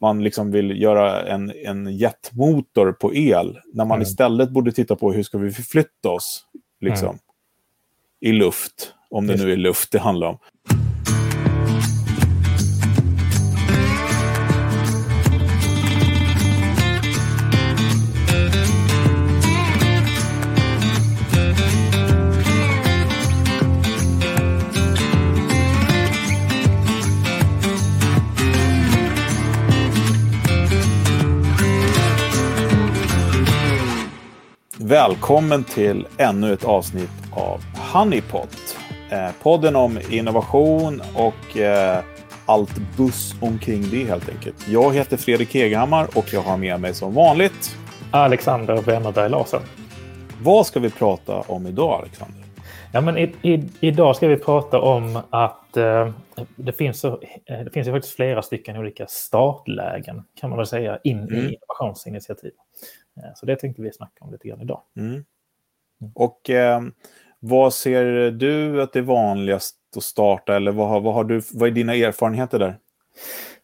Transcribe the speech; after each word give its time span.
man 0.00 0.24
liksom 0.24 0.50
vill 0.50 0.82
göra 0.82 1.22
en, 1.26 1.52
en 1.64 1.96
jetmotor 1.96 2.92
på 2.92 3.14
el. 3.14 3.58
När 3.72 3.84
man 3.84 3.96
Mm. 3.96 4.02
istället 4.02 4.50
borde 4.50 4.72
titta 4.72 4.96
på 4.96 5.12
hur 5.12 5.22
ska 5.22 5.38
vi 5.38 5.50
förflytta 5.50 6.08
oss 6.08 6.44
liksom, 6.80 7.08
Mm. 7.08 7.18
i 8.20 8.32
luft. 8.32 8.94
Om 9.10 9.26
det 9.26 9.36
nu 9.36 9.52
är 9.52 9.56
luft 9.56 9.92
det 9.92 9.98
handlar 9.98 10.26
om. 10.28 10.38
Välkommen 34.90 35.64
till 35.64 36.06
ännu 36.16 36.52
ett 36.52 36.64
avsnitt 36.64 37.10
av 37.32 37.60
Honeypot. 37.92 38.78
Eh, 39.10 39.28
podden 39.42 39.76
om 39.76 39.98
innovation 40.10 41.02
och 41.14 41.56
eh, 41.56 41.98
allt 42.46 42.78
buss 42.96 43.34
omkring 43.40 43.84
det 43.90 44.04
helt 44.04 44.28
enkelt. 44.28 44.68
Jag 44.68 44.94
heter 44.94 45.16
Fredrik 45.16 45.54
Hegehammar 45.54 46.06
och 46.14 46.32
jag 46.32 46.40
har 46.40 46.56
med 46.56 46.80
mig 46.80 46.94
som 46.94 47.14
vanligt. 47.14 47.76
Alexander 48.10 48.82
Wennerberg 48.82 49.30
Larsson. 49.30 49.60
Vad 50.42 50.66
ska 50.66 50.80
vi 50.80 50.90
prata 50.90 51.40
om 51.40 51.66
idag 51.66 52.00
Alexander? 52.00 52.44
Ja, 52.92 53.00
men 53.00 53.18
i, 53.18 53.34
i, 53.42 53.68
idag 53.80 54.16
ska 54.16 54.28
vi 54.28 54.36
prata 54.36 54.80
om 54.80 55.18
att 55.30 55.59
eh, 55.76 56.10
det, 56.56 56.72
finns 56.72 57.04
eh, 57.04 57.14
det 57.46 57.70
finns 57.72 57.88
ju 57.88 57.92
faktiskt 57.92 58.14
flera 58.16 58.42
stycken 58.42 58.76
olika 58.76 59.06
startlägen 59.06 60.24
kan 60.34 60.50
man 60.50 60.56
väl 60.56 60.66
säga 60.66 60.98
in 61.04 61.18
Mm. 61.18 61.34
i 61.34 61.54
innovationsinitiativ. 61.54 62.52
Eh, 63.16 63.30
så 63.34 63.46
det 63.46 63.56
tänkte 63.56 63.82
vi 63.82 63.92
snacka 63.92 64.24
om 64.24 64.32
lite 64.32 64.48
grann 64.48 64.60
idag. 64.60 64.80
Mm. 64.96 65.24
Och 66.14 66.50
eh, 66.50 66.80
vad 67.40 67.74
ser 67.74 68.30
du 68.30 68.82
att 68.82 68.92
det 68.92 68.98
är 68.98 69.02
vanligast 69.02 69.76
att 69.96 70.02
starta 70.02 70.56
eller 70.56 70.72
vad, 70.72 70.88
har- 70.88 71.00
vad, 71.00 71.14
har 71.14 71.24
du, 71.24 71.42
vad 71.52 71.68
är 71.68 71.72
dina 71.72 71.94
erfarenheter 71.94 72.58
där? 72.58 72.78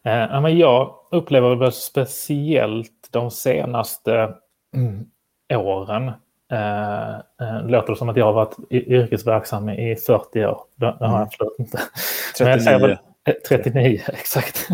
Eh, 0.03 0.41
men 0.41 0.57
jag 0.57 0.95
upplever 1.11 1.55
väl 1.55 1.71
speciellt 1.71 3.07
de 3.11 3.31
senaste 3.31 4.33
mm, 4.75 5.05
åren 5.53 6.11
eh, 6.51 7.09
eh, 7.15 7.67
låter 7.67 7.93
det 7.93 7.97
som 7.97 8.09
att 8.09 8.17
jag 8.17 8.25
har 8.25 8.33
varit 8.33 8.55
yrkesverksam 8.71 9.69
i 9.69 9.95
40 9.95 10.45
år. 10.45 10.61
Det, 10.75 10.85
det 10.85 10.91
har 10.91 11.07
Mm. 11.07 11.11
jag 11.11 11.21
absolut 11.21 11.59
inte. 11.59 11.79
Men 12.39 12.47
jag 12.49 12.59
39. 12.59 12.65
säger 12.65 12.79
väl- 12.79 12.97
eh, 13.25 13.33
39, 13.49 14.01
exakt. 14.07 14.67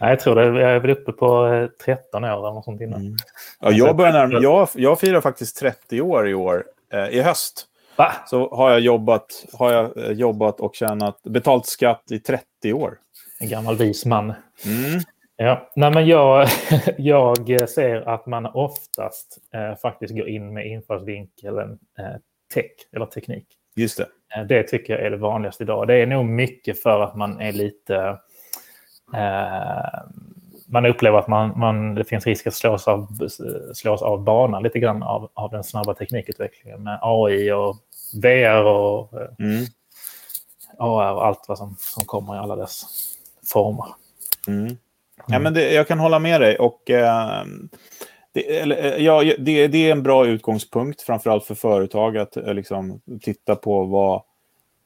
Nej, 0.00 0.10
jag 0.10 0.20
tror 0.20 0.34
det. 0.34 0.60
Jag 0.60 0.70
är 0.72 0.78
väl 0.80 0.90
uppe 0.90 1.12
på 1.12 1.46
eh, 1.46 1.66
13 1.84 2.24
år 2.24 2.28
eller 2.28 2.40
något 2.54 2.64
sånt 2.64 2.80
innan. 2.80 3.00
Mm. 3.00 3.16
Ja, 3.60 3.70
jag, 3.70 3.96
börjar 3.96 4.12
närma, 4.12 4.38
jag, 4.42 4.68
jag 4.74 5.00
firar 5.00 5.20
faktiskt 5.20 5.58
30 5.58 6.00
år 6.00 6.28
i 6.28 6.34
år, 6.34 6.64
eh, 6.92 7.08
i 7.08 7.22
höst. 7.22 7.66
Va? 7.96 8.12
Så 8.26 8.54
har 8.54 8.70
jag 8.70 8.80
jobbat, 8.80 9.26
har 9.52 9.72
jag 9.72 9.96
eh, 9.96 10.12
jobbat 10.12 10.60
och 10.60 10.74
tjänat 10.74 11.22
betalt 11.22 11.66
skatt 11.66 12.02
i 12.10 12.18
30 12.18 12.72
år. 12.72 12.98
En 13.40 13.48
gammal 13.48 13.76
vis 13.76 14.04
man. 14.06 14.24
Mm. 14.24 15.00
Ja, 15.36 15.70
nej 15.76 15.90
men 15.90 16.06
jag, 16.06 16.48
jag 16.98 17.70
ser 17.70 18.08
att 18.08 18.26
man 18.26 18.46
oftast 18.46 19.38
eh, 19.54 19.76
faktiskt 19.76 20.14
går 20.16 20.28
in 20.28 20.52
med 20.54 20.66
infallsvinkeln 20.66 21.78
eh, 21.98 22.14
tech 22.54 22.70
eller 22.92 23.06
teknik. 23.06 23.46
Just 23.76 23.98
det. 23.98 24.06
Eh, 24.36 24.44
Det 24.46 24.62
tycker 24.62 24.92
jag 24.92 25.02
är 25.06 25.10
det 25.10 25.16
vanligaste 25.16 25.62
idag. 25.62 25.86
Det 25.86 25.94
är 25.94 26.06
nog 26.06 26.24
mycket 26.24 26.82
för 26.82 27.00
att 27.00 27.16
man 27.16 27.40
är 27.40 27.52
lite... 27.52 28.18
Eh, 29.14 30.00
man 30.68 30.86
upplever 30.86 31.18
att 31.18 31.28
man, 31.28 31.58
man, 31.58 31.94
det 31.94 32.04
finns 32.04 32.26
risk 32.26 32.46
att 32.46 32.54
slås 32.54 32.88
av, 32.88 33.08
slås 33.74 34.02
av 34.02 34.24
banan 34.24 34.62
lite 34.62 34.78
grann 34.78 35.02
av, 35.02 35.30
av 35.34 35.50
den 35.50 35.64
snabba 35.64 35.94
teknikutvecklingen 35.94 36.82
med 36.82 36.98
AI 37.02 37.52
och 37.52 37.76
VR 38.22 38.64
och 38.64 39.12
eh, 39.20 39.28
Mm. 39.38 39.64
AR 40.78 41.12
och 41.12 41.26
allt 41.26 41.44
vad 41.48 41.58
som, 41.58 41.76
som 41.78 42.04
kommer 42.04 42.34
i 42.34 42.38
alla 42.38 42.56
dess 42.56 42.82
former. 43.52 43.86
Mm. 44.48 44.76
Ja, 45.28 45.38
men 45.38 45.54
det, 45.54 45.72
jag 45.72 45.88
kan 45.88 45.98
hålla 45.98 46.18
med 46.18 46.40
dig. 46.40 46.58
Och, 46.58 46.90
eh, 46.90 47.44
det, 48.32 48.58
eller, 48.58 48.84
eh, 48.84 49.04
ja, 49.04 49.22
det, 49.38 49.68
det 49.68 49.88
är 49.88 49.92
en 49.92 50.02
bra 50.02 50.26
utgångspunkt, 50.26 51.02
framförallt 51.02 51.44
för 51.44 51.54
företag, 51.54 52.16
att 52.16 52.36
eh, 52.36 52.54
liksom, 52.54 53.00
titta 53.20 53.56
på 53.56 53.84
vad, 53.84 54.22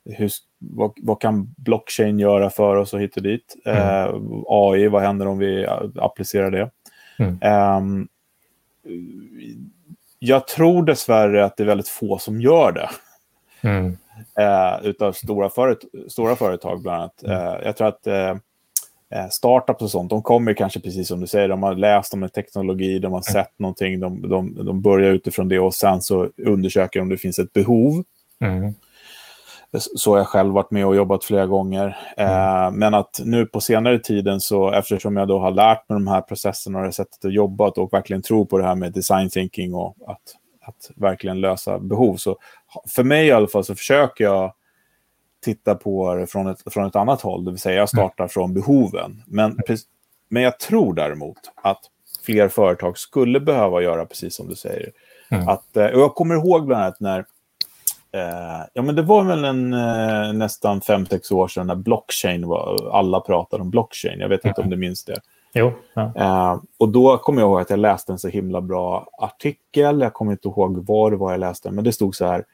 hur, 0.04 0.30
vad, 0.58 0.92
vad 1.02 1.20
kan 1.20 1.54
blockchain 1.56 2.18
göra 2.18 2.50
för 2.50 2.76
oss 2.76 2.94
och 2.94 3.00
hit 3.00 3.16
och 3.16 3.22
dit. 3.22 3.56
Eh, 3.64 4.14
AI, 4.46 4.88
vad 4.88 5.02
händer 5.02 5.26
om 5.26 5.38
vi 5.38 5.64
eh, 5.64 5.80
applicerar 5.96 6.50
det? 6.50 6.70
Mm. 7.18 7.38
Ehm, 7.42 8.08
jag 10.18 10.48
tror 10.48 10.82
dessvärre 10.82 11.44
att 11.44 11.56
det 11.56 11.62
är 11.62 11.66
väldigt 11.66 11.88
få 11.88 12.18
som 12.18 12.40
gör 12.40 12.72
det. 12.72 12.90
Mm. 13.62 13.96
eh, 14.38 14.86
utav 14.86 15.12
stora, 15.12 15.50
föret 15.50 15.78
stora 16.08 16.36
företag 16.36 16.82
bland 16.82 17.02
annat. 17.02 17.22
Eh, 17.22 17.66
jag 17.66 17.76
tror 17.76 17.88
att 17.88 18.06
eh, 18.06 18.14
eh, 18.14 18.36
startups 19.30 19.82
och 19.82 19.90
sånt, 19.90 20.10
de 20.10 20.22
kommer 20.22 20.54
kanske 20.54 20.80
precis 20.80 21.08
som 21.08 21.20
du 21.20 21.26
säger, 21.26 21.48
de 21.48 21.62
har 21.62 21.74
läst 21.74 22.14
om 22.14 22.22
en 22.22 22.30
teknologi, 22.30 22.98
de 22.98 23.12
har 23.12 23.20
sett 23.20 23.58
någonting, 23.58 24.00
de, 24.00 24.28
de, 24.28 24.64
de 24.64 24.80
börjar 24.80 25.10
utifrån 25.12 25.48
det 25.48 25.58
och 25.58 25.74
sen 25.74 26.02
så 26.02 26.28
undersöker 26.46 27.00
om 27.00 27.08
det 27.08 27.16
finns 27.16 27.38
ett 27.38 27.52
behov. 27.52 28.04
Mm. 28.40 28.74
Så 29.78 30.10
har 30.10 30.18
jag 30.18 30.26
själv 30.26 30.52
varit 30.52 30.70
med 30.70 30.86
och 30.86 30.96
jobbat 30.96 31.24
flera 31.24 31.46
gånger. 31.46 31.98
Eh, 32.16 32.70
men 32.72 32.94
att 32.94 33.20
nu 33.24 33.46
på 33.46 33.60
senare 33.60 33.98
tiden, 33.98 34.40
så 34.40 34.72
eftersom 34.72 35.16
jag 35.16 35.28
då 35.28 35.38
har 35.38 35.50
lärt 35.50 35.88
mig 35.88 35.96
de 35.96 36.06
här 36.06 36.20
processerna 36.20 36.78
och 36.78 36.84
det 36.84 36.92
sättet 36.92 37.24
att 37.24 37.32
jobba 37.32 37.68
och 37.68 37.92
verkligen 37.92 38.22
tror 38.22 38.44
på 38.44 38.58
det 38.58 38.64
här 38.64 38.74
med 38.74 38.92
design 38.92 39.30
thinking 39.30 39.74
och 39.74 39.96
att, 40.06 40.20
att 40.62 40.90
verkligen 40.96 41.40
lösa 41.40 41.78
behov. 41.78 42.16
Så 42.16 42.36
för 42.88 43.04
mig 43.04 43.26
i 43.26 43.32
alla 43.32 43.48
fall 43.48 43.64
så 43.64 43.74
försöker 43.74 44.24
jag 44.24 44.52
titta 45.40 45.74
på 45.74 46.14
det 46.14 46.26
från 46.26 46.46
ett, 46.46 46.72
från 46.72 46.86
ett 46.86 46.96
annat 46.96 47.20
håll, 47.20 47.44
det 47.44 47.50
vill 47.50 47.60
säga 47.60 47.76
jag 47.76 47.88
startar 47.88 48.28
från 48.28 48.54
behoven. 48.54 49.22
Men, 49.26 49.56
pre- 49.56 49.84
men 50.28 50.42
jag 50.42 50.58
tror 50.58 50.94
däremot 50.94 51.38
att 51.54 51.80
fler 52.24 52.48
företag 52.48 52.98
skulle 52.98 53.40
behöva 53.40 53.82
göra 53.82 54.06
precis 54.06 54.34
som 54.34 54.48
du 54.48 54.54
säger. 54.54 54.90
Mm. 55.30 55.48
Att, 55.48 55.76
eh, 55.76 55.86
och 55.86 56.00
jag 56.00 56.14
kommer 56.14 56.34
ihåg 56.34 56.66
bland 56.66 56.82
annat 56.82 57.00
när 57.00 57.24
Eh, 58.12 58.66
ja, 58.72 58.82
men 58.82 58.94
det 58.94 59.02
var 59.02 59.24
väl 59.24 59.44
en, 59.44 59.72
eh, 59.72 60.32
nästan 60.32 60.80
fem 60.80 61.06
sex 61.06 61.32
år 61.32 61.48
sedan 61.48 61.66
när 61.66 61.74
blockchain 61.74 62.46
var, 62.46 62.90
alla 62.92 63.20
pratade 63.20 63.62
om 63.62 63.70
blockchain. 63.70 64.20
Jag 64.20 64.28
vet 64.28 64.44
inte 64.44 64.60
om 64.60 64.70
du 64.70 64.76
minns 64.76 65.04
det. 65.04 65.20
Jo, 65.54 65.72
ja. 65.94 66.12
Eh, 66.16 66.60
och 66.78 66.88
då 66.88 67.18
kommer 67.18 67.42
jag 67.42 67.48
ihåg 67.48 67.60
att 67.60 67.70
jag 67.70 67.78
läste 67.78 68.12
en 68.12 68.18
så 68.18 68.28
himla 68.28 68.60
bra 68.60 69.08
artikel. 69.18 70.00
Jag 70.00 70.12
kommer 70.12 70.32
inte 70.32 70.48
ihåg 70.48 70.86
var 70.86 71.10
det 71.10 71.16
var 71.16 71.30
jag 71.30 71.40
läste, 71.40 71.70
men 71.70 71.84
det 71.84 71.92
stod 71.92 72.14
så 72.14 72.26
här. 72.26 72.44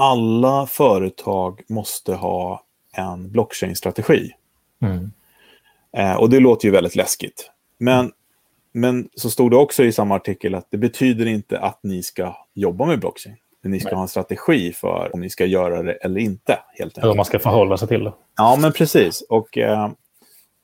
Alla 0.00 0.66
företag 0.66 1.60
måste 1.68 2.14
ha 2.14 2.64
en 2.92 3.30
blockchain-strategi. 3.30 4.30
Mm. 4.82 5.10
Eh, 5.96 6.14
och 6.20 6.30
det 6.30 6.40
låter 6.40 6.66
ju 6.66 6.72
väldigt 6.72 6.96
läskigt. 6.96 7.50
Men, 7.78 8.12
men 8.72 9.08
så 9.14 9.30
stod 9.30 9.50
det 9.50 9.56
också 9.56 9.84
i 9.84 9.92
samma 9.92 10.14
artikel 10.14 10.54
att 10.54 10.66
det 10.70 10.78
betyder 10.78 11.26
inte 11.26 11.58
att 11.58 11.80
ni 11.82 12.02
ska 12.02 12.36
jobba 12.54 12.86
med 12.86 13.00
blockchain. 13.00 13.36
Men 13.62 13.72
ni 13.72 13.80
ska 13.80 13.88
Nej. 13.88 13.94
ha 13.94 14.02
en 14.02 14.08
strategi 14.08 14.72
för 14.72 15.10
om 15.14 15.20
ni 15.20 15.30
ska 15.30 15.46
göra 15.46 15.82
det 15.82 15.92
eller 15.92 16.20
inte. 16.20 16.58
Helt 16.78 16.98
Hur 16.98 17.02
enkelt. 17.02 17.16
man 17.16 17.24
ska 17.24 17.38
förhålla 17.38 17.76
sig 17.76 17.88
till 17.88 18.04
det. 18.04 18.12
Ja, 18.36 18.58
men 18.60 18.72
precis. 18.72 19.20
Och 19.28 19.58
eh, 19.58 19.84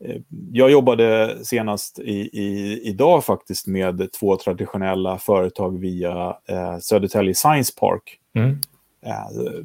eh, 0.05 0.21
jag 0.53 0.71
jobbade 0.71 1.37
senast 1.45 1.99
i, 1.99 2.21
i, 2.33 2.81
idag 2.85 3.25
faktiskt 3.25 3.67
med 3.67 4.13
två 4.21 4.37
traditionella 4.37 5.19
företag 5.19 5.81
via 5.81 6.37
eh, 6.49 6.79
Södertälje 6.79 7.35
Science 7.35 7.73
Park. 7.81 8.19
Mm. 8.35 8.61
Eh, 9.03 9.63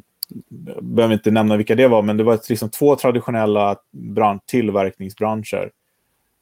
behöver 0.81 1.13
inte 1.13 1.31
nämna 1.31 1.57
vilka 1.57 1.75
det 1.75 1.87
var, 1.87 2.01
men 2.01 2.17
det 2.17 2.23
var 2.23 2.39
liksom 2.49 2.69
två 2.69 2.95
traditionella 2.95 3.75
bran- 3.91 4.39
tillverkningsbranscher 4.45 5.71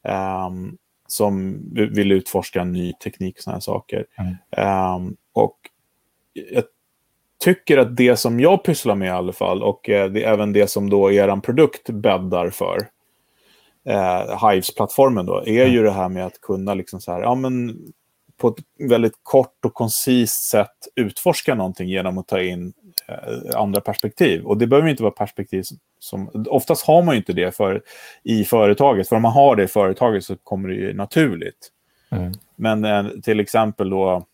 ehm, 0.03 0.77
som 1.07 1.59
vill 1.74 2.12
utforska 2.12 2.63
ny 2.63 2.94
teknik 2.94 3.38
och 3.38 3.44
sådana 3.44 3.62
saker. 3.62 4.06
Mm. 4.18 4.36
Ehm, 4.51 5.15
och 5.33 5.57
jag 6.33 6.63
tycker 7.44 7.77
att 7.77 7.97
det 7.97 8.18
som 8.18 8.39
jag 8.39 8.63
pysslar 8.63 8.95
med 8.95 9.07
i 9.07 9.12
alla 9.12 9.33
fall, 9.33 9.63
och 9.63 9.89
eh, 9.89 10.12
det 10.12 10.24
även 10.24 10.53
det 10.53 10.68
som 10.68 10.89
då 10.89 11.12
er 11.12 11.42
produkt 11.42 11.89
bäddar 11.89 12.50
för, 12.50 12.77
eh, 13.85 14.50
Hives-plattformen 14.50 15.25
då, 15.25 15.44
är 15.45 15.65
ju 15.65 15.83
det 15.83 15.92
här 15.92 16.09
med 16.09 16.25
att 16.25 16.42
kunna 16.42 16.74
liksom 16.74 17.01
så 17.01 17.12
här, 17.12 17.21
ja 17.21 17.35
men 17.35 17.77
på 18.39 18.47
ett 18.47 18.89
väldigt 18.89 19.19
kort 19.24 19.65
och 19.65 19.74
koncist 19.74 20.50
sätt 20.50 20.88
utforska 20.95 21.56
någonting 21.56 21.89
genom 21.89 22.18
att 22.18 22.27
ta 22.27 22.41
in 22.41 22.74
eh, 23.07 23.59
andra 23.59 23.81
perspektiv. 23.81 24.44
Och 24.45 24.57
det 24.57 24.68
behöver 24.68 24.89
inte 24.89 25.03
vara 25.03 25.13
perspektiv 25.13 25.63
som. 26.00 26.45
Oftast 26.50 26.86
har 26.86 27.03
man 27.03 27.15
ju 27.15 27.19
inte 27.19 27.33
det 27.33 27.56
för, 27.56 27.81
i 28.24 28.44
företaget. 28.44 29.09
För 29.09 29.15
om 29.15 29.21
man 29.21 29.31
har 29.31 29.56
det 29.56 29.63
i 29.63 29.68
företaget 29.68 30.24
så 30.24 30.36
kommer 30.36 30.69
det 30.69 30.75
ju 30.75 30.94
naturligt. 30.94 31.71
Mm. 32.12 32.31
Men 32.56 32.86
eh, 32.86 33.06
till 33.24 33.39
exempel 33.39 33.89
då... 33.89 34.25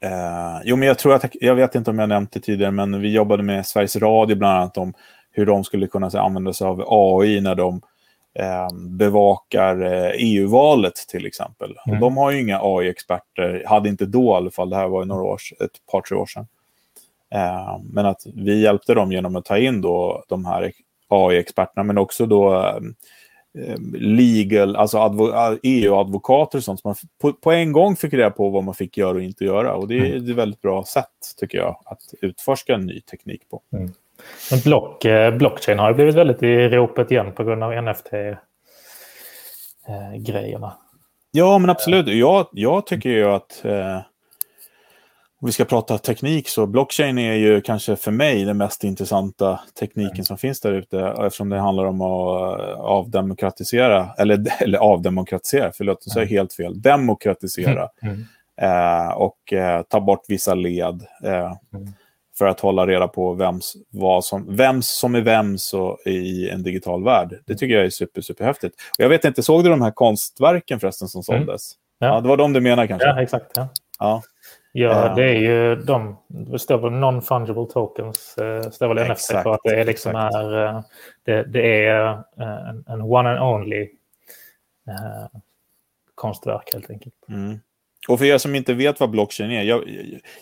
Eh, 0.00 0.60
jo, 0.64 0.76
men 0.76 0.88
jag 0.88 0.98
tror 0.98 1.14
att... 1.14 1.24
Jag 1.32 1.54
vet 1.54 1.74
inte 1.74 1.90
om 1.90 1.98
jag 1.98 2.08
nämnt 2.08 2.32
det 2.32 2.40
tidigare, 2.40 2.72
men 2.72 3.00
vi 3.00 3.12
jobbade 3.12 3.42
med 3.42 3.66
Sveriges 3.66 3.96
Radio 3.96 4.36
bland 4.36 4.58
annat 4.58 4.78
om 4.78 4.94
hur 5.30 5.46
de 5.46 5.64
skulle 5.64 5.86
kunna 5.86 6.10
så, 6.10 6.18
använda 6.18 6.52
sig 6.52 6.66
av 6.66 6.84
AI 6.88 7.40
när 7.40 7.54
de 7.54 7.80
bevakar 8.72 9.80
eh, 9.80 10.10
EU-valet 10.14 10.94
till 10.94 11.26
exempel. 11.26 11.78
Mm. 11.86 11.96
Och 11.96 12.00
de 12.00 12.16
har 12.16 12.30
ju 12.30 12.40
inga 12.40 12.60
AI-experter, 12.62 13.64
hade 13.66 13.88
inte 13.88 14.06
då 14.06 14.24
i 14.24 14.34
alla 14.34 14.50
fall, 14.50 14.70
det 14.70 14.76
här 14.76 14.88
var 14.88 15.02
ju 15.02 15.06
några 15.06 15.22
år, 15.22 15.40
ett 15.64 15.86
par, 15.92 16.00
tre 16.00 16.16
år 16.16 16.26
sedan. 16.26 16.46
Eh, 17.34 17.78
men 17.92 18.06
att 18.06 18.22
vi 18.34 18.60
hjälpte 18.60 18.94
dem 18.94 19.12
genom 19.12 19.36
att 19.36 19.44
ta 19.44 19.58
in 19.58 19.80
då 19.80 20.24
de 20.28 20.44
här 20.44 20.72
AI-experterna, 21.08 21.82
men 21.82 21.98
också 21.98 22.26
då 22.26 22.54
eh, 23.58 23.76
legal, 23.92 24.76
alltså 24.76 24.98
EU-advokater 25.62 26.58
och 26.58 26.64
sånt. 26.64 26.80
Så 26.80 26.88
man 26.88 26.94
på, 27.20 27.32
på, 27.32 27.52
en 27.52 27.72
gång 27.72 27.96
fick 27.96 28.14
reda 28.14 28.30
på 28.30 28.50
vad 28.50 28.64
man 28.64 28.74
fick 28.74 28.96
göra 28.96 29.16
och 29.16 29.22
inte 29.22 29.44
göra. 29.44 29.74
Och 29.74 29.88
det 29.88 29.94
är 29.94 30.04
mm. 30.04 30.30
ett 30.30 30.36
väldigt 30.36 30.62
bra 30.62 30.84
sätt, 30.84 31.34
tycker 31.36 31.58
jag, 31.58 31.76
att 31.84 32.14
utforska 32.20 32.74
en 32.74 32.86
ny 32.86 33.00
teknik 33.00 33.48
på. 33.50 33.62
Mm. 33.72 33.92
Men 34.50 34.60
block, 34.60 35.04
eh, 35.04 35.36
blockchain 35.36 35.78
har 35.78 35.88
ju 35.88 35.94
blivit 35.94 36.14
väldigt 36.14 36.42
i 36.42 36.68
ropet 36.68 37.10
igen 37.10 37.32
på 37.32 37.44
grund 37.44 37.62
av 37.62 37.72
NFT-grejerna. 37.72 40.66
Eh, 40.66 40.72
ja, 41.30 41.58
men 41.58 41.70
absolut. 41.70 42.08
Jag, 42.08 42.46
jag 42.52 42.86
tycker 42.86 43.10
ju 43.10 43.24
att 43.24 43.64
eh, 43.64 43.96
om 45.40 45.46
vi 45.46 45.52
ska 45.52 45.64
prata 45.64 45.98
teknik 45.98 46.48
så 46.48 46.66
blockchain 46.66 47.18
är 47.18 47.34
ju 47.34 47.60
kanske 47.60 47.96
för 47.96 48.10
mig 48.10 48.44
den 48.44 48.56
mest 48.56 48.84
intressanta 48.84 49.60
tekniken 49.78 50.14
mm. 50.14 50.24
som 50.24 50.38
finns 50.38 50.60
där 50.60 50.72
ute 50.72 51.00
eftersom 51.00 51.48
det 51.48 51.58
handlar 51.58 51.84
om 51.84 52.00
att 52.00 52.60
eh, 52.60 52.80
avdemokratisera, 52.80 54.10
eller, 54.18 54.44
eller 54.62 54.78
avdemokratisera, 54.78 55.72
förlåt, 55.74 56.02
jag 56.04 56.12
säger 56.12 56.26
helt 56.26 56.52
fel, 56.52 56.82
demokratisera 56.82 57.88
mm. 58.02 58.14
mm. 58.14 58.26
eh, 59.06 59.12
och 59.12 59.52
eh, 59.52 59.82
ta 59.82 60.00
bort 60.00 60.24
vissa 60.28 60.54
led. 60.54 61.02
Eh, 61.24 61.52
mm 61.74 61.92
för 62.38 62.46
att 62.46 62.60
hålla 62.60 62.86
reda 62.86 63.08
på 63.08 63.32
vems, 63.32 63.76
vad 63.90 64.24
som, 64.24 64.56
vems 64.56 64.88
som 64.88 65.14
är 65.14 65.20
vems 65.20 65.74
i 66.06 66.50
en 66.50 66.62
digital 66.62 67.04
värld. 67.04 67.38
Det 67.46 67.54
tycker 67.54 67.74
jag 67.74 67.84
är 67.84 67.90
super, 67.90 68.20
superhäftigt. 68.20 68.74
Och 68.98 69.04
jag 69.04 69.08
vet 69.08 69.24
inte, 69.24 69.42
såg 69.42 69.64
du 69.64 69.70
de 69.70 69.82
här 69.82 69.90
konstverken 69.90 70.80
förresten 70.80 71.08
som 71.08 71.22
mm. 71.28 71.46
såldes? 71.46 71.72
Mm. 72.00 72.14
Ja. 72.14 72.20
det 72.20 72.28
var 72.28 72.36
de 72.36 72.52
du 72.52 72.60
menar 72.60 72.86
kanske? 72.86 73.08
Ja, 73.08 73.22
exakt. 73.22 73.50
Ja. 73.54 73.68
ja. 73.98 74.22
Ja, 74.76 75.14
det 75.14 75.24
är 75.24 75.34
ju 75.34 75.76
de. 75.76 76.16
Det 76.28 76.58
står 76.58 76.78
väl 76.78 76.92
non-fungible 76.92 77.72
tokens. 77.72 78.34
Det 78.36 78.56
eh, 78.56 78.70
står 78.70 78.88
väl 78.88 78.98
exakt, 78.98 79.20
NFT 79.20 79.42
för 79.42 79.50
att 79.50 79.60
det 79.64 79.80
är 79.80 79.84
liksom 79.84 80.16
är, 80.16 80.66
eh, 80.66 80.80
det, 81.22 81.42
det 81.42 81.86
är 81.86 82.12
eh, 82.12 82.68
en, 82.68 82.84
en 82.88 83.02
one 83.02 83.30
and 83.30 83.40
only 83.40 83.82
eh, 84.88 85.40
konstverk 86.14 86.70
helt 86.72 86.90
enkelt. 86.90 87.14
Mm. 87.28 87.60
Och 88.08 88.18
för 88.18 88.24
er 88.24 88.38
som 88.38 88.54
inte 88.54 88.74
vet 88.74 89.00
vad 89.00 89.10
blockchain 89.10 89.50
är, 89.50 89.62
jag, 89.62 89.84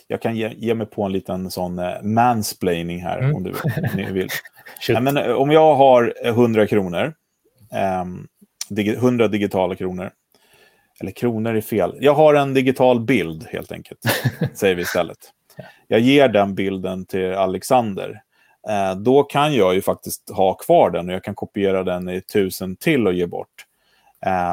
jag 0.07 0.21
kan 0.21 0.35
ge, 0.35 0.53
ge, 0.57 0.73
mig 0.73 0.87
på 0.87 1.03
en 1.03 1.11
liten 1.11 1.51
sån 1.51 1.79
uh, 1.79 2.01
mansplaining 2.01 3.03
här 3.03 3.19
mm. 3.19 3.35
om 3.35 3.43
du 3.43 3.53
ni 3.95 4.11
vill. 4.11 4.29
ja, 4.87 4.99
men, 4.99 5.17
uh, 5.17 5.31
om 5.31 5.51
jag 5.51 5.75
har 5.75 6.13
100 6.23 6.67
kronor, 6.67 7.13
um, 8.01 8.27
dig, 8.69 8.89
100 8.89 9.27
digitala 9.27 9.75
kronor, 9.75 10.11
eller 10.99 11.11
kronor 11.11 11.55
är 11.55 11.61
fel, 11.61 11.97
jag 11.99 12.13
har 12.13 12.33
en 12.33 12.53
digital 12.53 12.99
bild 12.99 13.47
helt 13.49 13.71
enkelt, 13.71 13.99
säger 14.53 14.75
vi 14.75 14.81
istället. 14.81 15.31
Jag 15.87 15.99
ger 15.99 16.29
den 16.29 16.55
bilden 16.55 17.05
till 17.05 17.33
Alexander. 17.33 18.21
Uh, 18.69 19.01
då 19.01 19.23
kan 19.23 19.53
jag 19.53 19.75
ju 19.75 19.81
faktiskt 19.81 20.29
ha 20.29 20.53
kvar 20.53 20.89
den 20.89 21.09
och 21.09 21.15
jag 21.15 21.23
kan 21.23 21.35
kopiera 21.35 21.83
den 21.83 22.09
i 22.09 22.21
tusen 22.21 22.75
till 22.75 23.07
och 23.07 23.13
ge 23.13 23.25
bort. 23.25 23.65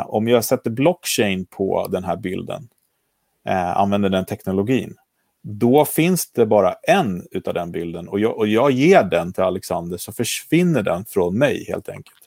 om 0.07 0.29
jag 0.29 0.45
sätter 0.45 0.71
blockchain 0.71 1.47
på 1.47 1.89
den 1.91 2.05
här 2.05 2.17
bilden, 2.17 2.69
eh, 3.49 3.77
använder 3.77 4.09
den 4.09 4.25
teknologin, 4.25 4.97
då 5.43 5.85
finns 5.85 6.33
det 6.33 6.47
bara 6.47 6.73
en 6.73 7.27
av 7.47 7.55
den 7.55 7.73
bilden 7.73 8.09
och 8.09 8.21
jag, 8.21 8.39
och 8.39 8.49
jag 8.49 8.71
ger 8.71 9.03
den 9.03 9.33
till 9.33 9.43
Alexander 9.43 9.97
så 9.97 10.13
försvinner 10.13 10.83
den 10.83 11.05
från 11.05 11.39
mig 11.39 11.65
helt 11.69 11.89
enkelt. 11.89 12.21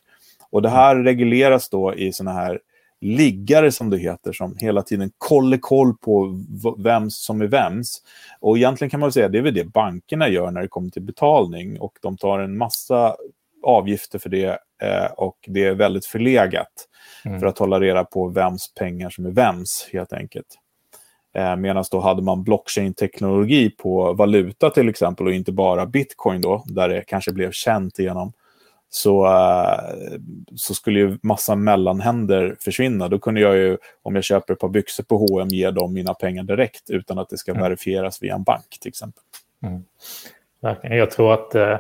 Och 0.50 0.62
det 0.62 0.70
här 0.70 0.96
regleras 0.96 1.70
då 1.70 1.96
i 1.96 2.14
såna 2.14 2.34
här 2.34 2.60
liggare 3.02 3.72
som 3.72 3.90
det 3.90 3.98
heter, 3.98 4.34
som 4.34 4.56
hela 4.58 4.82
tiden 4.82 5.12
kollar 5.18 5.58
koll 5.58 5.98
på 5.98 6.44
vem 6.78 7.10
som 7.10 7.42
är 7.42 7.48
vems. 7.48 8.02
Och 8.40 8.58
egentligen 8.58 8.90
kan 8.90 9.00
man 9.00 9.12
säga 9.12 9.30
det 9.30 9.38
är 9.38 9.42
väl 9.42 9.54
det 9.54 9.66
bankerna 9.66 10.30
gör 10.30 10.52
när 10.52 10.62
det 10.62 10.68
kommer 10.68 10.90
till 10.90 11.02
betalning 11.02 11.80
och 11.80 11.98
de 12.02 12.18
tar 12.18 12.40
en 12.40 12.58
massa 12.58 13.16
avgifter 13.64 14.20
för 14.20 14.30
det 14.30 14.60
eh, 14.82 15.12
och 15.18 15.38
det 15.48 15.64
är 15.64 15.74
väldigt 15.74 16.06
förlegat 16.06 16.88
mm. 17.26 17.40
för 17.40 17.48
att 17.48 17.58
hålla 17.58 17.80
reda 17.80 18.04
på 18.04 18.28
vems 18.28 18.74
pengar 18.74 19.10
som 19.10 19.26
är 19.26 19.32
vems 19.32 19.90
helt 19.94 20.14
enkelt. 20.14 20.60
Eh, 21.34 21.56
Medan 21.56 21.84
då 21.92 22.00
hade 22.00 22.22
man 22.22 22.44
blockchain-teknologi 22.44 23.70
på 23.70 24.14
valuta 24.14 24.70
till 24.70 24.90
exempel 24.90 25.28
och 25.28 25.34
inte 25.34 25.52
bara 25.52 25.86
bitcoin 25.86 26.42
då, 26.42 26.64
där 26.66 26.90
det 26.90 27.04
kanske 27.08 27.32
blev 27.32 27.52
känt 27.52 28.00
genom, 28.00 28.34
så, 28.90 29.26
eh, 29.26 30.18
så 30.56 30.74
skulle 30.74 31.00
ju 31.00 31.18
massa 31.22 31.56
mellanhänder 31.56 32.56
försvinna. 32.60 33.08
Då 33.08 33.20
kunde 33.20 33.42
jag 33.42 33.56
ju, 33.56 33.78
om 34.02 34.16
jag 34.16 34.24
köper 34.24 34.54
ett 34.54 34.60
par 34.60 34.70
byxor 34.70 35.04
på 35.04 35.18
H&M 35.18 35.48
ge 35.48 35.72
dem 35.72 35.94
mina 35.94 36.14
pengar 36.14 36.44
direkt 36.44 36.90
utan 36.90 37.20
att 37.20 37.30
det 37.30 37.38
ska 37.38 37.52
mm. 37.52 37.64
verifieras 37.64 38.24
via 38.24 38.36
en 38.36 38.44
bank 38.44 38.78
till 38.82 38.90
exempel. 38.90 39.24
Mm. 39.64 39.84
Jag 40.82 41.12
tror 41.12 41.34
att 41.34 41.56
eh, 41.56 41.78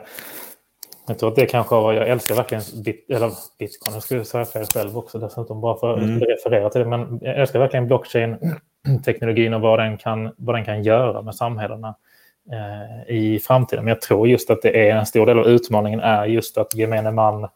jag 1.07 1.19
tror 1.19 1.29
att 1.29 1.35
det 1.35 1.45
kanske 1.45 1.75
var, 1.75 1.93
jag 1.93 2.09
älskar 2.09 2.35
verkligen 2.35 2.63
bit, 2.83 3.05
eller 3.09 3.31
bitcoin, 3.59 3.93
jag 3.93 4.03
skulle 4.03 4.25
säga 4.25 4.45
fel 4.45 4.65
själv 4.65 4.97
också 4.97 5.19
dessutom, 5.19 5.61
bara 5.61 5.79
för 5.79 5.93
att 5.93 6.03
mm. 6.03 6.19
referera 6.19 6.69
till 6.69 6.81
det, 6.81 6.87
men 6.87 7.19
jag 7.21 7.39
älskar 7.39 7.59
verkligen 7.59 7.87
blockchain 7.87 8.37
teknologin 9.05 9.53
och 9.53 9.61
vad 9.61 9.79
den 9.79 9.97
kan, 9.97 10.31
vad 10.37 10.55
den 10.55 10.65
kan 10.65 10.83
göra 10.83 11.21
med 11.21 11.35
samhällena 11.35 11.95
eh, 12.51 13.15
i 13.15 13.39
framtiden. 13.39 13.85
Men 13.85 13.91
jag 13.91 14.01
tror 14.01 14.27
just 14.27 14.49
att 14.49 14.61
det 14.61 14.89
är 14.89 14.95
en 14.95 15.05
stor 15.05 15.25
del 15.25 15.39
av 15.39 15.47
utmaningen 15.47 15.99
är 15.99 16.25
just 16.25 16.57
att 16.57 16.75
gemene 16.75 17.11
man 17.11 17.47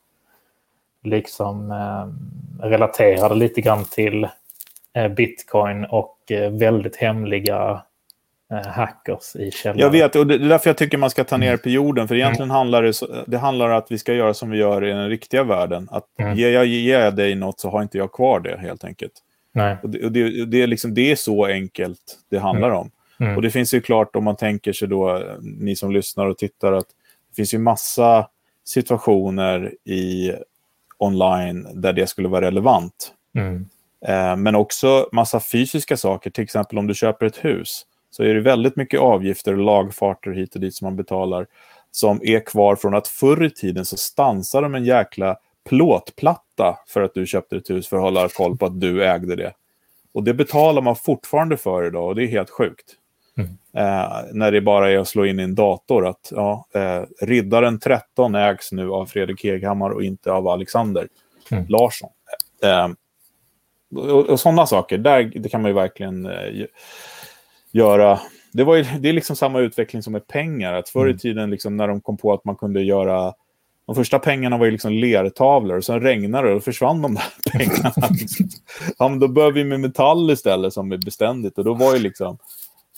liksom 1.04 1.72
eh, 1.72 2.68
relaterade 2.68 3.36
lite 3.36 3.62
grann 3.62 3.86
till 3.86 4.28
eh, 4.94 5.08
bitcoin 5.08 5.86
och 5.86 6.32
eh, 6.32 6.52
väldigt 6.52 6.96
hemliga 6.96 7.82
eh, 8.52 8.68
hackers 8.68 9.36
i 9.36 9.52
källaren. 9.52 9.80
Jag 9.80 9.90
vet, 9.90 10.16
och 10.16 10.28
det 10.28 10.36
är 10.36 10.40
därför 10.40 10.70
jag 10.70 10.78
tycker 10.78 10.98
man 10.98 11.10
ska 11.10 11.24
ta 11.24 11.38
ner 11.38 11.48
mm. 11.48 11.60
på 11.60 11.70
jorden. 11.70 12.08
För 12.08 12.16
egentligen 12.16 12.50
mm. 12.50 12.56
handlar 12.56 12.84
det, 12.84 12.94
det 13.28 13.38
handlar 13.38 13.70
om 13.70 13.78
att 13.78 13.92
vi 13.92 13.98
ska 13.98 14.14
göra 14.14 14.34
som 14.34 14.50
vi 14.50 14.58
gör 14.58 14.86
i 14.86 14.90
den 14.90 15.10
riktiga 15.10 15.44
världen. 15.44 15.88
Att 15.92 16.20
mm. 16.20 16.38
ger 16.38 16.52
jag 16.52 16.66
ger 16.66 17.12
dig 17.12 17.36
något 17.36 17.60
så 17.60 17.70
har 17.70 17.82
inte 17.82 17.98
jag 17.98 18.12
kvar 18.12 18.40
det 18.40 18.58
helt 18.62 18.84
enkelt. 18.84 19.14
Nej. 19.58 19.78
Och 19.84 19.90
det, 19.90 20.10
det, 20.10 20.46
det, 20.46 20.62
är 20.62 20.68
liksom, 20.68 20.94
det 20.94 21.12
är 21.12 21.16
så 21.16 21.46
enkelt 21.46 22.20
det 22.30 22.40
handlar 22.40 22.68
mm. 22.68 22.80
om. 22.80 22.92
Mm. 23.20 23.36
Och 23.36 23.42
det 23.42 23.52
finns 23.52 23.74
ju 23.74 23.82
klart, 23.82 24.16
om 24.16 24.24
man 24.24 24.36
tänker 24.36 24.74
sig 24.74 24.88
då, 24.88 25.24
ni 25.42 25.76
som 25.76 25.92
lyssnar 25.92 26.26
och 26.26 26.38
tittar, 26.38 26.74
att 26.74 26.88
det 27.30 27.36
finns 27.36 27.54
ju 27.54 27.58
massa 27.58 28.28
situationer 28.66 29.74
i 29.84 30.34
online 30.98 31.68
där 31.74 31.94
det 31.94 32.08
skulle 32.08 32.28
vara 32.28 32.46
relevant. 32.46 33.14
Mm. 33.36 33.66
Eh, 34.06 34.36
men 34.36 34.56
också 34.56 35.10
massa 35.12 35.40
fysiska 35.40 35.98
saker, 35.98 36.30
till 36.30 36.44
exempel 36.44 36.78
om 36.78 36.88
du 36.88 36.94
köper 36.94 37.26
ett 37.26 37.46
hus, 37.46 37.86
så 38.12 38.24
är 38.24 38.34
det 38.34 38.42
väldigt 38.42 38.76
mycket 38.76 39.00
avgifter 39.00 39.54
och 39.54 39.60
lagfarter 39.64 40.32
hit 40.32 40.56
och 40.56 40.62
dit 40.62 40.76
som 40.76 40.86
man 40.86 40.96
betalar, 40.96 41.48
som 41.92 42.20
är 42.24 42.40
kvar 42.40 42.76
från 42.76 42.96
att 42.96 43.08
förr 43.08 43.46
i 43.46 43.50
tiden 43.50 43.86
så 43.86 43.98
stansade 43.98 44.66
de 44.66 44.76
en 44.76 44.86
jäkla 44.86 45.38
plåtplatta 45.68 46.80
för 46.88 47.02
att 47.02 47.14
du 47.14 47.26
köpte 47.26 47.58
ett 47.58 47.70
hus 47.70 47.88
för 47.88 47.98
att 47.98 48.04
hålla 48.04 48.30
koll 48.30 48.58
på 48.58 48.66
att 48.66 48.80
du 48.80 49.06
ägde 49.06 49.36
det. 49.36 49.54
Och 50.14 50.24
det 50.24 50.34
betalar 50.34 50.82
man 50.82 50.96
fortfarande 50.96 51.58
för 51.58 51.88
idag 51.88 52.08
och 52.08 52.16
det 52.16 52.24
är 52.24 52.28
helt 52.28 52.50
sjukt. 52.50 52.96
Mm. 53.38 53.50
Eh, 53.74 54.14
när 54.34 54.52
det 54.52 54.62
bara 54.62 54.92
är 54.92 54.98
att 54.98 55.08
slå 55.08 55.26
in 55.26 55.40
i 55.40 55.44
en 55.44 55.56
dator 55.56 56.08
att 56.08 56.32
ja, 56.36 56.68
eh, 56.74 57.26
Riddaren 57.26 57.80
13 57.80 58.36
ägs 58.36 58.72
nu 58.72 58.90
av 58.90 59.06
Fredrik 59.06 59.44
Heghammar 59.44 59.90
och 59.90 60.04
inte 60.04 60.32
av 60.32 60.48
Alexander 60.48 61.08
mm. 61.52 61.66
Larsson. 61.70 62.10
Eh, 62.64 62.88
och, 63.96 64.30
och 64.30 64.40
sådana 64.40 64.66
saker, 64.66 64.98
där, 64.98 65.32
det 65.36 65.50
kan 65.50 65.62
man 65.62 65.72
ju 65.72 65.76
verkligen 65.76 66.26
eh, 66.26 66.66
göra. 67.72 68.20
Det, 68.54 68.64
var 68.64 68.76
ju, 68.76 68.84
det 68.84 69.10
är 69.10 69.14
liksom 69.14 69.36
samma 69.36 69.60
utveckling 69.60 70.04
som 70.04 70.14
med 70.14 70.28
pengar. 70.28 70.74
Att 70.74 70.90
förr 70.90 71.08
i 71.08 71.10
mm. 71.10 71.18
tiden 71.18 71.50
liksom, 71.50 71.78
när 71.78 71.88
de 71.88 72.02
kom 72.02 72.18
på 72.18 72.34
att 72.34 72.46
man 72.46 72.56
kunde 72.56 72.82
göra 72.82 73.34
de 73.88 73.96
första 73.96 74.20
pengarna 74.20 74.58
var 74.58 74.66
ju 74.66 74.72
liksom 74.72 74.94
lertavlor 74.94 75.78
och 75.78 75.86
sen 75.86 76.02
regnade 76.02 76.48
det 76.48 76.56
och 76.56 76.64
försvann 76.64 77.02
de 77.02 77.14
där 77.16 77.24
pengarna. 77.52 78.10
ja, 78.98 79.08
men 79.10 79.20
då 79.20 79.28
började 79.28 79.54
vi 79.54 79.64
med 79.64 79.80
metall 79.80 80.32
istället 80.32 80.74
som 80.74 80.92
är 80.92 80.98
beständigt 80.98 81.58
och 81.58 81.64
då 81.64 81.74
var 81.74 81.94
ju 81.94 82.00
liksom 82.00 82.38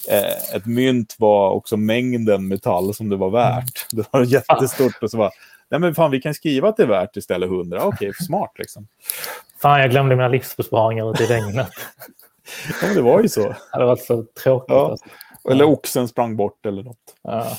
eh, 0.09 0.55
ett 0.55 0.65
mynt 0.65 1.15
var 1.19 1.49
också 1.49 1.77
mängden 1.77 2.47
metall 2.47 2.93
som 2.93 3.09
det 3.09 3.15
var 3.15 3.29
värt. 3.29 3.87
Det 3.91 4.05
var 4.11 4.23
jättestort 4.23 5.03
och 5.03 5.11
så 5.11 5.17
var 5.17 5.31
nej 5.69 5.79
men 5.79 5.95
fan 5.95 6.11
vi 6.11 6.21
kan 6.21 6.33
skriva 6.33 6.69
att 6.69 6.77
det 6.77 6.83
är 6.83 6.87
värt 6.87 7.17
istället 7.17 7.49
100. 7.49 7.77
Okej, 7.83 8.09
okay, 8.09 8.25
smart 8.25 8.51
liksom. 8.57 8.87
Fan, 9.61 9.79
jag 9.79 9.91
glömde 9.91 10.15
mina 10.15 10.27
livsbesparingar 10.27 11.11
ute 11.11 11.23
i 11.23 11.27
regnet. 11.27 11.67
ja, 12.81 12.93
det 12.93 13.01
var 13.01 13.21
ju 13.21 13.29
så. 13.29 13.55
Det 13.73 13.85
var 13.85 13.95
så 13.95 14.25
tråkigt. 14.43 14.69
Ja. 14.69 14.89
Alltså. 14.89 15.05
Eller 15.51 15.65
oxen 15.65 16.07
sprang 16.07 16.35
bort 16.35 16.65
eller 16.65 16.83
något. 16.83 17.15
Ja. 17.21 17.57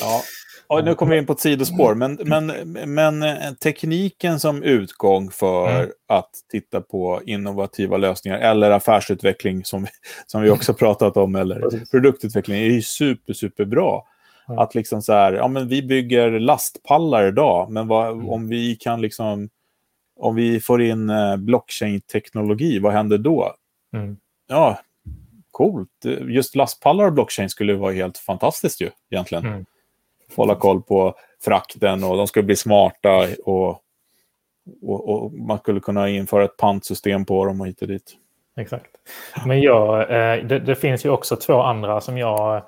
ja. 0.00 0.22
Ja, 0.78 0.84
nu 0.84 0.94
kommer 0.94 1.12
vi 1.12 1.18
in 1.18 1.26
på 1.26 1.32
ett 1.32 1.40
sidospår, 1.40 1.94
men, 1.94 2.18
men, 2.24 2.46
men 2.94 3.22
eh, 3.22 3.52
tekniken 3.62 4.40
som 4.40 4.62
utgång 4.62 5.30
för 5.30 5.70
mm. 5.70 5.90
att 6.08 6.30
titta 6.50 6.80
på 6.80 7.20
innovativa 7.26 7.96
lösningar 7.96 8.38
eller 8.38 8.70
affärsutveckling 8.70 9.64
som, 9.64 9.86
som 10.26 10.42
vi 10.42 10.50
också 10.50 10.74
pratat 10.74 11.16
om, 11.16 11.36
eller 11.36 11.86
produktutveckling, 11.90 12.58
är 12.58 12.64
ju 12.64 12.82
super, 12.82 13.32
super 13.32 13.64
bra. 13.64 14.06
Mm. 14.48 14.58
Att 14.58 14.74
liksom 14.74 15.02
så 15.02 15.12
här, 15.12 15.32
ja 15.32 15.48
men 15.48 15.68
vi 15.68 15.82
bygger 15.82 16.30
lastpallar 16.30 17.26
idag, 17.28 17.70
men 17.70 17.88
vad, 17.88 18.12
mm. 18.12 18.28
om 18.28 18.48
vi 18.48 18.76
kan 18.76 19.00
liksom 19.00 19.48
om 20.16 20.34
vi 20.34 20.60
får 20.60 20.82
in 20.82 21.10
eh, 21.10 21.36
blockchain-teknologi, 21.36 22.78
vad 22.78 22.92
händer 22.92 23.18
då? 23.18 23.54
Mm. 23.94 24.16
Ja, 24.48 24.80
coolt. 25.50 26.04
Just 26.28 26.56
lastpallar 26.56 27.06
och 27.06 27.12
blockchain 27.12 27.48
skulle 27.48 27.74
vara 27.74 27.92
helt 27.92 28.18
fantastiskt 28.18 28.80
ju, 28.80 28.90
egentligen. 29.10 29.66
Hålla 30.36 30.54
koll 30.54 30.82
på 30.82 31.14
frakten 31.44 32.04
och 32.04 32.16
de 32.16 32.26
skulle 32.26 32.42
bli 32.42 32.56
smarta 32.56 33.26
och, 33.44 33.68
och, 34.82 35.08
och 35.08 35.32
man 35.32 35.58
skulle 35.58 35.80
kunna 35.80 36.08
införa 36.08 36.44
ett 36.44 36.56
pantsystem 36.56 37.24
på 37.24 37.44
dem 37.44 37.60
och 37.60 37.66
hit 37.66 37.82
och 37.82 37.88
dit. 37.88 38.16
Exakt. 38.56 38.90
Men 39.46 39.60
jag, 39.60 40.00
eh, 40.00 40.44
det, 40.44 40.58
det, 40.58 40.74
finns 40.74 41.04
ju 41.04 41.10
också 41.10 41.36
två 41.36 41.60
andra 41.60 42.00
som 42.00 42.18
jag, 42.18 42.62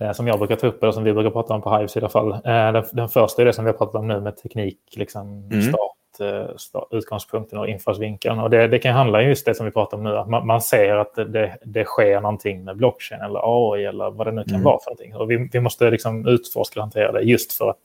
eh, 0.00 0.12
som 0.12 0.26
jag 0.26 0.38
brukar 0.38 0.56
ta 0.56 0.66
upp, 0.66 0.82
eller 0.82 0.92
som 0.92 1.04
vi 1.04 1.12
brukar 1.12 1.30
prata 1.30 1.54
om 1.54 1.62
på 1.62 1.76
Hives 1.76 1.96
i 1.96 1.98
alla 1.98 2.08
fall. 2.08 2.32
Eh, 2.32 2.72
den, 2.72 2.84
den 2.92 3.08
första 3.08 3.42
är 3.42 3.46
det 3.46 3.52
som 3.52 3.64
vi 3.64 3.70
har 3.70 3.78
pratat 3.78 3.94
om 3.94 4.08
nu 4.08 4.20
med 4.20 4.36
teknik, 4.36 4.78
liksom 4.96 5.48
Mm. 5.52 5.62
start, 5.62 5.97
utgångspunkten 6.90 7.58
och 7.58 7.68
infallsvinkeln. 7.68 8.38
Och 8.40 8.50
det, 8.50 8.66
det 8.68 8.78
kan 8.78 8.94
handla 8.94 9.22
just 9.22 9.46
det 9.46 9.54
som 9.54 9.66
vi 9.66 9.72
pratar 9.72 9.96
om 9.96 10.04
nu, 10.04 10.16
att 10.18 10.28
man, 10.28 10.46
man 10.46 10.60
ser 10.60 10.96
att 10.96 11.14
det, 11.14 11.56
det 11.64 11.84
sker 11.84 12.20
någonting 12.20 12.64
med 12.64 12.76
blockchain 12.76 13.20
eller 13.20 13.40
AI 13.74 13.84
eller 13.84 14.10
vad 14.10 14.26
det 14.26 14.32
nu 14.32 14.44
kan 14.44 14.54
Mm. 14.54 14.64
vara 14.64 14.78
för 14.78 14.90
någonting. 14.90 15.16
Och 15.16 15.30
vi, 15.30 15.48
vi 15.52 15.60
måste 15.60 15.90
liksom 15.90 16.26
utforska 16.28 16.80
och 16.80 16.84
hantera 16.84 17.12
det 17.12 17.20
just 17.22 17.52
för 17.52 17.70
att 17.70 17.80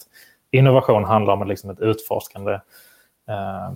innovation 0.51 1.03
handlar 1.03 1.33
om 1.33 1.47
liksom 1.47 1.69
ett 1.69 1.79
utforskande 1.79 2.53
eh, 3.27 3.69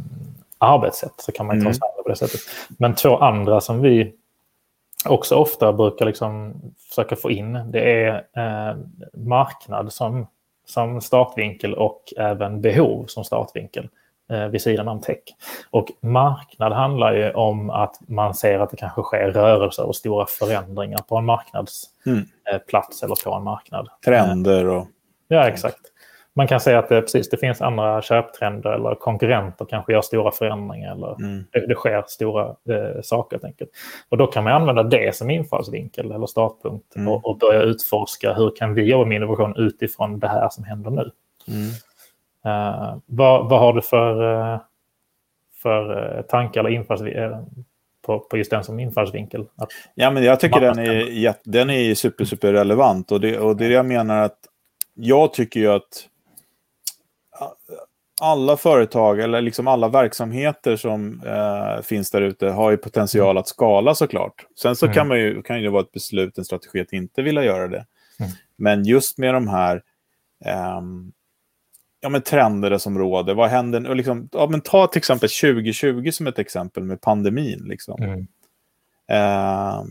arbetssätt. 0.58 1.14
Så 1.18 1.32
kan 1.32 1.46
man 1.46 1.56
ta 1.56 1.62
Mm. 1.62 1.74
sig 1.74 1.82
an 1.84 1.94
det 1.98 2.04
på 2.04 2.10
det 2.10 2.16
sättet. 2.16 2.40
Men 2.80 2.96
två 2.96 3.18
andra 3.18 3.62
som 3.62 3.82
vi 3.82 4.14
också 5.06 5.36
ofta 5.36 5.74
brukar 5.74 6.06
liksom 6.06 6.62
försöka 6.90 7.16
få 7.16 7.32
in, 7.32 7.60
det 7.72 8.04
är 8.04 8.16
eh, 8.36 8.78
marknad 9.14 9.94
som, 9.94 10.28
som 10.66 11.02
startvinkel 11.02 11.74
och 11.74 12.14
även 12.18 12.62
behov 12.62 13.06
som 13.06 13.24
startvinkel 13.24 13.90
eh, 14.32 14.48
vid 14.48 14.62
sidan 14.62 14.88
om 14.88 15.02
tech. 15.02 15.20
Och 15.72 15.88
marknad 16.02 16.74
handlar 16.74 17.14
ju 17.14 17.32
om 17.32 17.70
att 17.70 17.96
man 18.08 18.34
ser 18.34 18.60
att 18.60 18.70
det 18.70 18.78
kanske 18.78 19.02
sker 19.02 19.32
rörelser 19.32 19.86
och 19.88 19.96
stora 19.96 20.26
förändringar 20.26 21.00
på 21.10 21.18
en 21.18 21.26
marknadsplats 21.26 21.90
Mm. 22.06 22.20
eh, 22.52 23.04
eller 23.04 23.24
på 23.24 23.34
en 23.36 23.44
marknad. 23.44 23.88
Trender 24.06 24.66
och... 24.66 24.88
Ja, 25.28 25.48
exakt. 25.48 25.80
Man 26.34 26.48
kan 26.48 26.60
säga 26.60 26.80
att 26.80 26.90
det, 26.90 27.02
precis, 27.02 27.30
det 27.30 27.38
finns 27.38 27.62
andra 27.62 28.02
köptrender 28.02 28.70
eller 28.70 28.96
konkurrenter 28.96 29.66
kanske 29.66 29.94
gör 29.94 30.02
stora 30.02 30.32
förändringar 30.32 30.92
eller 30.92 31.16
Mm. 31.20 31.46
det, 31.52 31.68
det 31.68 31.76
sker 31.76 32.04
stora 32.08 32.46
eh, 32.46 33.02
saker 33.04 33.36
helt 33.36 33.44
enkelt. 33.46 33.70
Och 34.10 34.18
då 34.18 34.28
kan 34.28 34.44
man 34.44 34.54
använda 34.54 34.84
det 34.84 35.16
som 35.16 35.30
infallsvinkel 35.30 36.12
eller 36.12 36.26
startpunkt 36.26 36.96
Mm. 36.96 37.08
och, 37.08 37.26
och 37.26 37.38
börja 37.38 37.62
utforska 37.62 38.34
hur 38.34 38.56
kan 38.56 38.74
vi 38.74 38.84
jobba 38.84 39.06
med 39.06 39.16
innovation 39.16 39.54
utifrån 39.58 40.20
det 40.20 40.28
här 40.28 40.50
som 40.50 40.64
händer 40.64 40.92
nu. 40.92 41.12
Mm. 41.48 41.70
Eh, 42.48 42.98
vad, 43.06 43.50
vad 43.50 43.60
har 43.60 43.74
du 43.74 43.82
för, 43.82 44.34
eh, 44.54 44.60
för 45.62 46.16
eh, 46.18 46.22
tankar 46.22 46.60
eller 46.60 46.70
infallsvinkel 46.70 47.32
på, 48.06 48.20
på 48.20 48.38
just 48.38 48.52
den 48.52 48.64
som 48.64 48.80
infallsvinkel? 48.80 49.46
Att, 49.56 49.70
Ja, 49.96 50.12
men 50.12 50.24
jag 50.24 50.40
tycker 50.40 50.60
den 50.62 50.80
är, 50.80 50.94
jätte- 51.12 51.50
den 51.50 51.70
är 51.70 51.96
super, 51.96 52.26
super 52.26 52.54
relevant. 52.54 53.12
Och 53.12 53.22
det, 53.22 53.40
och 53.40 53.58
det 53.58 53.66
är 53.66 53.70
det 53.70 53.76
jag 53.76 53.86
menar 53.86 54.22
att 54.22 54.40
jag 54.94 55.34
tycker 55.34 55.60
ju 55.60 55.68
att 55.68 56.08
alla 58.22 58.58
företag 58.58 59.20
eller 59.20 59.42
liksom 59.42 59.68
alla 59.68 59.88
verksamheter 59.90 60.76
som 60.76 61.22
eh, 61.26 61.82
finns 61.82 62.12
där 62.12 62.22
ute 62.22 62.48
har 62.48 62.72
ju 62.72 62.78
potential 62.78 63.38
att 63.38 63.48
skala 63.48 63.96
såklart. 63.96 64.46
Sen 64.62 64.76
så 64.76 64.86
Mm. 64.86 64.94
kan, 64.96 65.08
man 65.08 65.20
ju, 65.20 65.42
kan 65.42 65.58
ju 65.58 65.64
det 65.64 65.70
vara 65.70 65.82
ett 65.84 65.92
beslut, 65.92 66.38
en 66.38 66.46
strategi 66.46 66.82
att 66.82 66.94
inte 66.94 67.22
vilja 67.22 67.44
göra 67.44 67.68
det. 67.68 67.86
Mm. 68.20 68.32
Men 68.56 68.84
just 68.84 69.18
med 69.18 69.34
de 69.34 69.48
här 69.48 69.82
ehm, 70.46 71.12
ja, 72.02 72.10
men 72.10 72.22
trender 72.22 72.78
som 72.78 73.00
råder, 73.00 73.34
vad 73.34 73.50
händer? 73.50 73.90
Och 73.90 73.96
liksom, 73.96 74.30
ja, 74.32 74.48
men 74.50 74.62
ta 74.62 74.88
till 74.88 75.00
exempel 75.00 75.30
2020 75.30 76.12
som 76.12 76.28
ett 76.28 76.40
exempel 76.40 76.84
med 76.84 77.02
pandemin. 77.02 77.64
Liksom. 77.66 78.04
mm, 78.04 78.28
Eh, 79.12 79.84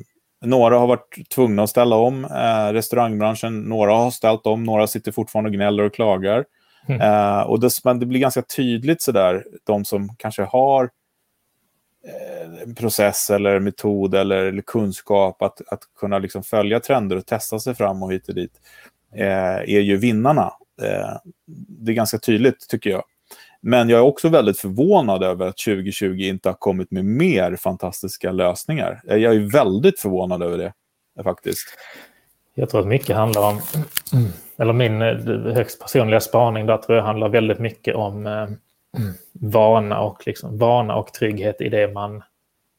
några 0.44 0.78
har 0.78 0.86
varit 0.86 1.28
tvungna 1.28 1.62
att 1.62 1.70
ställa 1.70 1.96
om 1.96 2.24
eh, 2.24 2.72
restaurangbranschen, 2.72 3.60
några 3.60 3.94
har 3.94 4.10
ställt 4.10 4.46
om, 4.46 4.64
några 4.64 4.86
sitter 4.86 5.12
fortfarande 5.12 5.48
och 5.48 5.54
gnäller 5.54 5.82
och 5.82 5.94
klagar. 5.94 6.44
Mm. 6.88 7.00
Eh, 7.00 7.40
och 7.40 7.60
det, 7.60 7.70
men 7.84 7.98
det 7.98 8.06
blir 8.06 8.20
ganska 8.20 8.42
tydligt 8.42 9.02
sådär, 9.02 9.44
de 9.64 9.84
som 9.84 10.16
kanske 10.16 10.42
har 10.42 10.90
eh, 12.04 12.62
en 12.62 12.74
process 12.74 13.30
eller 13.30 13.60
metod 13.60 14.14
eller, 14.14 14.36
eller 14.36 14.62
kunskap 14.62 15.42
att, 15.42 15.60
att 15.68 15.80
kunna 16.00 16.18
liksom 16.18 16.42
följa 16.42 16.80
trender 16.80 17.16
och 17.16 17.26
testa 17.26 17.58
sig 17.58 17.74
fram 17.74 18.02
och 18.02 18.12
hit 18.12 18.28
och 18.28 18.34
dit, 18.34 18.60
eh, 19.14 19.56
är 19.56 19.80
ju 19.80 19.96
vinnarna. 19.96 20.52
Eh, 20.82 21.16
det 21.68 21.92
är 21.92 21.94
ganska 21.94 22.18
tydligt 22.18 22.68
tycker 22.68 22.90
jag. 22.90 23.02
Men 23.60 23.88
jag 23.88 23.98
är 23.98 24.04
också 24.04 24.28
väldigt 24.28 24.58
förvånad 24.58 25.22
över 25.22 25.46
att 25.46 25.58
2020 25.58 26.20
inte 26.20 26.48
har 26.48 26.54
kommit 26.54 26.90
med 26.90 27.04
mer 27.04 27.56
fantastiska 27.56 28.32
lösningar. 28.32 29.02
Eh, 29.08 29.16
jag 29.16 29.34
är 29.34 29.52
väldigt 29.52 30.00
förvånad 30.00 30.42
över 30.42 30.58
det, 30.58 30.72
faktiskt. 31.22 31.68
Jag 32.54 32.70
tror 32.70 32.80
att 32.80 32.86
mycket 32.86 33.16
handlar 33.16 33.48
om, 33.48 33.60
eller 34.56 34.72
min 34.72 35.02
eh, 35.02 35.54
högst 35.54 35.80
personliga 35.80 36.20
spaning 36.20 36.66
där 36.66 36.76
tror 36.76 36.98
jag 36.98 37.04
handlar 37.04 37.28
väldigt 37.28 37.58
mycket 37.58 37.94
om 37.94 38.26
eh, 38.26 38.48
vana, 39.32 40.00
och 40.00 40.26
liksom, 40.26 40.58
vana 40.58 40.96
och 40.96 41.12
trygghet 41.12 41.60
i 41.60 41.68
det 41.68 41.92
man 41.94 42.22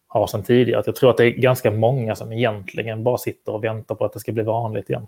har 0.07 0.27
sedan 0.27 0.43
tidigare. 0.43 0.83
Jag 0.85 0.95
tror 0.95 1.09
att 1.09 1.17
det 1.17 1.25
är 1.25 1.31
ganska 1.31 1.71
många 1.71 2.15
som 2.15 2.31
egentligen 2.31 3.03
bara 3.03 3.17
sitter 3.17 3.51
och 3.51 3.63
väntar 3.63 3.95
på 3.95 4.05
att 4.05 4.13
det 4.13 4.19
ska 4.19 4.31
bli 4.31 4.43
vanligt 4.43 4.89
igen. 4.89 5.07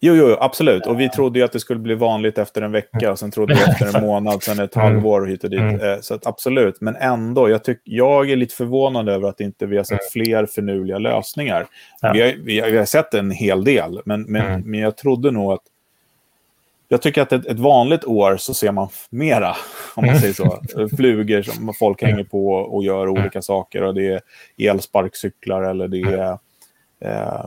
Jo, 0.00 0.14
jo, 0.14 0.36
absolut. 0.40 0.86
Och 0.86 1.00
vi 1.00 1.08
trodde 1.08 1.38
ju 1.38 1.44
att 1.44 1.52
det 1.52 1.60
skulle 1.60 1.80
bli 1.80 1.94
vanligt 1.94 2.38
efter 2.38 2.62
en 2.62 2.72
vecka, 2.72 3.16
sen 3.16 3.30
trodde 3.30 3.54
vi 3.54 3.60
efter 3.60 3.96
en 3.98 4.04
månad, 4.06 4.42
sen 4.42 4.60
ett 4.60 4.76
Mm. 4.76 4.86
halvår 4.88 5.20
och 5.20 5.28
hit 5.28 5.44
och 5.44 5.50
dit. 5.50 5.60
Mm. 5.60 5.80
Eh, 5.80 6.00
Så 6.00 6.14
att 6.14 6.26
absolut, 6.26 6.80
men 6.80 6.96
ändå, 6.96 7.48
jag, 7.50 7.64
tyck, 7.64 7.80
jag 7.84 8.30
är 8.30 8.36
lite 8.36 8.54
förvånad 8.54 9.08
över 9.08 9.28
att 9.28 9.40
inte 9.40 9.66
vi 9.66 9.76
har 9.76 9.84
sett 9.84 10.10
fler 10.12 10.46
förnuliga 10.46 10.98
lösningar. 10.98 11.66
Ja. 12.00 12.12
Vi, 12.12 12.20
har, 12.22 12.34
vi, 12.44 12.60
har, 12.60 12.68
vi 12.70 12.78
har 12.78 12.84
sett 12.84 13.14
en 13.14 13.30
hel 13.30 13.64
del, 13.64 14.00
men, 14.04 14.22
men, 14.22 14.46
Mm. 14.46 14.60
men 14.70 14.80
jag 14.80 14.96
trodde 14.96 15.30
nog 15.30 15.52
att 15.52 15.62
jag 16.88 17.02
tycker 17.02 17.22
att 17.22 17.32
ett, 17.32 17.46
ett 17.46 17.58
vanligt 17.58 18.04
år 18.04 18.36
så 18.36 18.54
ser 18.54 18.72
man 18.72 18.88
mera, 19.10 19.50
om 19.94 20.06
man 20.06 20.08
Mm. 20.08 20.20
säger 20.20 20.34
så. 20.34 20.62
Flugor 20.96 21.42
som 21.42 21.74
folk 21.78 22.02
hänger 22.02 22.24
på 22.24 22.48
och 22.50 22.84
gör 22.84 23.08
olika 23.08 23.42
saker. 23.42 23.82
Och 23.82 23.94
det 23.94 24.06
är 24.06 24.20
elsparkcyklar 24.70 25.62
eller 25.62 25.88
det 25.88 26.00
är 26.00 26.38
eh, 27.00 27.44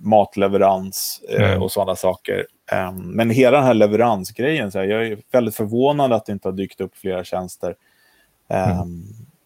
matleverans 0.00 1.20
eh, 1.28 1.50
Mm. 1.50 1.62
och 1.62 1.72
sådana 1.72 1.96
saker. 1.96 2.46
Eh, 2.72 2.92
men 2.92 3.30
hela 3.30 3.56
den 3.56 3.66
här 3.66 3.74
leveransgrejen, 3.74 4.72
så 4.72 4.78
här, 4.78 4.86
jag 4.86 5.06
är 5.06 5.18
väldigt 5.32 5.54
förvånad 5.56 6.12
att 6.12 6.26
det 6.26 6.32
inte 6.32 6.48
har 6.48 6.52
dykt 6.52 6.80
upp 6.80 6.96
flera 6.96 7.24
tjänster. 7.24 7.74
Eh, 8.50 8.84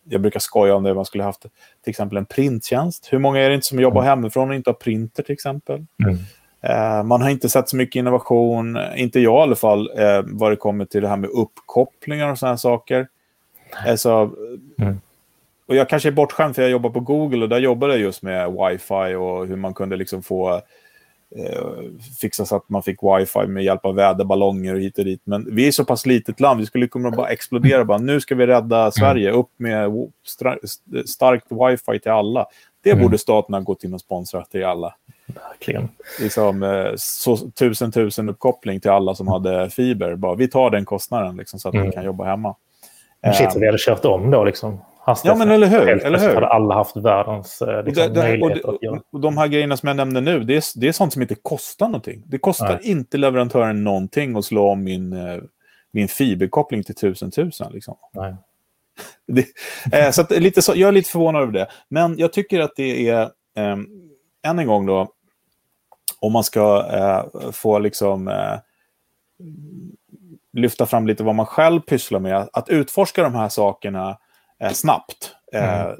Jag 0.04 0.20
brukar 0.20 0.40
skoja 0.40 0.74
om 0.74 0.82
det, 0.82 0.94
man 0.94 1.04
skulle 1.04 1.24
haft 1.24 1.42
till 1.42 1.90
exempel 1.90 2.18
en 2.18 2.24
printtjänst. 2.26 3.08
Hur 3.12 3.18
många 3.18 3.40
är 3.40 3.48
det 3.48 3.54
inte 3.54 3.66
som 3.66 3.80
jobbar 3.80 4.02
hemifrån 4.02 4.48
och 4.50 4.54
inte 4.54 4.70
har 4.70 4.74
printer 4.74 5.22
till 5.22 5.32
exempel? 5.32 5.86
Eh, 6.60 7.02
man 7.02 7.22
har 7.22 7.30
inte 7.30 7.48
sett 7.48 7.68
så 7.68 7.76
mycket 7.76 7.96
innovation, 7.96 8.78
inte 8.96 9.20
jag 9.20 9.38
i 9.40 9.42
alla 9.42 9.56
fall, 9.56 9.90
eh, 9.98 10.22
vad 10.24 10.52
det 10.52 10.56
kommer 10.56 10.84
till 10.84 11.02
det 11.02 11.08
här 11.08 11.16
med 11.16 11.30
uppkopplingar 11.30 12.30
och 12.30 12.38
sådana 12.38 12.56
saker. 12.56 13.08
Alltså, 13.86 14.30
Mm. 14.78 15.00
Och 15.72 15.76
jag 15.78 15.88
kanske 15.88 16.08
är 16.08 16.12
bortskämd 16.12 16.54
för 16.54 16.62
jag 16.62 16.70
jobbar 16.70 16.90
på 16.90 17.00
Google 17.00 17.42
och 17.42 17.48
där 17.48 17.58
jobbade 17.58 17.92
jag 17.92 18.00
just 18.00 18.22
med 18.22 18.52
wifi 18.52 19.14
och 19.14 19.46
hur 19.46 19.56
man 19.56 19.74
kunde 19.74 19.96
liksom 19.96 20.22
få 20.22 20.54
eh, 21.36 21.62
fixa 22.20 22.44
så 22.44 22.56
att 22.56 22.68
man 22.68 22.82
fick 22.82 22.98
wifi 23.02 23.46
med 23.46 23.64
hjälp 23.64 23.84
av 23.86 23.94
väderballonger 23.94 24.74
och 24.74 24.80
hit 24.80 24.98
och 24.98 25.04
dit. 25.04 25.20
Men 25.24 25.54
vi 25.54 25.66
är 25.68 25.72
så 25.72 25.84
pass 25.84 26.06
litet 26.06 26.40
land, 26.40 26.60
vi 26.60 26.66
skulle 26.66 26.88
kunna 26.88 27.10
bara 27.10 27.28
explodera. 27.28 27.84
Bara, 27.84 27.98
nu 27.98 28.20
ska 28.20 28.34
vi 28.34 28.46
rädda 28.46 28.90
Sverige, 28.90 29.30
upp 29.30 29.50
med 29.56 29.90
starkt 31.06 31.46
wifi 31.50 31.98
till 32.00 32.10
alla. 32.10 32.46
Det 32.84 32.90
Mm. 32.90 33.02
borde 33.02 33.18
staten 33.18 33.54
ha 33.54 33.60
gått 33.60 33.84
in 33.84 33.94
och 33.94 34.00
sponsrat 34.00 34.50
till 34.50 34.64
alla 34.64 34.94
Verkligen. 35.26 35.88
liksom, 36.20 36.62
eh, 36.62 36.86
så, 36.96 37.36
tusen 37.36 37.92
tusen 37.92 38.28
uppkoppling 38.28 38.80
till 38.80 38.90
alla 38.90 39.14
som 39.14 39.28
hade 39.28 39.70
fiber. 39.70 40.14
Bara, 40.16 40.34
vi 40.34 40.48
tar 40.48 40.70
den 40.70 40.84
kostnaden 40.84 41.36
liksom, 41.36 41.58
så 41.60 41.68
att 41.68 41.74
Mm. 41.74 41.86
vi 41.86 41.92
kan 41.92 42.04
jobba 42.04 42.24
hemma. 42.24 42.54
Men 43.22 43.34
Shit, 43.34 43.46
Eh, 43.46 43.52
vi 43.60 43.66
hade 43.66 43.78
kört 43.78 44.04
om 44.04 44.30
då 44.30 44.44
liksom. 44.44 44.80
Ja, 45.06 45.34
men 45.34 45.50
eller 45.50 45.66
hur, 45.66 45.86
Helt 45.86 46.02
eller 46.02 46.18
hur? 46.18 46.34
hade 46.34 46.48
alla 46.48 46.74
haft 46.74 46.96
världens 46.96 47.62
eh, 47.62 47.68
och, 47.68 47.84
liksom, 47.84 48.12
det, 48.12 48.22
det, 48.22 48.42
och, 48.42 48.50
det, 48.50 48.64
att 48.64 48.82
göra. 48.82 49.00
och 49.12 49.20
de 49.20 49.36
här 49.36 49.46
grejerna 49.48 49.76
som 49.76 49.86
jag 49.86 49.96
nämnde 49.96 50.20
nu, 50.20 50.40
det 50.40 50.56
är, 50.56 50.80
det 50.80 50.88
är 50.88 50.92
sånt 50.92 51.12
som 51.12 51.22
inte 51.22 51.34
kostar 51.34 51.86
någonting. 51.86 52.22
Det 52.26 52.38
kostar 52.38 52.68
Nej. 52.82 52.90
inte 52.90 53.18
leverantören 53.18 53.84
någonting 53.84 54.36
att 54.36 54.44
slå 54.44 54.68
om 54.68 54.84
min, 54.84 55.12
eh, 55.12 55.42
min 55.92 56.08
fiberkoppling 56.08 56.82
till 56.82 56.94
tusen 56.94 57.30
tusen. 57.30 57.72
Liksom. 57.72 57.96
Nej. 58.12 58.34
Det, 59.26 59.46
eh, 59.92 60.10
så 60.10 60.22
att, 60.22 60.30
lite 60.30 60.62
så, 60.62 60.72
jag 60.76 60.88
är 60.88 60.92
lite 60.92 61.10
förvånad 61.10 61.42
över 61.42 61.52
det. 61.52 61.66
Men 61.88 62.18
jag 62.18 62.32
tycker 62.32 62.60
att 62.60 62.72
det 62.76 63.08
är, 63.08 63.22
eh, 63.56 63.76
än 64.46 64.58
en 64.58 64.66
gång 64.66 64.86
då, 64.86 65.08
om 66.20 66.32
man 66.32 66.44
ska 66.44 66.86
eh, 66.92 67.50
få 67.52 67.78
liksom 67.78 68.28
eh, 68.28 68.58
lyfta 70.52 70.86
fram 70.86 71.06
lite 71.06 71.24
vad 71.24 71.34
man 71.34 71.46
själv 71.46 71.80
pysslar 71.80 72.20
med, 72.20 72.48
att 72.52 72.68
utforska 72.68 73.22
de 73.22 73.34
här 73.34 73.48
sakerna 73.48 74.18
eh, 74.62 74.72
snabbt. 74.72 75.34
Eh, 75.52 75.90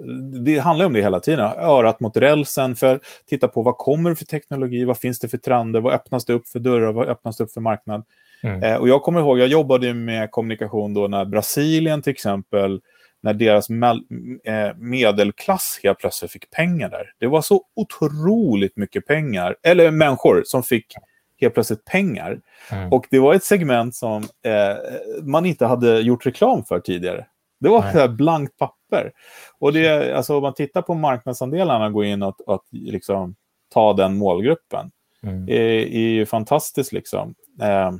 Det 0.45 0.59
handlar 0.59 0.87
om 0.87 0.92
det 0.92 1.02
hela 1.02 1.21
tiden. 1.21 1.50
Örat 1.59 2.00
mot 2.00 2.16
rälsen, 2.16 2.76
för 2.76 3.00
titta 3.26 3.49
på 3.49 3.62
vad 3.62 3.78
kommer 3.78 4.11
det 4.11 4.16
för 4.16 4.25
teknologi, 4.25 4.85
vad 4.85 4.99
finns 4.99 5.19
det 5.19 5.28
för 5.28 5.38
trender, 5.38 5.81
vad 5.81 5.92
öppnas 5.92 6.25
det 6.25 6.33
upp 6.33 6.49
för 6.49 6.59
dörrar, 6.59 6.92
vad 6.92 7.09
öppnas 7.09 7.37
det 7.37 7.45
upp 7.45 7.52
för 7.52 7.61
marknad. 7.61 8.04
Mm. 8.42 8.62
Eh, 8.62 8.76
och 8.76 8.88
jag 8.88 9.02
kommer 9.02 9.21
ihåg, 9.21 9.38
jag 9.38 9.49
jobbade 9.49 9.95
med 9.95 10.31
kommunikation 10.31 10.95
då 10.95 11.09
när 11.09 11.25
Brasilien 11.25 12.02
till 12.02 12.11
exempel, 12.11 12.81
när 13.21 13.35
deras 13.35 13.71
eh, 13.71 14.76
medelklass 14.76 15.81
helt 15.83 15.99
plötsligt 15.99 16.31
fick 16.33 16.50
pengar 16.50 16.88
där. 16.88 17.12
Det 17.19 17.26
var 17.26 17.42
så 17.42 17.62
otroligt 17.76 18.76
mycket 18.76 19.07
pengar, 19.07 19.57
eller 19.62 19.90
människor 19.90 20.42
som 20.47 20.62
fick 20.62 20.95
helt 21.40 21.54
plötsligt 21.54 21.85
pengar. 21.85 22.40
Mm. 22.71 22.92
Och 22.92 23.07
det 23.11 23.19
var 23.19 23.35
ett 23.35 23.45
segment 23.45 23.95
som 23.95 24.23
eh, 24.23 24.76
man 25.23 25.47
inte 25.47 25.66
hade 25.66 26.00
gjort 26.00 26.26
reklam 26.26 26.64
för 26.64 26.81
tidigare. 26.81 27.26
Det 27.62 27.69
var 27.69 28.04
ett 28.04 28.11
blankt 28.11 28.59
papper. 28.59 29.12
Och 29.59 29.73
det, 29.73 30.16
alltså, 30.16 30.37
om 30.37 30.42
man 30.42 30.54
tittar 30.54 30.83
på 30.83 30.95
marknadsandelarna 30.95 31.87
och 31.87 31.92
går 31.92 32.04
in 32.04 32.23
och, 32.23 32.40
och 32.40 32.64
liksom, 32.71 33.35
ta 33.69 33.92
den 33.92 34.19
målgruppen, 34.19 34.90
mm. 35.23 35.49
är, 35.49 35.52
är 35.95 36.09
ju 36.09 36.26
fantastiskt. 36.26 36.92
Liksom. 36.92 37.35
Eh, 37.62 37.92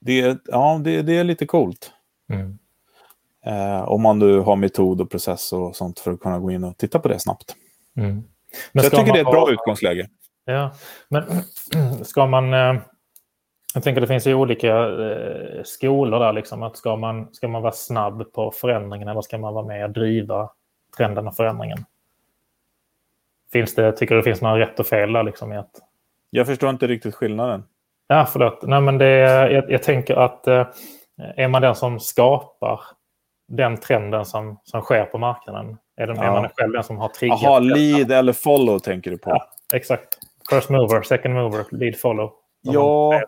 det, 0.00 0.38
ja, 0.44 0.80
det, 0.84 1.02
det, 1.02 1.16
är 1.16 1.24
lite 1.24 1.46
coolt. 1.46 1.92
Mm. 2.30 2.58
Eh, 3.46 3.82
om 3.82 4.02
man 4.02 4.18
nu 4.18 4.38
har 4.38 4.56
metod 4.56 5.00
och 5.00 5.10
process 5.10 5.52
och 5.52 5.76
sånt 5.76 6.00
för 6.00 6.12
att 6.12 6.20
kunna 6.20 6.38
gå 6.38 6.50
in 6.50 6.64
och 6.64 6.78
titta 6.78 6.98
på 6.98 7.08
det 7.08 7.18
snabbt. 7.18 7.56
Mm. 7.96 8.22
Men 8.72 8.84
Så 8.84 8.86
jag 8.86 9.00
tycker 9.00 9.12
det 9.12 9.18
är 9.18 9.24
ett 9.24 9.32
bra 9.32 9.40
ha... 9.40 9.52
utgångsläge. 9.52 10.08
Ja, 10.44 10.74
men 11.08 11.24
ska 12.04 12.26
man... 12.26 12.54
Eh, 12.54 12.80
jag 13.74 13.82
tänker 13.82 14.00
det 14.00 14.06
finns 14.06 14.26
ju 14.26 14.34
olika 14.34 14.88
eh, 14.88 15.62
skolor 15.64 16.18
där. 16.18 16.32
Liksom, 16.32 16.62
att 16.62 16.76
ska, 16.76 16.96
man, 16.96 17.34
ska 17.34 17.48
man 17.48 17.62
vara 17.62 17.72
snabb 17.72 18.32
på 18.32 18.50
förändringen 18.50 19.08
eller 19.08 19.20
ska 19.20 19.38
man 19.38 19.54
vara 19.54 19.66
med 19.66 19.84
och 19.84 19.90
driva 19.90 20.50
trenden 20.96 21.26
och 21.26 21.36
förändringen? 21.36 21.78
Finns 23.52 23.74
det, 23.74 23.92
tycker 23.92 24.14
du 24.14 24.20
det 24.20 24.24
finns 24.24 24.40
några 24.40 24.58
rätt 24.58 24.80
och 24.80 24.86
fel 24.86 25.12
där? 25.12 25.22
Liksom, 25.22 25.52
i 25.52 25.56
att... 25.56 25.70
Jag 26.30 26.46
förstår 26.46 26.70
inte 26.70 26.86
riktigt 26.86 27.14
skillnaden. 27.14 27.64
Ja, 28.06 28.28
förlåt. 28.32 28.62
Nej, 28.62 28.80
men 28.80 28.98
det, 28.98 29.08
jag, 29.52 29.70
jag 29.70 29.82
tänker 29.82 30.16
att 30.16 30.46
eh, 30.46 30.66
är 31.36 31.48
man 31.48 31.62
den 31.62 31.74
som 31.74 32.00
skapar 32.00 32.80
den 33.48 33.76
trenden 33.76 34.24
som, 34.24 34.60
som 34.64 34.80
sker 34.80 35.04
på 35.04 35.18
marknaden? 35.18 35.78
Är, 35.96 36.06
den, 36.06 36.16
ja. 36.16 36.22
är 36.22 36.30
man 36.30 36.48
själv 36.56 36.72
den 36.72 36.84
som 36.84 36.98
har 36.98 37.08
triggat? 37.08 37.42
Jaha, 37.42 37.58
lead 37.58 38.12
eller 38.12 38.32
follow 38.32 38.78
tänker 38.78 39.10
du 39.10 39.18
på? 39.18 39.30
Ja, 39.30 39.48
exakt. 39.74 40.18
First 40.50 40.70
mover, 40.70 41.02
second 41.02 41.34
mover, 41.34 41.64
lead 41.70 41.96
follow. 41.96 42.32
Ja. 42.60 43.22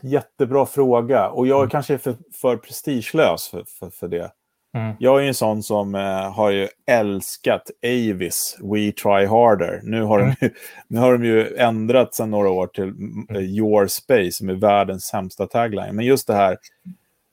Jättebra 0.00 0.66
fråga. 0.66 1.28
Och 1.28 1.46
jag 1.46 1.58
mm. 1.58 1.70
kanske 1.70 1.94
är 1.94 1.98
för, 1.98 2.14
för 2.32 2.56
prestigelös 2.56 3.48
för, 3.48 3.64
för, 3.78 3.90
för 3.90 4.08
det. 4.08 4.30
Mm. 4.76 4.96
Jag 4.98 5.24
är 5.24 5.28
en 5.28 5.34
sån 5.34 5.62
som 5.62 5.94
eh, 5.94 6.32
har 6.32 6.50
ju 6.50 6.68
älskat 6.86 7.70
Avis, 7.84 8.58
We 8.60 8.92
Try 8.92 9.26
Harder. 9.26 9.80
Nu 9.82 10.02
har, 10.02 10.20
mm. 10.20 10.34
de, 10.40 10.46
ju, 10.46 10.52
nu 10.88 10.98
har 10.98 11.12
de 11.12 11.24
ju 11.24 11.56
ändrat 11.56 12.14
sedan 12.14 12.30
några 12.30 12.50
år 12.50 12.66
till 12.66 12.94
uh, 13.36 13.42
Your 13.42 13.86
Space, 13.86 14.32
som 14.32 14.48
är 14.48 14.54
världens 14.54 15.04
sämsta 15.04 15.46
tagline. 15.46 15.96
Men 15.96 16.04
just 16.04 16.26
det 16.26 16.34
här 16.34 16.58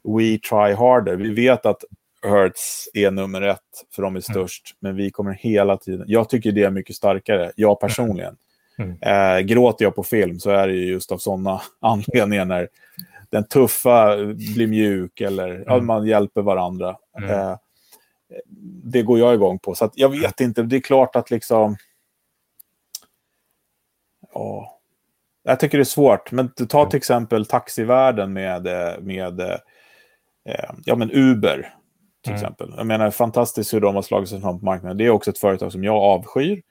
We 0.04 0.38
Try 0.50 0.74
Harder. 0.74 1.16
Vi 1.16 1.34
vet 1.34 1.66
att 1.66 1.84
Hertz 2.24 2.90
är 2.94 3.12
nummer 3.12 3.42
ett, 3.42 3.60
för 3.96 4.02
de 4.02 4.08
är 4.08 4.10
mm. 4.10 4.22
störst. 4.22 4.64
Mm. 4.72 4.78
Men 4.80 5.04
vi 5.04 5.12
kommer 5.12 5.32
hela 5.32 5.78
tiden... 5.78 6.06
Jag 6.08 6.30
tycker 6.30 6.52
det 6.52 6.64
är 6.64 6.72
mycket 6.72 6.96
starkare, 6.96 7.52
jag 7.56 7.80
personligen. 7.80 8.36
Mm. 8.78 8.98
Eh, 9.02 9.40
gråter 9.40 9.86
jag 9.86 9.96
på 9.96 10.04
film 10.04 10.40
så 10.40 10.50
är 10.50 10.68
det 10.68 10.74
just 10.74 11.12
av 11.12 11.18
sådana 11.18 11.62
anledningar 11.80 12.46
när 12.46 12.70
den 13.30 13.48
tuffa 13.48 14.18
blir 14.34 14.68
mjuk 14.68 15.22
eller 15.22 15.50
mm. 15.50 15.64
ja, 15.68 15.82
man 15.82 16.06
hjälper 16.08 16.42
varandra. 16.42 16.98
Mm. 17.18 17.30
Eh, 17.30 17.58
det 18.84 19.02
går 19.02 19.20
jag 19.20 19.34
igång 19.34 19.60
på. 19.60 19.76
Så 19.76 19.92
jag 19.96 20.10
vet 20.10 20.42
inte, 20.42 20.64
det 20.64 20.76
är 20.76 20.82
klart 20.82 21.16
att 21.16 21.32
liksom... 21.32 21.76
Ja, 24.34 24.80
jag 25.44 25.60
tycker 25.60 25.78
det 25.78 25.82
är 25.82 25.86
svårt, 25.86 26.32
men 26.32 26.50
ta 26.50 26.90
till 26.90 26.98
exempel 26.98 27.46
taxivärlden 27.46 28.34
med, 28.34 28.64
med 29.02 29.40
eh, 29.40 30.70
ja, 30.86 30.96
men 30.96 31.12
Uber 31.12 31.74
till 32.24 32.34
mm. 32.34 32.44
exempel. 32.44 32.74
Jag 32.78 32.88
menar, 32.88 33.12
fantastiskt 33.12 33.74
hur 33.74 33.82
de 33.82 33.96
har 33.96 34.02
slagit 34.02 34.30
sig 34.30 34.42
fram 34.42 34.60
på 34.60 34.66
marknaden. 34.66 34.98
Det 34.98 35.06
är 35.06 35.10
också 35.10 35.32
ett 35.32 35.38
företag 35.38 35.72
som 35.72 35.84
jag 35.84 35.96
avskyr. 35.96 36.62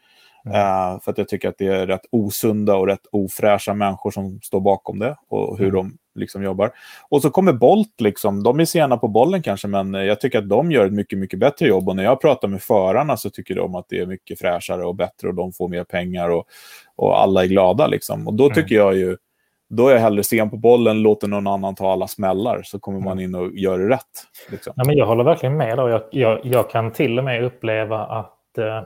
Mm. 0.47 0.59
Uh, 0.59 1.01
för 1.01 1.11
att 1.11 1.19
jag 1.19 1.29
tycker 1.29 1.49
att 1.49 1.59
det 1.59 1.67
är 1.67 1.87
rätt 1.87 2.07
osunda 2.11 2.77
och 2.77 2.87
rätt 2.87 3.07
ofräscha 3.13 3.75
människor 3.75 4.11
som 4.11 4.41
står 4.43 4.61
bakom 4.61 4.99
det 4.99 5.17
och 5.29 5.59
hur 5.59 5.69
mm. 5.69 5.75
de 5.75 5.99
liksom 6.21 6.43
jobbar. 6.43 6.71
Och 7.09 7.23
så 7.23 7.31
kommer 7.31 7.53
Bolt, 7.53 8.01
liksom, 8.01 8.43
de 8.43 8.61
är 8.61 8.65
sena 8.65 8.97
på 8.97 9.09
bollen 9.09 9.43
kanske, 9.43 9.69
men 9.69 9.95
jag 9.95 10.21
tycker 10.21 10.39
att 10.39 10.49
de 10.49 10.73
gör 10.73 10.87
ett 10.87 10.93
mycket, 10.93 11.19
mycket 11.19 11.39
bättre 11.39 11.67
jobb. 11.67 11.89
Och 11.89 11.97
när 11.97 12.05
jag 12.05 12.21
pratar 12.21 12.49
med 12.49 12.63
förarna 12.63 13.17
så 13.17 13.31
tycker 13.31 13.55
de 13.55 13.75
att 13.75 13.87
det 13.89 13.99
är 13.99 14.07
mycket 14.07 14.39
fräschare 14.39 14.85
och 14.85 14.95
bättre 14.95 15.29
och 15.29 15.35
de 15.35 15.53
får 15.53 15.69
mer 15.69 15.85
pengar 15.85 16.29
och, 16.29 16.45
och 16.97 17.21
alla 17.21 17.43
är 17.43 17.47
glada. 17.47 17.87
Liksom. 17.87 18.29
Och 18.29 18.35
då 18.35 18.45
mm. 18.45 18.55
tycker 18.55 18.75
jag 18.75 18.97
ju 18.97 19.17
då 19.69 19.89
är 19.89 19.93
jag 19.93 20.01
hellre 20.01 20.23
sen 20.23 20.51
på 20.51 20.57
bollen, 20.57 21.03
låter 21.03 21.29
någon 21.29 21.47
annan 21.47 21.75
ta 21.75 21.93
alla 21.93 22.09
smällar, 22.09 22.63
så 22.63 22.79
kommer 22.79 23.01
man 23.01 23.13
mm. 23.13 23.25
in 23.25 23.35
och 23.35 23.51
gör 23.53 23.79
det 23.79 23.89
rätt. 23.89 24.03
Liksom. 24.51 24.73
Ja, 24.77 24.85
men 24.87 24.97
jag 24.97 25.07
håller 25.07 25.25
verkligen 25.25 25.57
med. 25.57 25.79
Då. 25.79 25.89
Jag, 25.89 26.03
jag, 26.11 26.41
jag 26.43 26.71
kan 26.71 26.93
till 26.93 27.19
och 27.19 27.25
med 27.25 27.45
uppleva 27.45 27.99
att 27.99 28.59
eh, 28.59 28.83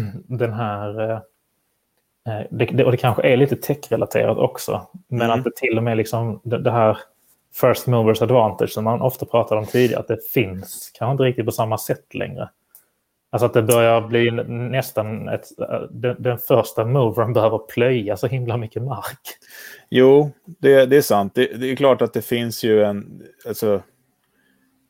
den 0.26 0.52
här... 0.52 1.10
Eh, 1.10 1.16
eh, 2.28 2.46
det, 2.50 2.64
det, 2.64 2.84
och 2.84 2.90
det 2.90 2.96
kanske 2.96 3.22
är 3.22 3.36
lite 3.36 3.56
tech-relaterat 3.56 4.38
också, 4.38 4.88
men 5.08 5.22
mm. 5.22 5.38
att 5.38 5.44
det 5.44 5.56
till 5.56 5.78
och 5.78 5.84
med 5.84 5.96
liksom 5.96 6.40
det, 6.44 6.58
det, 6.58 6.70
här 6.70 6.98
first 7.60 7.86
movers 7.86 8.22
advantage 8.22 8.70
som 8.70 8.84
man 8.84 9.00
ofta 9.00 9.26
pratade 9.26 9.60
om 9.60 9.66
tidigare, 9.66 10.00
att 10.00 10.08
det 10.08 10.30
finns 10.34 10.92
kanske 10.94 11.12
inte 11.12 11.24
riktigt 11.24 11.46
på 11.46 11.52
samma 11.52 11.78
sätt 11.78 12.14
längre. 12.14 12.48
Alltså 13.32 13.46
att 13.46 13.54
det 13.54 13.62
börjar 13.62 14.00
bli 14.00 14.30
nästan 14.48 15.28
ett, 15.28 15.44
den, 15.90 16.16
den 16.18 16.38
första 16.38 16.84
movern 16.84 17.32
behöver 17.34 17.58
plöja 17.58 18.16
så 18.16 18.26
himla 18.26 18.56
mycket 18.56 18.82
mark. 18.82 19.20
Jo, 19.88 20.30
det, 20.44 20.86
det 20.86 20.96
är 20.96 21.02
sant. 21.02 21.34
Det, 21.34 21.46
det, 21.46 21.70
är 21.70 21.76
klart 21.76 22.02
att 22.02 22.12
det 22.12 22.22
finns 22.22 22.64
ju 22.64 22.84
en... 22.84 23.22
Alltså, 23.46 23.82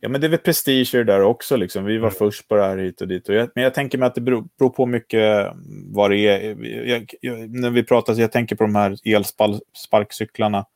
ja, 0.02 0.08
men 0.08 0.20
det 0.20 0.26
är 0.26 0.28
väl 0.28 0.38
prestige 0.38 1.04
där 1.06 1.20
också. 1.22 1.56
Liksom. 1.56 1.84
Vi 1.84 1.98
var 1.98 2.08
mm. 2.08 2.18
först 2.18 2.48
på 2.48 2.54
det 2.54 2.62
här 2.62 2.78
hit 2.78 3.00
och 3.00 3.08
dit. 3.08 3.28
Och 3.28 3.34
jag, 3.34 3.50
men 3.54 3.64
jag 3.64 3.74
tänker 3.74 3.98
mig 3.98 4.06
att 4.06 4.14
det 4.14 4.20
beror, 4.20 4.48
beror 4.58 4.70
på 4.70 4.86
mycket 4.86 5.52
vad 5.86 6.10
det 6.10 6.18
är. 6.18 6.66
Jag, 6.88 7.14
jag, 7.20 7.50
när 7.50 7.70
vi 7.70 7.82
pratar, 7.82 8.14
jag 8.14 8.32
tänker 8.32 8.56
på 8.56 8.64
de 8.64 8.74
här 8.74 8.96
elsparkcyklarna. 9.04 10.66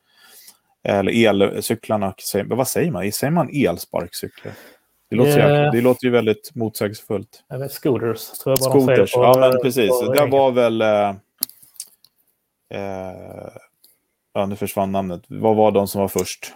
Eller 0.85 1.27
elcyklarna. 1.27 2.15
Vad 2.47 2.69
säger 2.69 2.91
man? 2.91 3.13
Säger 3.13 3.31
man 3.31 3.51
elsparkcyklar? 3.53 4.53
Det 5.11 5.17
låter, 5.17 5.39
yeah. 5.39 5.73
det 5.73 5.81
låter 5.81 6.05
ju 6.05 6.11
väldigt 6.11 6.55
motsägelsefullt. 6.55 7.45
Eller 7.53 7.69
scooters, 7.69 8.31
tror 8.31 8.53
jag 8.53 8.59
bara 8.59 8.81
Scooters, 8.81 9.13
på, 9.13 9.23
ja 9.23 9.37
men 9.41 9.63
precis. 9.63 10.01
Det 10.01 10.27
var 10.27 10.51
väl... 10.51 10.83
Eh, 10.83 11.09
eh, 12.71 13.51
ja, 14.35 14.47
nu 14.47 14.57
försvann 14.57 14.93
namnet. 14.93 15.23
Vad 15.27 15.57
var 15.57 15.71
de 15.71 15.89
som 15.89 16.01
var 16.01 16.09
först? 16.09 16.53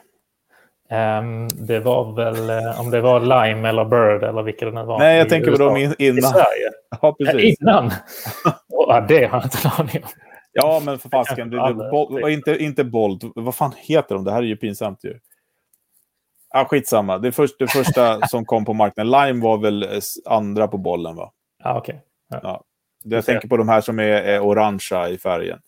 Um, 0.90 1.48
det 1.48 1.80
var 1.80 2.16
väl, 2.16 2.50
eh, 2.50 2.80
om 2.80 2.90
det 2.90 3.00
var 3.00 3.20
Lime 3.20 3.68
eller 3.68 3.84
Bird 3.84 4.22
eller 4.22 4.42
vilka 4.42 4.64
det 4.64 4.72
nu 4.72 4.84
var. 4.84 4.98
Nej, 4.98 5.18
jag 5.18 5.28
tänker 5.28 5.50
på 5.50 5.56
dem 5.56 5.76
innan. 5.76 6.18
I 6.18 6.22
Sverige? 6.22 6.70
Ja, 7.02 7.16
precis. 7.18 7.56
Ja, 7.60 7.78
innan? 7.78 7.92
oh, 8.68 9.06
det 9.06 9.26
har 9.26 9.38
jag 9.38 9.44
inte 9.44 9.58
en 9.64 9.70
aning 9.78 10.02
om. 10.02 10.10
Ja, 10.52 10.82
men 10.84 10.98
för 10.98 11.08
fasken. 11.08 11.52
Inte, 12.28 12.56
inte 12.56 12.84
Bolt. 12.84 13.22
Vad 13.34 13.54
fan 13.54 13.72
heter 13.76 14.14
de? 14.14 14.24
Det 14.24 14.32
här 14.32 14.38
är 14.38 14.46
ju 14.46 14.56
pinsamt 14.56 15.04
ju. 15.04 15.18
Ah, 16.54 16.64
skitsamma. 16.64 17.18
Det, 17.18 17.32
först, 17.32 17.58
det 17.58 17.66
första 17.66 18.20
som 18.28 18.44
kom 18.44 18.64
på 18.64 18.72
marknaden. 18.72 19.10
Lime 19.10 19.44
var 19.44 19.58
väl 19.58 19.82
eh, 19.82 20.00
andra 20.26 20.68
på 20.68 20.78
bollen, 20.78 21.16
va? 21.16 21.32
Ah, 21.62 21.78
okay. 21.78 21.96
Ja, 22.30 22.40
ja. 22.42 22.64
Jag 23.04 23.24
tänker 23.24 23.48
på 23.48 23.56
de 23.56 23.68
här 23.68 23.80
som 23.80 23.98
är, 23.98 24.04
är 24.04 24.40
orangea 24.40 25.08
i 25.08 25.18
färgen. 25.18 25.58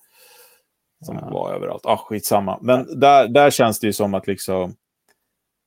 Som 1.05 1.19
ja. 1.23 1.31
var 1.31 1.55
överallt. 1.55 1.87
Ah, 1.87 1.97
skitsamma. 1.97 2.59
Men 2.63 3.01
där, 3.01 3.29
där 3.29 3.51
känns 3.51 3.81
det 3.81 3.87
ju 3.87 3.93
som 3.93 4.15
att 4.15 4.27
liksom... 4.27 4.75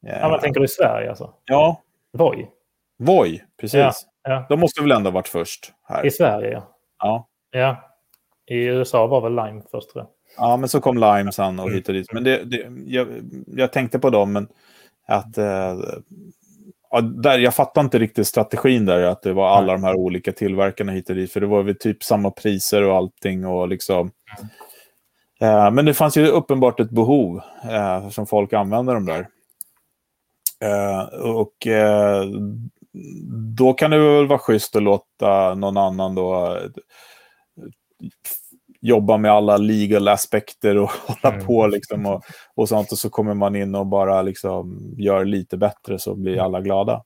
Ja, 0.06 0.30
vad 0.30 0.42
tänker 0.42 0.60
du 0.60 0.66
i 0.66 0.70
Sverige 0.70 1.10
alltså? 1.10 1.34
Ja. 1.46 1.82
Voi? 2.14 2.48
Voi, 2.98 3.42
precis. 3.60 3.80
Ja, 3.80 3.92
ja. 4.24 4.46
De 4.50 4.60
måste 4.60 4.82
väl 4.82 4.92
ändå 4.92 5.10
ha 5.10 5.14
varit 5.14 5.28
först 5.28 5.74
här? 5.84 6.06
I 6.06 6.12
Sverige, 6.12 6.52
ja. 6.52 6.76
Ja. 7.00 7.28
ja. 7.52 7.92
I 8.48 8.56
USA 8.56 9.08
var 9.08 9.22
väl 9.22 9.36
Lime 9.36 9.62
först, 9.72 9.90
tror 9.90 10.04
jag. 10.04 10.10
Ja, 10.38 10.58
men 10.58 10.70
så 10.70 10.82
kom 10.82 10.98
Lime 10.98 11.32
sen 11.32 11.60
och 11.60 11.72
hit 11.72 11.88
och 11.88 11.94
dit. 11.94 12.14
Men 12.14 12.24
det, 12.24 12.44
det, 12.44 12.68
jag, 12.86 13.08
jag 13.48 13.74
tänkte 13.74 14.00
på 14.00 14.10
dem, 14.10 14.34
men 14.34 14.48
att, 15.08 15.38
eh, 15.38 15.76
ja, 16.92 17.02
där, 17.02 17.40
jag 17.40 17.54
fattar 17.54 17.82
inte 17.82 18.00
riktigt 18.00 18.28
strategin 18.28 18.86
där, 18.86 19.02
att 19.02 19.22
det 19.22 19.34
var 19.34 19.50
alla 19.50 19.74
de 19.74 19.84
här 19.84 19.96
olika 19.96 20.32
tillverkarna 20.32 20.92
hit 20.92 21.10
och 21.10 21.16
dit. 21.16 21.32
För 21.34 21.42
det 21.42 21.48
var 21.48 21.64
väl 21.64 21.80
typ 21.80 22.04
samma 22.04 22.32
priser 22.32 22.84
och 22.84 22.96
allting. 22.96 23.46
Och 23.46 23.68
liksom, 23.68 24.12
eh, 25.42 25.72
men 25.72 25.86
det 25.86 25.94
fanns 25.94 26.18
ju 26.18 26.28
uppenbart 26.28 26.80
ett 26.80 26.92
behov 26.92 27.42
eh, 27.70 28.10
som 28.10 28.28
folk 28.28 28.54
använder 28.54 28.94
de 28.94 29.06
där. 29.06 29.28
Eh, 30.66 31.02
och 31.20 31.68
eh, 31.68 32.24
då 33.58 33.74
kan 33.74 33.92
det 33.92 34.00
väl 34.00 34.28
vara 34.28 34.40
schysst 34.40 34.76
att 34.76 34.84
låta 34.84 35.56
någon 35.56 35.78
annan 35.78 36.16
då 36.16 36.58
jobba 38.82 39.18
med 39.18 39.32
alla 39.32 39.58
legal 39.58 40.08
aspekter 40.08 40.78
och 40.78 40.92
hålla 41.08 41.36
mm. 41.36 41.46
på 41.46 41.68
liksom 41.68 42.06
och, 42.06 42.24
och 42.56 42.70
sånt. 42.70 42.92
Och 42.92 42.98
så 42.98 43.10
kommer 43.10 43.34
man 43.34 43.56
in 43.56 43.76
och 43.76 43.86
bara 43.86 44.22
liksom 44.22 44.94
gör 44.98 45.26
lite 45.26 45.58
bättre 45.58 46.00
så 46.00 46.16
blir 46.16 46.42
alla 46.42 46.62
glada. 46.62 47.04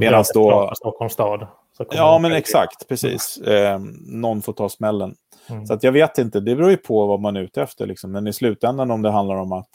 Medan 0.00 0.24
då... 0.34 0.72
Stockholms 0.74 1.12
stad 1.12 1.46
Ja, 1.90 2.18
men 2.18 2.32
exakt. 2.32 2.88
Precis. 2.88 3.38
Eh, 3.38 3.80
någon 4.06 4.42
får 4.42 4.52
ta 4.52 4.68
smällen. 4.68 5.14
Mm. 5.50 5.66
Så 5.66 5.74
att 5.74 5.82
jag 5.82 5.92
vet 5.92 6.18
inte. 6.18 6.40
Det 6.40 6.56
beror 6.56 6.70
ju 6.70 6.76
på 6.76 7.06
vad 7.06 7.20
man 7.20 7.36
är 7.36 7.40
ute 7.40 7.62
efter. 7.62 7.86
Liksom. 7.86 8.12
Men 8.12 8.26
i 8.26 8.32
slutändan 8.32 8.90
om 8.90 9.02
det 9.02 9.10
handlar 9.10 9.36
om 9.36 9.52
att, 9.52 9.68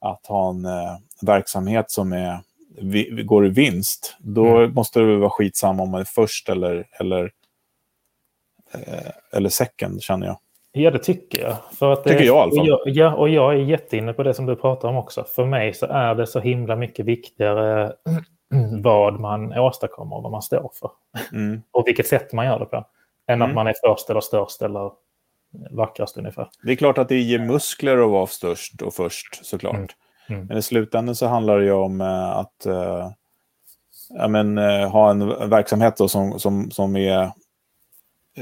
att 0.00 0.26
ha 0.26 0.50
en 0.50 0.64
eh, 0.64 0.96
verksamhet 1.22 1.90
som 1.90 2.12
är, 2.12 2.40
vi, 2.80 3.22
går 3.22 3.46
i 3.46 3.48
vinst, 3.48 4.16
då 4.18 4.46
mm. 4.46 4.74
måste 4.74 5.00
det 5.00 5.16
vara 5.16 5.30
skitsamma 5.30 5.82
om 5.82 5.90
man 5.90 6.00
är 6.00 6.04
först 6.04 6.48
eller, 6.48 6.86
eller, 7.00 7.32
eh, 8.74 9.10
eller 9.32 9.48
second, 9.48 10.02
känner 10.02 10.26
jag. 10.26 10.38
Ja, 10.72 10.90
det 10.90 10.98
tycker 10.98 11.40
jag. 11.42 11.56
För 11.78 11.92
att 11.92 12.04
tycker 12.04 12.18
det, 12.18 12.24
jag 12.24 12.36
i 12.36 12.40
alla 12.40 12.56
fall. 12.56 12.68
Jag, 12.68 12.80
ja, 12.84 13.14
och 13.14 13.28
jag 13.28 13.54
är 13.54 13.58
jätteinne 13.58 14.12
på 14.12 14.22
det 14.22 14.34
som 14.34 14.46
du 14.46 14.56
pratar 14.56 14.88
om 14.88 14.96
också. 14.96 15.24
För 15.24 15.46
mig 15.46 15.74
så 15.74 15.86
är 15.86 16.14
det 16.14 16.26
så 16.26 16.40
himla 16.40 16.76
mycket 16.76 17.06
viktigare 17.06 17.92
vad 18.82 19.20
man 19.20 19.58
åstadkommer 19.58 20.16
och 20.16 20.22
vad 20.22 20.32
man 20.32 20.42
står 20.42 20.70
för. 20.74 20.90
Mm. 21.32 21.62
och 21.70 21.86
vilket 21.86 22.06
sätt 22.06 22.32
man 22.32 22.46
gör 22.46 22.58
det 22.58 22.64
på. 22.64 22.76
Än 23.26 23.34
mm. 23.34 23.48
att 23.48 23.54
man 23.54 23.66
är 23.66 23.74
först 23.86 24.10
eller 24.10 24.20
störst 24.20 24.62
eller 24.62 24.90
vackrast 25.70 26.16
ungefär. 26.16 26.48
Det 26.62 26.72
är 26.72 26.76
klart 26.76 26.98
att 26.98 27.08
det 27.08 27.18
ger 27.18 27.38
muskler 27.38 27.98
att 27.98 28.10
vara 28.10 28.26
störst 28.26 28.82
och 28.82 28.94
först 28.94 29.46
såklart. 29.46 29.96
Mm. 30.28 30.46
Men 30.46 30.58
i 30.58 30.62
slutändan 30.62 31.14
så 31.14 31.26
handlar 31.26 31.58
det 31.58 31.64
ju 31.64 31.72
om 31.72 32.00
uh, 32.00 32.30
att 32.30 32.66
uh, 32.66 33.10
ja, 34.08 34.28
men, 34.28 34.58
uh, 34.58 34.88
ha 34.88 35.10
en 35.10 35.50
verksamhet 35.50 36.10
som, 36.10 36.38
som, 36.38 36.70
som 36.70 36.96
är 36.96 37.30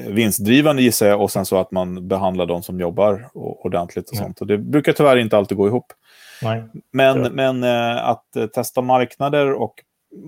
vinstdrivande 0.09 0.83
gissar 0.83 1.07
jag 1.07 1.21
och 1.21 1.31
sen 1.31 1.47
så 1.47 1.57
att 1.57 1.71
man 1.71 2.09
behandlar 2.09 2.47
de 2.47 2.63
som 2.63 2.81
jobbar 2.81 3.31
ordentligt 3.35 4.09
och 4.09 4.17
mm. 4.17 4.25
sånt. 4.25 4.41
Och 4.41 4.47
det 4.47 4.59
brukar 4.59 4.93
tyvärr 4.93 5.17
inte 5.17 5.37
alltid 5.37 5.59
gå 5.59 5.67
ihop. 5.67 5.93
Nej. 6.43 6.65
Men, 6.93 7.23
men 7.23 7.65
att 7.99 8.25
testa 8.55 8.83
marknader 8.83 9.53
och, 9.53 9.75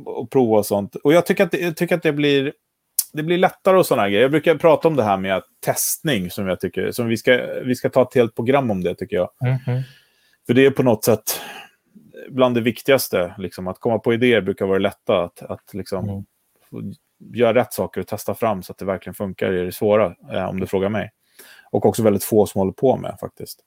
och 0.07 0.31
prova 0.31 0.59
och 0.59 0.67
sånt. 0.67 0.97
Och 0.97 1.12
jag 1.12 1.27
tycker 1.27 1.45
att 1.45 1.51
det, 1.51 1.59
jag 1.59 1.77
tycker 1.77 1.95
att 1.95 2.03
det 2.03 2.12
blir 2.12 2.53
det 3.12 3.23
blir 3.23 3.38
lättare 3.38 3.77
och 3.77 3.87
sådana 3.87 4.09
grejer. 4.09 4.23
Jag 4.23 4.31
brukar 4.31 4.55
prata 4.55 4.88
om 4.88 4.97
det 4.97 5.03
här 5.03 5.17
med 5.17 5.43
testning 5.65 6.31
som 6.31 6.47
jag 6.47 6.61
tycker, 6.61 6.91
som 6.91 7.09
vi 7.09 7.17
ska, 7.17 7.47
vi 7.65 7.75
ska 7.75 7.91
ta 7.91 8.03
ett 8.03 8.15
helt 8.15 8.35
program 8.35 8.71
om 8.71 8.83
det 8.83 8.95
tycker 8.95 9.17
jag. 9.17 9.29
Mm 9.45 9.59
-hmm. 9.59 9.83
För 10.46 10.55
det 10.55 10.66
är 10.66 10.70
på 10.70 10.83
något 10.83 11.05
sätt 11.05 11.40
bland 12.28 12.55
det 12.55 12.61
viktigaste, 12.61 13.35
liksom, 13.38 13.68
att 13.68 13.78
komma 13.78 13.98
på 13.98 14.14
idéer 14.14 14.40
brukar 14.40 14.66
vara 14.66 14.78
lätta, 14.78 15.24
att, 15.24 15.42
att 15.42 15.74
liksom, 15.74 16.09
mm. 16.09 16.24
göra 17.35 17.55
rätt 17.55 17.72
saker 17.72 18.00
och 18.00 18.07
testa 18.07 18.35
fram 18.35 18.62
så 18.62 18.72
att 18.72 18.78
det 18.78 18.85
verkligen 18.85 19.14
funkar 19.14 19.52
är 19.52 19.64
det 19.64 19.72
svåra, 19.72 20.14
eh, 20.33 20.44
om 20.44 20.61
du 20.61 20.66
frågar 20.66 20.88
mig. 20.88 21.11
Och 21.70 21.87
också 21.87 22.02
väldigt 22.02 22.24
få 22.24 22.46
som 22.46 22.59
håller 22.59 22.72
på 22.72 22.96
med 22.96 23.16
faktiskt. 23.20 23.61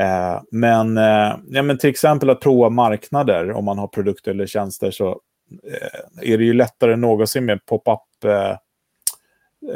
Eh, 0.00 0.42
men, 0.50 0.98
eh, 0.98 1.36
ja, 1.48 1.62
men 1.62 1.78
till 1.78 1.90
exempel 1.90 2.30
att 2.30 2.40
prova 2.40 2.68
marknader, 2.68 3.52
om 3.52 3.64
man 3.64 3.78
har 3.78 3.88
produkter 3.88 4.30
eller 4.30 4.46
tjänster, 4.46 4.90
så 4.90 5.20
eh, 5.62 6.32
är 6.32 6.38
det 6.38 6.44
ju 6.44 6.52
lättare 6.52 6.92
än 6.92 7.00
någonsin 7.00 7.44
med 7.44 7.66
pop-up 7.66 8.24
eh, 8.24 8.56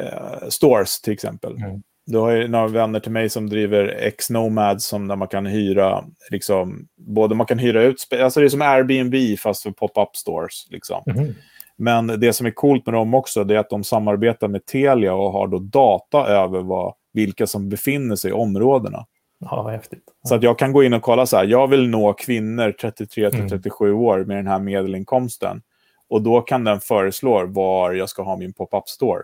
eh, 0.01 0.49
stores 0.49 1.01
till 1.01 1.13
exempel. 1.13 1.57
Mm. 1.57 1.83
Du 2.11 2.19
har 2.19 2.31
ju 2.31 2.49
några 2.49 2.69
vänner 2.69 3.01
till 3.01 3.13
mig 3.13 3.29
som 3.29 3.49
driver 3.49 3.97
X-Nomads 3.99 4.87
som 4.87 5.09
där 5.09 5.17
man 5.17 5.29
kan 5.29 5.47
hyra, 5.47 6.05
liksom, 6.31 6.89
både 6.97 7.35
man 7.35 7.47
kan 7.47 7.59
hyra 7.59 7.83
ut, 7.83 8.07
alltså 8.23 8.41
det 8.41 8.47
är 8.47 8.51
som 8.51 8.63
Airbnb 8.63 9.39
fast 9.39 9.63
för 9.63 9.71
pop-up 9.71 10.17
stores. 10.17 10.67
Liksom. 10.71 11.03
Mm. 11.07 11.35
Men 11.77 12.07
det 12.07 12.33
som 12.33 12.47
är 12.47 12.51
coolt 12.51 12.87
med 12.87 12.95
dem 12.95 13.15
också 13.15 13.45
det 13.45 13.55
är 13.55 13.59
att 13.59 13.71
de 13.71 13.85
samarbetar 13.85 14.49
med 14.49 14.67
Telia 14.67 15.15
och 15.15 15.33
har 15.33 15.47
då 15.47 15.59
data 15.59 16.27
över 16.27 16.61
vad, 16.61 16.95
vilka 17.13 17.47
som 17.47 17.69
befinner 17.69 18.17
sig 18.17 18.31
i 18.31 18.35
områdena. 18.35 19.07
Ja, 19.39 19.69
häftigt. 19.69 20.05
Så 20.23 20.35
att 20.35 20.43
jag 20.43 20.59
kan 20.59 20.73
gå 20.73 20.85
in 20.85 20.93
och 20.93 21.03
kolla 21.03 21.27
så 21.27 21.37
här, 21.37 21.45
jag 21.45 21.69
vill 21.69 21.89
nå 21.89 22.13
kvinnor 22.13 22.73
33 22.73 23.31
till 23.31 23.49
37 23.49 23.89
mm. 23.89 23.99
år 23.99 24.25
med 24.25 24.37
den 24.37 24.47
här 24.47 24.59
medelinkomsten. 24.59 25.63
Och 26.09 26.23
då 26.23 26.41
kan 26.41 26.65
den 26.65 26.81
föreslå 26.81 27.47
var 27.47 27.93
jag 27.93 28.09
ska 28.09 28.23
ha 28.23 28.37
min 28.37 28.53
pop-up 28.53 28.89
store. 28.89 29.23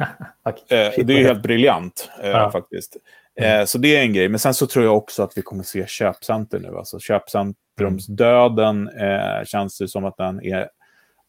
Eh, 0.00 1.04
det 1.04 1.20
är 1.20 1.24
helt 1.24 1.42
briljant 1.42 2.10
eh, 2.22 2.30
ja. 2.30 2.50
faktiskt. 2.50 2.96
Mm. 3.36 3.60
Eh, 3.60 3.64
så 3.64 3.78
det 3.78 3.96
är 3.96 4.02
en 4.02 4.12
grej. 4.12 4.28
Men 4.28 4.38
sen 4.38 4.54
så 4.54 4.66
tror 4.66 4.84
jag 4.84 4.96
också 4.96 5.22
att 5.22 5.32
vi 5.36 5.42
kommer 5.42 5.62
se 5.62 5.86
köpcenter 5.86 6.58
nu. 6.58 6.76
Alltså 6.78 6.98
köpcentrumsdöden 6.98 8.88
eh, 8.88 9.44
känns 9.44 9.78
det 9.78 9.88
som 9.88 10.04
att 10.04 10.16
den 10.16 10.44
är 10.44 10.68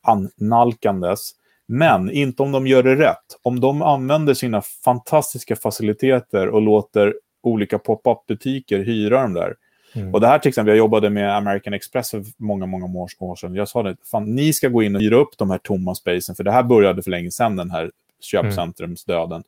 annalkandes. 0.04 1.32
Men 1.68 2.12
inte 2.12 2.44
om 2.44 2.52
de 2.52 2.68
gör 2.68 2.84
det 2.84 2.96
rätt. 2.96 3.40
Om 3.42 3.60
de 3.60 3.82
använder 3.82 4.34
sina 4.34 4.62
fantastiska 4.62 5.56
faciliteter 5.56 6.48
och 6.48 6.62
låter 6.62 7.14
olika 7.44 7.80
pop-up-butiker 7.80 8.80
hyra 8.80 9.22
dem 9.22 9.34
där. 9.34 9.56
Mm. 9.94 10.14
Och 10.14 10.22
det 10.22 10.28
här 10.28 10.40
till 10.40 10.50
exempel, 10.50 10.70
jag 10.70 10.78
jobbade 10.78 11.10
med 11.10 11.38
American 11.38 11.74
Express 11.74 12.12
för 12.12 12.24
många, 12.38 12.66
många 12.66 12.86
år 13.20 13.36
sedan. 13.36 13.56
Jag 13.56 13.68
sa 13.68 13.84
det, 13.84 13.96
fan, 14.12 14.36
ni 14.36 14.54
ska 14.54 14.68
gå 14.70 14.84
in 14.84 14.96
och 14.96 15.02
hyra 15.02 15.16
upp 15.16 15.38
de 15.38 15.50
här 15.50 15.58
tomma 15.58 15.96
spacen, 15.96 16.36
för 16.36 16.44
det 16.44 16.52
här 16.52 16.64
började 16.64 17.04
för 17.04 17.12
länge 17.12 17.32
sedan, 17.32 17.56
den 17.56 17.72
här 17.72 17.92
köpcentrumsdöden. 18.24 19.44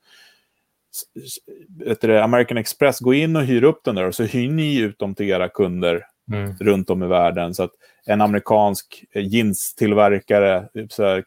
Mm. 2.04 2.24
American 2.24 2.58
Express, 2.58 3.00
gå 3.00 3.14
in 3.14 3.36
och 3.36 3.44
hyr 3.44 3.64
upp 3.64 3.82
den 3.84 3.96
där 3.96 4.08
och 4.08 4.16
så 4.16 4.24
hyr 4.24 4.50
ni 4.50 4.80
ut 4.80 5.00
dem 5.00 5.16
till 5.16 5.30
era 5.30 5.50
kunder 5.50 6.06
mm. 6.32 6.56
runt 6.60 6.90
om 6.90 7.04
i 7.04 7.08
världen. 7.08 7.54
Så 7.54 7.64
att 7.64 7.72
en 8.06 8.22
amerikansk 8.22 9.06
jeanstillverkare 9.16 10.68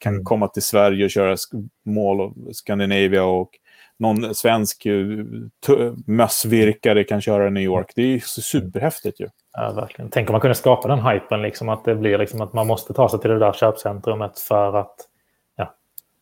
kan 0.00 0.12
mm. 0.12 0.24
komma 0.24 0.48
till 0.48 0.62
Sverige 0.62 1.04
och 1.04 1.10
köra 1.10 1.36
Mall 1.84 2.20
of 2.20 2.32
Scandinavia 2.52 3.24
och 3.24 3.50
någon 3.98 4.34
svensk 4.34 4.86
eh, 4.86 5.92
mössvirkare 6.06 7.04
kan 7.04 7.20
köra 7.20 7.46
i 7.46 7.50
New 7.50 7.62
York. 7.62 7.92
Det 7.94 8.02
är 8.02 8.18
superhäftigt 8.18 9.20
ju. 9.20 9.28
Ja, 9.52 9.72
verkligen. 9.72 10.10
Tänk 10.10 10.28
om 10.28 10.32
man 10.32 10.40
kunde 10.40 10.54
skapa 10.54 10.88
den 10.88 11.06
hypen, 11.06 11.42
liksom, 11.42 11.68
att 11.68 11.84
det 11.84 11.94
blir 11.94 12.18
liksom 12.18 12.40
att 12.40 12.52
man 12.52 12.66
måste 12.66 12.92
ta 12.92 13.08
sig 13.08 13.20
till 13.20 13.30
det 13.30 13.38
där 13.38 13.52
köpcentrumet 13.52 14.38
för 14.38 14.76
att 14.76 14.96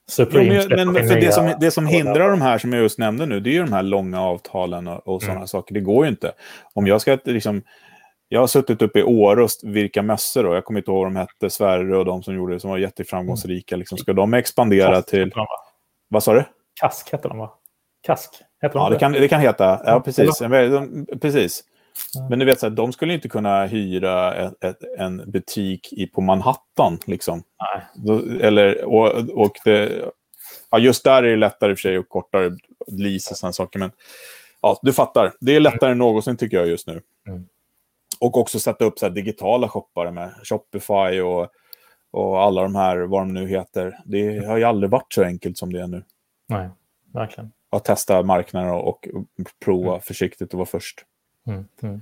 Supreme 0.09 0.55
jo, 0.55 0.77
men, 0.77 0.93
men 0.93 1.09
för 1.09 1.15
det, 1.15 1.33
som, 1.33 1.55
det 1.61 1.71
som 1.71 1.87
hindrar 1.87 2.31
de 2.31 2.43
här 2.43 2.59
som 2.59 2.73
jag 2.73 2.83
just 2.83 2.99
nämnde 2.99 3.27
nu, 3.27 3.41
det 3.41 3.51
är 3.51 3.53
ju 3.53 3.65
de 3.65 3.73
här 3.73 3.83
långa 3.83 4.21
avtalen 4.21 4.89
och, 4.89 5.09
och 5.09 5.23
sådana 5.23 5.39
mm. 5.39 5.49
saker. 5.49 5.75
Det 5.75 5.81
går 5.81 6.05
ju 6.05 6.11
inte. 6.11 6.33
Om 6.75 6.87
jag 6.87 7.01
ska 7.01 7.19
liksom... 7.25 7.63
Jag 8.29 8.41
har 8.41 8.47
suttit 8.47 8.83
uppe 8.83 8.99
i 8.99 9.03
Åre 9.03 9.43
och 9.43 9.51
virka 9.63 10.03
mössor. 10.03 10.47
Och 10.47 10.57
jag 10.57 10.65
kommer 10.65 10.81
inte 10.81 10.91
ihåg 10.91 10.99
vad 10.99 11.07
de 11.07 11.17
hette, 11.17 11.51
Sverre 11.51 11.97
och 11.97 12.05
de 12.05 12.23
som 12.23 12.35
gjorde 12.35 12.55
det, 12.55 12.61
som 12.61 12.71
var 12.71 12.79
jätteframgångsrika. 12.79 13.77
Liksom, 13.77 13.99
ska 13.99 14.13
de 14.13 14.35
expandera 14.35 14.95
Kask, 14.95 15.09
till... 15.09 15.29
De, 15.29 15.47
vad 16.09 16.23
sa 16.23 16.35
du? 16.35 16.45
Kask 16.81 17.13
heter 17.13 17.29
de 17.29 17.39
va? 17.39 17.53
Kask? 18.07 18.31
Heter 18.63 18.75
de 18.75 18.85
ja, 18.85 18.91
det 18.91 18.99
kan, 18.99 19.13
det 19.13 19.29
kan 19.29 19.41
heta. 19.41 19.81
Ja, 19.85 20.01
precis. 20.01 20.39
Precis. 21.21 21.65
Men 22.31 22.39
du 22.39 22.45
vet, 22.45 22.61
så 22.61 22.67
här, 22.69 22.75
de 22.75 22.93
skulle 22.93 23.15
inte 23.15 23.29
kunna 23.29 23.67
hyra 23.67 24.35
ett, 24.35 24.65
ett, 24.65 24.79
en 24.99 25.31
butik 25.31 25.93
i, 25.93 26.07
på 26.07 26.21
Manhattan. 26.21 26.99
Liksom. 27.07 27.43
Eller, 28.41 28.85
och, 28.85 29.29
och 29.31 29.53
det, 29.65 30.05
ja, 30.71 30.79
just 30.79 31.05
där 31.05 31.23
är 31.23 31.31
det 31.31 31.37
lättare 31.37 31.71
i 31.71 31.75
och 31.75 31.79
för 31.79 31.83
sig 31.83 31.99
och 31.99 32.09
kortare 32.09 32.57
lease 32.87 33.31
och 33.31 33.37
sådana 33.37 33.53
saker. 33.53 33.79
Men 33.79 33.93
ja, 34.63 34.79
du 34.83 34.93
fattar. 34.93 35.33
Det 35.41 35.57
är 35.57 35.61
lättare 35.61 35.91
än 35.91 35.99
någonsin 35.99 36.37
tycker 36.37 36.57
jag 36.57 36.67
just 36.67 36.87
nu. 36.87 37.03
Mm. 37.29 37.47
Och 38.21 38.37
också 38.37 38.59
sätta 38.59 38.85
upp 38.85 38.99
så 38.99 39.09
digitala 39.09 39.69
shoppar 39.69 40.11
med 40.11 40.35
Shopify 40.43 41.21
och, 41.21 41.49
och 42.11 42.43
alla 42.43 42.63
de 42.63 42.75
här, 42.75 42.97
vad 42.97 43.21
de 43.21 43.35
nu 43.35 43.49
heter. 43.49 43.99
Det 44.05 44.47
har 44.47 44.57
ju 44.57 44.65
aldrig 44.65 44.91
varit 44.91 45.13
så 45.13 45.25
enkelt 45.25 45.59
som 45.59 45.73
det 45.73 45.81
är 45.81 45.87
nu. 45.87 46.03
Nej, 46.49 46.69
verkligen. 47.13 47.53
Att 47.71 47.85
testa 47.85 48.23
marknaden 48.23 48.71
och, 48.71 48.89
och 48.89 49.07
prova 49.65 49.89
mm. 49.89 50.01
försiktigt 50.01 50.53
och 50.53 50.59
vara 50.59 50.67
först. 50.67 51.05
Mm, 51.47 51.65
mm. 51.83 52.01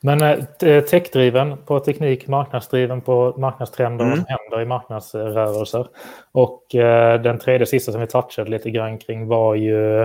Men 0.00 0.22
eh, 0.62 0.84
techdriven 0.84 1.56
på 1.66 1.80
teknik, 1.80 2.28
marknadsdriven 2.28 3.00
på 3.00 3.34
marknadstrender, 3.38 4.04
mm. 4.04 4.16
som 4.16 4.26
händer 4.28 4.60
i 4.60 4.64
marknadsrörelser. 4.64 5.86
Och 6.32 6.74
eh, 6.74 7.22
den 7.22 7.38
tredje 7.38 7.66
sista 7.66 7.92
som 7.92 8.00
vi 8.00 8.06
touchade 8.06 8.50
lite 8.50 8.70
grann 8.70 8.98
kring 8.98 9.26
var 9.26 9.54
ju 9.54 10.00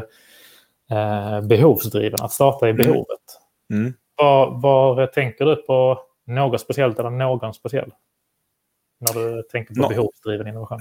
eh, 0.91 1.41
behovsdriven, 1.41 2.19
att 2.21 2.31
starta 2.31 2.67
i 2.67 2.71
mm. 2.71 2.85
behovet. 2.85 3.19
Mm. 3.73 3.93
Var, 4.15 4.61
var, 4.61 5.07
tänker 5.07 5.45
du 5.45 5.55
på 5.55 5.99
något 6.25 6.61
speciellt 6.61 6.99
eller 6.99 7.09
någon 7.09 7.53
speciell? 7.53 7.91
När 8.99 9.13
du 9.13 9.43
tänker 9.43 9.73
på 9.73 9.81
no. 9.81 9.87
behovsdriven 9.87 10.47
innovation? 10.47 10.79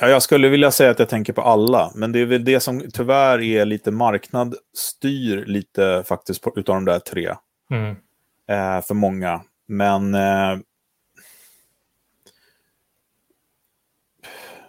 Ja, 0.00 0.08
jag 0.08 0.22
skulle 0.22 0.48
vilja 0.48 0.70
säga 0.70 0.90
att 0.90 0.98
jag 0.98 1.08
tänker 1.08 1.32
på 1.32 1.42
alla, 1.42 1.92
men 1.94 2.12
det 2.12 2.20
är 2.20 2.26
väl 2.26 2.44
det 2.44 2.60
som 2.60 2.82
tyvärr 2.92 3.42
är 3.42 3.64
lite 3.64 3.90
marknad 3.90 4.54
styr 4.76 5.44
lite 5.46 6.04
faktiskt 6.06 6.42
på, 6.42 6.52
utav 6.56 6.74
de 6.74 6.84
där 6.84 6.98
tre. 6.98 7.34
Mm. 7.70 7.90
Eh, 8.48 8.84
för 8.84 8.94
många. 8.94 9.40
Men 9.66 10.14
eh, 10.14 10.56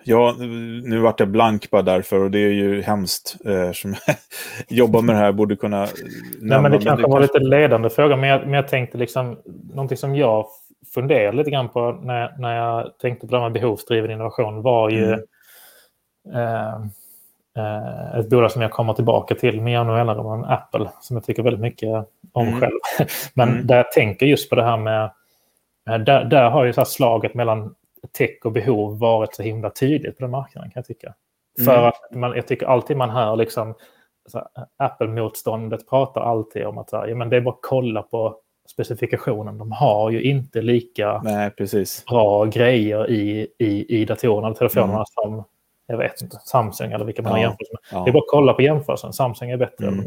Ja, 0.07 0.35
nu 0.83 0.99
vart 0.99 1.19
jag 1.19 1.29
blank 1.29 1.69
bara 1.69 1.81
därför 1.81 2.19
och 2.19 2.31
det 2.31 2.39
är 2.39 2.49
ju 2.49 2.81
hemskt. 2.81 3.35
Eh, 3.45 3.71
som 3.71 3.95
jobbar 4.67 5.01
med 5.01 5.15
det 5.15 5.19
här 5.19 5.31
borde 5.31 5.55
kunna 5.55 5.79
nämna. 5.79 5.91
Nej, 6.41 6.61
men 6.61 6.71
det 6.71 6.77
kanske 6.77 6.89
men 6.89 7.01
det 7.01 7.07
var 7.07 7.19
kanske... 7.19 7.39
lite 7.39 7.49
ledande 7.49 7.89
fråga, 7.89 8.15
men 8.15 8.29
jag, 8.29 8.41
men 8.41 8.53
jag 8.53 8.67
tänkte 8.67 8.97
liksom 8.97 9.37
någonting 9.73 9.97
som 9.97 10.15
jag 10.15 10.45
funderade 10.93 11.37
lite 11.37 11.51
grann 11.51 11.69
på 11.69 11.91
när, 11.91 12.35
när 12.37 12.55
jag 12.55 12.97
tänkte 12.97 13.27
på 13.27 13.31
det 13.31 13.37
här 13.41 13.49
med 13.49 13.61
behovsdriven 13.61 14.11
innovation 14.11 14.61
var 14.61 14.89
ju 14.89 15.05
mm. 15.05 15.23
eh, 16.33 16.75
eh, 17.57 18.19
ett 18.19 18.29
bolag 18.29 18.51
som 18.51 18.61
jag 18.61 18.71
kommer 18.71 18.93
tillbaka 18.93 19.35
till 19.35 19.61
med 19.61 19.73
jämna 19.73 19.93
mellanrum, 19.93 20.43
Apple, 20.43 20.89
som 21.01 21.15
jag 21.15 21.23
tycker 21.23 21.43
väldigt 21.43 21.61
mycket 21.61 22.07
om 22.31 22.47
mm. 22.47 22.59
själv. 22.59 22.79
Men 23.33 23.49
mm. 23.49 23.67
där 23.67 23.77
jag 23.77 23.91
tänker 23.91 24.25
just 24.25 24.49
på 24.49 24.55
det 24.55 24.63
här 24.63 24.77
med 24.77 25.11
där, 25.85 26.25
där 26.25 26.49
har 26.49 26.65
ju 26.65 26.73
så 26.73 26.85
slaget 26.85 27.33
mellan 27.33 27.75
tech 28.17 28.45
och 28.45 28.51
behov 28.51 28.99
varit 28.99 29.35
så 29.35 29.43
himla 29.43 29.69
tydligt 29.69 30.17
på 30.17 30.23
den 30.23 30.31
marknaden 30.31 30.71
kan 30.71 30.79
jag 30.79 30.85
tycka. 30.85 31.13
Mm. 31.59 31.65
För 31.65 31.87
att 31.87 32.15
man, 32.15 32.35
jag 32.35 32.47
tycker 32.47 32.65
alltid 32.65 32.97
man 32.97 33.09
hör 33.09 33.35
liksom 33.35 33.75
Apple-motståndet 34.77 35.89
pratar 35.89 36.21
alltid 36.21 36.65
om 36.65 36.77
att 36.77 36.89
ja, 36.91 37.15
men 37.15 37.29
det 37.29 37.37
är 37.37 37.41
bara 37.41 37.53
att 37.53 37.59
kolla 37.61 38.01
på 38.01 38.37
specifikationen. 38.65 39.57
De 39.57 39.71
har 39.71 40.11
ju 40.11 40.21
inte 40.21 40.61
lika 40.61 41.21
Nej, 41.23 41.51
bra 42.09 42.45
grejer 42.45 43.09
i, 43.09 43.47
i, 43.57 44.01
i 44.01 44.05
datorerna 44.05 44.47
och 44.47 44.57
telefonerna 44.57 44.93
mm. 44.93 45.05
som 45.05 45.43
jag 45.87 45.97
vet 45.97 46.21
inte, 46.21 46.37
Samsung 46.45 46.91
eller 46.91 47.05
vilka 47.05 47.21
man 47.21 47.31
ja, 47.31 47.39
jämfört 47.39 47.71
med. 47.71 47.79
Ja. 47.91 48.03
Det 48.03 48.09
är 48.09 48.13
bara 48.13 48.19
att 48.19 48.29
kolla 48.29 48.53
på 48.53 48.61
jämförelsen. 48.61 49.13
Samsung 49.13 49.49
är 49.49 49.57
bättre. 49.57 49.87
Mm. 49.87 50.05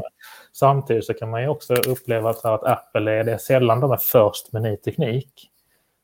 Samtidigt 0.52 1.04
så 1.04 1.14
kan 1.14 1.30
man 1.30 1.42
ju 1.42 1.48
också 1.48 1.74
uppleva 1.74 2.30
att, 2.30 2.44
att 2.44 2.64
Apple 2.64 3.12
är, 3.12 3.24
det 3.24 3.32
är 3.32 3.38
sällan 3.38 3.80
de 3.80 3.90
är 3.90 3.96
först 3.96 4.52
med 4.52 4.62
ny 4.62 4.76
teknik. 4.76 5.50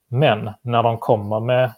Men 0.09 0.51
när 0.63 0.83
de 0.83 0.99
kommer 0.99 1.41
med, 1.41 1.73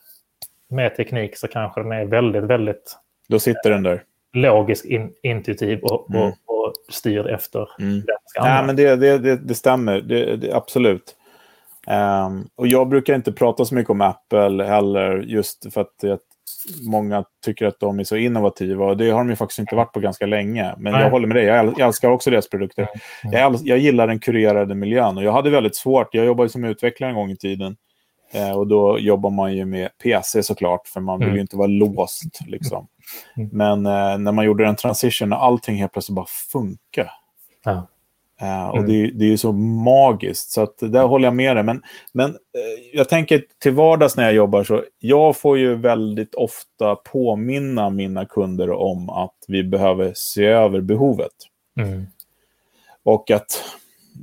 med 0.68 0.96
teknik 0.96 1.36
så 1.36 1.48
kanske 1.48 1.82
den 1.82 1.92
är 1.92 2.04
väldigt, 2.04 2.44
väldigt... 2.44 2.96
Då 3.28 3.38
sitter 3.38 3.70
den 3.70 3.82
där. 3.82 4.02
Logisk, 4.32 4.84
in, 4.84 5.14
intuitiv 5.22 5.80
och, 5.82 6.10
mm. 6.10 6.22
och, 6.22 6.34
och 6.66 6.94
styrd 6.94 7.26
efter 7.26 7.68
mm. 7.78 8.02
Nej, 8.40 8.66
men 8.66 8.76
det, 8.76 8.96
det, 8.96 9.18
det, 9.18 9.36
det 9.36 9.54
stämmer, 9.54 10.00
det, 10.00 10.52
absolut. 10.52 11.16
Um, 11.86 12.48
och 12.56 12.66
jag 12.66 12.88
brukar 12.88 13.14
inte 13.14 13.32
prata 13.32 13.64
så 13.64 13.74
mycket 13.74 13.90
om 13.90 14.00
Apple 14.00 14.64
heller, 14.64 15.18
just 15.18 15.72
för 15.72 15.80
att 15.80 15.94
jag 16.02 16.18
många 16.90 17.24
tycker 17.44 17.66
att 17.66 17.80
de 17.80 17.98
är 17.98 18.04
så 18.04 18.16
innovativa. 18.16 18.86
Och 18.86 18.96
det 18.96 19.10
har 19.10 19.18
de 19.18 19.30
ju 19.30 19.36
faktiskt 19.36 19.58
inte 19.58 19.74
varit 19.74 19.92
på 19.92 20.00
ganska 20.00 20.26
länge. 20.26 20.74
Men 20.78 20.92
Nej. 20.92 21.02
jag 21.02 21.10
håller 21.10 21.26
med 21.26 21.36
dig, 21.36 21.44
jag 21.44 21.80
älskar 21.80 22.10
också 22.10 22.30
deras 22.30 22.48
produkter. 22.48 22.88
Mm. 23.24 23.40
Jag, 23.40 23.56
jag 23.62 23.78
gillar 23.78 24.06
den 24.06 24.18
kurerade 24.18 24.74
miljön 24.74 25.16
och 25.16 25.24
jag 25.24 25.32
hade 25.32 25.50
väldigt 25.50 25.76
svårt. 25.76 26.14
Jag 26.14 26.26
jobbade 26.26 26.48
som 26.48 26.64
utvecklare 26.64 27.10
en 27.10 27.16
gång 27.16 27.30
i 27.30 27.36
tiden. 27.36 27.76
Eh, 28.36 28.50
och 28.50 28.66
då 28.66 28.98
jobbar 28.98 29.30
man 29.30 29.54
ju 29.54 29.64
med 29.64 29.90
PC 30.02 30.42
såklart, 30.42 30.88
för 30.88 31.00
man 31.00 31.18
vill 31.18 31.28
ju 31.28 31.32
mm. 31.32 31.40
inte 31.40 31.56
vara 31.56 31.66
låst. 31.66 32.40
Liksom. 32.46 32.86
Mm. 33.36 33.48
Men 33.52 33.86
eh, 33.86 34.18
när 34.18 34.32
man 34.32 34.44
gjorde 34.44 34.64
den 34.64 34.76
transition, 34.76 35.28
när 35.28 35.36
allting 35.36 35.76
helt 35.76 35.92
plötsligt 35.92 36.16
bara 36.16 36.26
funkar. 36.52 37.10
Ja. 37.64 37.86
Och 38.70 38.78
mm. 38.78 38.90
det, 38.90 39.10
det, 39.10 39.24
är 39.24 39.28
ju 39.28 39.38
så 39.38 39.52
magiskt, 39.52 40.50
så 40.50 40.62
att 40.62 40.78
där 40.78 41.06
håller 41.06 41.26
jag 41.26 41.34
med 41.34 41.56
dig. 41.56 41.64
Men, 41.64 41.82
men 42.12 42.36
jag 42.92 43.08
tänker 43.08 43.44
till 43.58 43.72
vardags 43.72 44.16
när 44.16 44.24
jag 44.24 44.34
jobbar 44.34 44.64
så, 44.64 44.84
jag 44.98 45.36
får 45.36 45.58
ju 45.58 45.74
väldigt 45.74 46.34
ofta 46.34 46.94
påminna 46.94 47.90
mina 47.90 48.24
kunder 48.24 48.70
om 48.70 49.10
att 49.10 49.34
vi 49.48 49.64
behöver 49.64 50.12
se 50.14 50.44
över 50.44 50.80
behovet. 50.80 51.32
Mm. 51.80 52.06
Och 53.02 53.30
att 53.30 53.64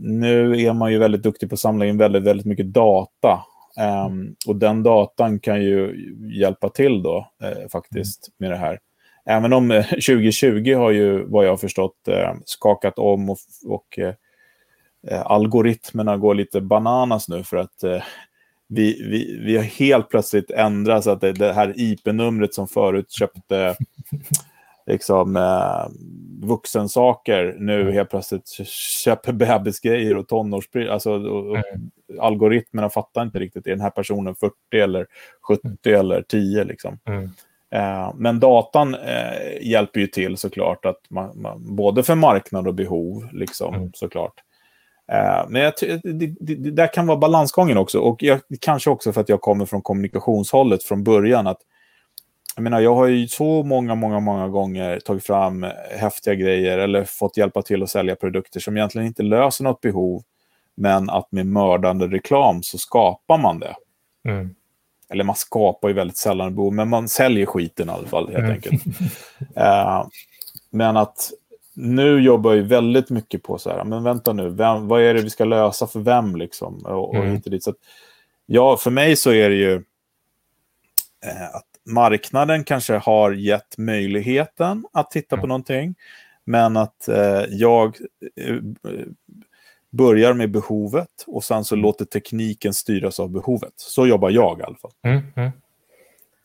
nu 0.01 0.61
är 0.61 0.73
man 0.73 0.91
ju 0.91 0.97
väldigt 0.97 1.23
duktig 1.23 1.49
på 1.49 1.53
att 1.53 1.59
samla 1.59 1.85
in 1.85 1.97
väldigt, 1.97 2.23
väldigt 2.23 2.45
mycket 2.45 2.73
data. 2.73 3.43
Um, 3.79 4.35
och 4.47 4.55
den 4.55 4.83
datan 4.83 5.39
kan 5.39 5.63
ju 5.63 5.95
hjälpa 6.39 6.69
till 6.69 7.03
då, 7.03 7.27
uh, 7.43 7.67
faktiskt, 7.71 8.29
med 8.37 8.51
det 8.51 8.57
här. 8.57 8.79
Även 9.25 9.53
om 9.53 9.83
2020 9.89 10.71
eh, 10.71 10.79
har 10.79 10.91
ju, 10.91 11.25
vad 11.25 11.45
jag 11.45 11.49
har 11.49 11.57
förstått, 11.57 12.07
eh, 12.07 12.33
skakat 12.45 12.99
om 12.99 13.29
och, 13.29 13.37
och 13.65 13.99
eh, 13.99 14.13
algoritmerna 15.25 16.17
går 16.17 16.35
lite 16.35 16.61
bananas 16.61 17.29
nu 17.29 17.43
för 17.43 17.57
att 17.57 17.83
vi, 18.67 19.07
vi, 19.09 19.39
vi 19.45 19.57
har 19.57 19.63
helt 19.63 20.09
plötsligt 20.09 20.51
ändrat 20.51 21.03
så 21.03 21.11
att 21.11 21.21
det, 21.21 21.31
det 21.31 21.53
här 21.53 21.73
IP-numret 21.75 22.53
som 22.53 22.67
förut 22.67 23.11
köpte 23.11 23.75
liksom, 24.85 25.35
eh, 25.35 25.87
vuxensaker 26.47 27.55
nu 27.59 27.81
mm. 27.81 27.93
helt 27.93 28.09
plötsligt 28.09 28.47
köper 29.03 29.31
bebisgrejer 29.31 30.17
och 30.17 30.27
tonårsprylar. 30.27 30.93
Alltså, 30.93 31.11
och, 31.11 31.49
och 31.49 31.57
mm. 31.57 31.91
Algoritmerna 32.19 32.89
fattar 32.89 33.21
inte 33.23 33.39
riktigt, 33.39 33.67
är 33.67 33.71
den 33.71 33.81
här 33.81 33.89
personen 33.89 34.35
40 34.35 34.53
eller 34.73 35.07
70 35.47 35.67
mm. 35.85 35.99
eller 35.99 36.21
10? 36.21 36.63
Liksom. 36.63 36.99
Mm. 37.05 37.29
Eh, 37.73 38.13
men 38.15 38.39
datan 38.39 38.95
eh, 38.95 39.61
hjälper 39.61 39.99
ju 39.99 40.07
till 40.07 40.37
såklart, 40.37 40.85
att 40.85 40.99
man, 41.09 41.41
man, 41.41 41.75
både 41.75 42.03
för 42.03 42.15
marknad 42.15 42.67
och 42.67 42.75
behov, 42.75 43.29
liksom, 43.31 43.73
mm. 43.73 43.91
såklart. 43.93 44.33
Eh, 45.11 45.49
men 45.49 45.61
jag, 45.61 45.73
det, 46.03 46.11
det, 46.13 46.55
det, 46.55 46.71
där 46.71 46.93
kan 46.93 47.07
vara 47.07 47.17
balansgången 47.17 47.77
också. 47.77 47.99
Och 47.99 48.23
jag, 48.23 48.39
kanske 48.61 48.89
också 48.89 49.13
för 49.13 49.21
att 49.21 49.29
jag 49.29 49.41
kommer 49.41 49.65
från 49.65 49.81
kommunikationshållet 49.81 50.83
från 50.83 51.03
början. 51.03 51.47
att 51.47 51.61
jag, 52.55 52.63
menar, 52.63 52.79
jag 52.79 52.95
har 52.95 53.07
ju 53.07 53.27
så 53.27 53.63
många, 53.63 53.95
många, 53.95 54.19
många 54.19 54.47
gånger 54.47 54.99
tagit 54.99 55.23
fram 55.23 55.65
häftiga 55.97 56.35
grejer 56.35 56.77
eller 56.77 57.03
fått 57.03 57.37
hjälpa 57.37 57.61
till 57.61 57.83
att 57.83 57.89
sälja 57.89 58.15
produkter 58.15 58.59
som 58.59 58.77
egentligen 58.77 59.07
inte 59.07 59.23
löser 59.23 59.63
något 59.63 59.81
behov, 59.81 60.23
men 60.75 61.09
att 61.09 61.31
med 61.31 61.45
mördande 61.45 62.07
reklam 62.07 62.63
så 62.63 62.77
skapar 62.77 63.37
man 63.37 63.59
det. 63.59 63.75
Mm. 64.27 64.55
Eller 65.09 65.23
man 65.23 65.35
skapar 65.35 65.87
ju 65.87 65.93
väldigt 65.93 66.17
sällan 66.17 66.55
behov, 66.55 66.73
men 66.73 66.89
man 66.89 67.07
säljer 67.07 67.45
skiten 67.45 67.89
i 67.89 67.91
alla 67.91 68.07
fall 68.07 68.27
helt 68.27 68.37
mm. 68.37 68.51
enkelt. 68.51 68.85
uh, 69.57 70.07
men 70.69 70.97
att 70.97 71.31
nu 71.75 72.19
jobbar 72.19 72.53
jag 72.53 72.63
väldigt 72.63 73.09
mycket 73.09 73.43
på 73.43 73.57
så 73.57 73.69
här, 73.69 73.83
men 73.83 74.03
vänta 74.03 74.33
nu, 74.33 74.49
vem, 74.49 74.87
vad 74.87 75.01
är 75.01 75.13
det 75.13 75.21
vi 75.21 75.29
ska 75.29 75.45
lösa 75.45 75.87
för 75.87 75.99
vem 75.99 76.35
liksom? 76.35 76.85
Och, 76.85 77.09
och 77.09 77.15
mm. 77.15 77.39
dit. 77.39 77.63
Så 77.63 77.69
att, 77.69 77.75
ja, 78.45 78.77
för 78.77 78.91
mig 78.91 79.15
så 79.15 79.31
är 79.31 79.49
det 79.49 79.55
ju 79.55 79.73
eh, 81.25 81.55
att 81.55 81.72
marknaden 81.85 82.63
kanske 82.63 82.93
har 82.93 83.31
gett 83.31 83.77
möjligheten 83.77 84.85
att 84.93 85.11
titta 85.11 85.35
mm. 85.35 85.41
på 85.41 85.47
någonting, 85.47 85.95
men 86.43 86.77
att 86.77 87.07
eh, 87.07 87.43
jag 87.49 87.97
eh, 88.35 88.55
börjar 89.89 90.33
med 90.33 90.51
behovet 90.51 91.23
och 91.27 91.43
sen 91.43 91.65
så 91.65 91.75
mm. 91.75 91.83
låter 91.83 92.05
tekniken 92.05 92.73
styras 92.73 93.19
av 93.19 93.29
behovet. 93.29 93.73
Så 93.75 94.07
jobbar 94.07 94.29
jag 94.29 94.59
i 94.59 94.63
alla 94.63 94.75
fall. 94.75 94.91
Mm, 95.03 95.21
mm. 95.35 95.51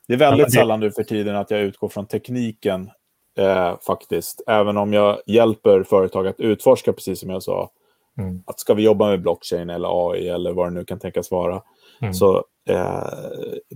Det 0.07 0.14
är 0.14 0.18
väldigt 0.18 0.38
ja, 0.38 0.44
det... 0.44 0.51
sällan 0.51 0.81
nu 0.81 0.90
för 0.90 1.03
tiden 1.03 1.37
att 1.37 1.51
jag 1.51 1.61
utgår 1.61 1.88
från 1.88 2.07
tekniken 2.07 2.90
eh, 3.38 3.79
faktiskt. 3.87 4.42
Även 4.46 4.77
om 4.77 4.92
jag 4.92 5.18
hjälper 5.27 5.83
företag 5.83 6.27
att 6.27 6.40
utforska, 6.40 6.92
precis 6.92 7.20
som 7.20 7.31
jag 7.31 7.42
sa. 7.42 7.70
Mm. 8.18 8.42
Att 8.46 8.61
ska 8.61 8.74
vi 8.74 8.83
jobba 8.83 9.09
med 9.09 9.22
blockchain 9.22 9.70
eller 9.70 10.12
AI 10.12 10.28
eller 10.28 10.52
vad 10.52 10.66
det 10.66 10.70
nu 10.70 10.85
kan 10.85 10.98
tänkas 10.98 11.31
vara. 11.31 11.62
Mm. 12.00 12.14
Så 12.14 12.44
eh, 12.68 13.04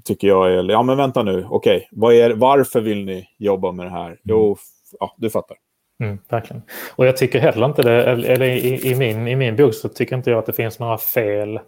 tycker 0.05 0.29
jag, 0.29 0.71
ja 0.71 0.83
men 0.83 0.97
vänta 0.97 1.23
nu, 1.23 1.47
okej, 1.51 1.89
okay, 1.97 2.33
varför 2.35 2.81
vill 2.81 3.05
ni 3.05 3.29
jobba 3.39 3.73
med 3.73 3.87
det 3.87 3.91
här? 3.91 4.19
Jo, 4.23 4.47
mm. 4.47 4.57
ja, 5.01 5.15
du 5.17 5.31
fattar. 5.31 5.57
Mm, 6.03 6.19
verkligen. 6.29 6.63
Och 6.97 7.07
jag 7.07 7.17
tycker 7.17 7.41
heller 7.41 7.67
inte 7.67 7.83
det, 7.83 8.05
eller 8.05 8.43
i, 8.43 8.91
i, 8.91 8.95
min, 8.95 9.29
i 9.29 9.37
min 9.37 9.57
bok 9.57 9.75
så 9.75 9.89
tycker 9.89 10.17
inte 10.17 10.31
jag 10.31 10.39
att 10.39 10.47
det 10.47 10.53
finns 10.53 10.79
några 10.79 10.99
fel, 10.99 11.61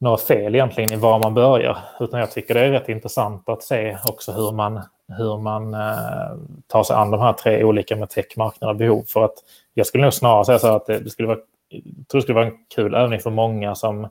några 0.00 0.16
fel 0.16 0.54
egentligen 0.54 0.92
i 0.92 0.96
var 0.96 1.18
man 1.18 1.34
börjar. 1.34 1.78
Utan 2.00 2.20
jag 2.20 2.30
tycker 2.30 2.54
det 2.54 2.60
är 2.60 2.70
rätt 2.70 2.88
intressant 2.88 3.48
att 3.48 3.62
se 3.62 3.96
också 4.08 4.32
hur 4.32 4.52
man, 4.52 4.80
hur 5.18 5.38
man 5.38 5.74
eh, 5.74 6.36
tar 6.66 6.82
sig 6.82 6.96
an 6.96 7.10
de 7.10 7.20
här 7.20 7.32
tre 7.32 7.64
olika 7.64 7.96
med 7.96 8.10
tech, 8.10 8.36
marknad 8.36 8.70
och 8.70 8.76
behov. 8.76 9.04
För 9.08 9.24
att 9.24 9.34
jag 9.74 9.86
skulle 9.86 10.04
nog 10.04 10.14
snarare 10.14 10.44
säga 10.44 10.58
så 10.58 10.76
att 10.76 10.86
det, 10.86 10.98
det 10.98 11.10
skulle 11.10 11.28
vara, 11.28 11.38
tror 12.08 12.18
det 12.18 12.22
skulle 12.22 12.34
vara 12.34 12.46
en 12.46 12.58
kul 12.74 12.94
övning 12.94 13.20
för 13.20 13.30
många 13.30 13.74
som 13.74 14.08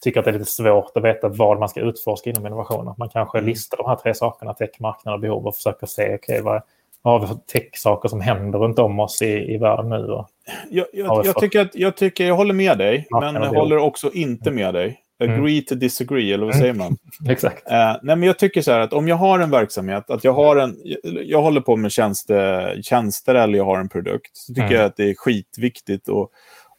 tycker 0.00 0.20
att 0.20 0.24
det 0.24 0.30
är 0.30 0.38
lite 0.38 0.50
svårt 0.50 0.96
att 0.96 1.04
veta 1.04 1.28
vad 1.28 1.58
man 1.58 1.68
ska 1.68 1.80
utforska 1.80 2.30
inom 2.30 2.46
innovationer. 2.46 2.94
Man 2.98 3.08
kanske 3.08 3.38
mm. 3.38 3.48
listar 3.48 3.76
de 3.76 3.86
här 3.86 3.96
tre 3.96 4.14
sakerna, 4.14 4.54
tech, 4.54 4.70
marknad 4.80 5.14
och 5.14 5.20
behov 5.20 5.46
och 5.46 5.56
försöker 5.56 5.86
se 5.86 6.14
okay, 6.14 6.40
vad, 6.40 6.62
vad 7.02 7.14
har 7.14 7.20
vi 7.20 7.26
för 7.26 7.38
tech-saker 7.52 8.08
som 8.08 8.20
händer 8.20 8.58
runt 8.58 8.78
om 8.78 9.00
oss 9.00 9.22
i, 9.22 9.54
i 9.54 9.58
världen 9.58 9.88
nu? 9.88 9.96
Och, 9.96 10.28
jag, 10.70 10.86
jag, 10.92 11.26
jag 11.26 11.36
tycker 11.36 11.60
att, 11.60 11.74
jag, 11.74 11.96
tycker, 11.96 12.26
jag 12.26 12.36
håller 12.36 12.54
med 12.54 12.78
dig, 12.78 13.06
ja, 13.10 13.20
men 13.20 13.42
jag 13.42 13.50
håller 13.50 13.76
också 13.76 14.12
inte 14.12 14.50
med 14.50 14.74
dig. 14.74 15.00
Mm. 15.20 15.34
Agree 15.34 15.52
mm. 15.52 15.64
to 15.64 15.74
disagree, 15.74 16.32
eller 16.32 16.46
vad 16.46 16.54
säger 16.54 16.74
man? 16.74 16.96
Exakt. 17.28 17.70
Uh, 17.70 17.96
nej, 18.02 18.16
men 18.16 18.22
jag 18.22 18.38
tycker 18.38 18.62
så 18.62 18.72
här 18.72 18.80
att 18.80 18.92
om 18.92 19.08
jag 19.08 19.16
har 19.16 19.38
en 19.38 19.50
verksamhet, 19.50 20.10
att 20.10 20.24
jag 20.24 20.32
har 20.32 20.56
en... 20.56 20.76
Jag, 21.02 21.42
håller 21.42 21.60
på 21.60 21.76
med 21.76 21.92
tjänste, 21.92 22.78
tjänster 22.82 23.34
eller 23.34 23.58
jag 23.58 23.64
har 23.64 23.78
en 23.78 23.88
produkt, 23.88 24.36
så 24.36 24.54
tycker 24.54 24.66
mm. 24.66 24.76
jag 24.76 24.84
att 24.84 24.96
det 24.96 25.10
är 25.10 25.14
skitviktigt 25.14 26.08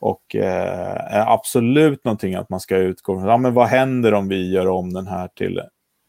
och, 0.02 0.10
och 0.10 0.36
uh, 0.36 1.28
absolut 1.28 2.06
någonting 2.06 2.36
att 2.36 2.50
man 2.50 2.60
ska 2.60 2.78
utgå 2.78 3.20
från. 3.20 3.30
Ja, 3.30 3.38
men 3.38 3.54
vad 3.54 3.68
händer 3.68 4.14
om 4.14 4.28
vi 4.28 4.52
gör 4.52 4.68
om 4.68 4.94
den 4.94 5.08
här 5.08 5.28
till 5.28 5.62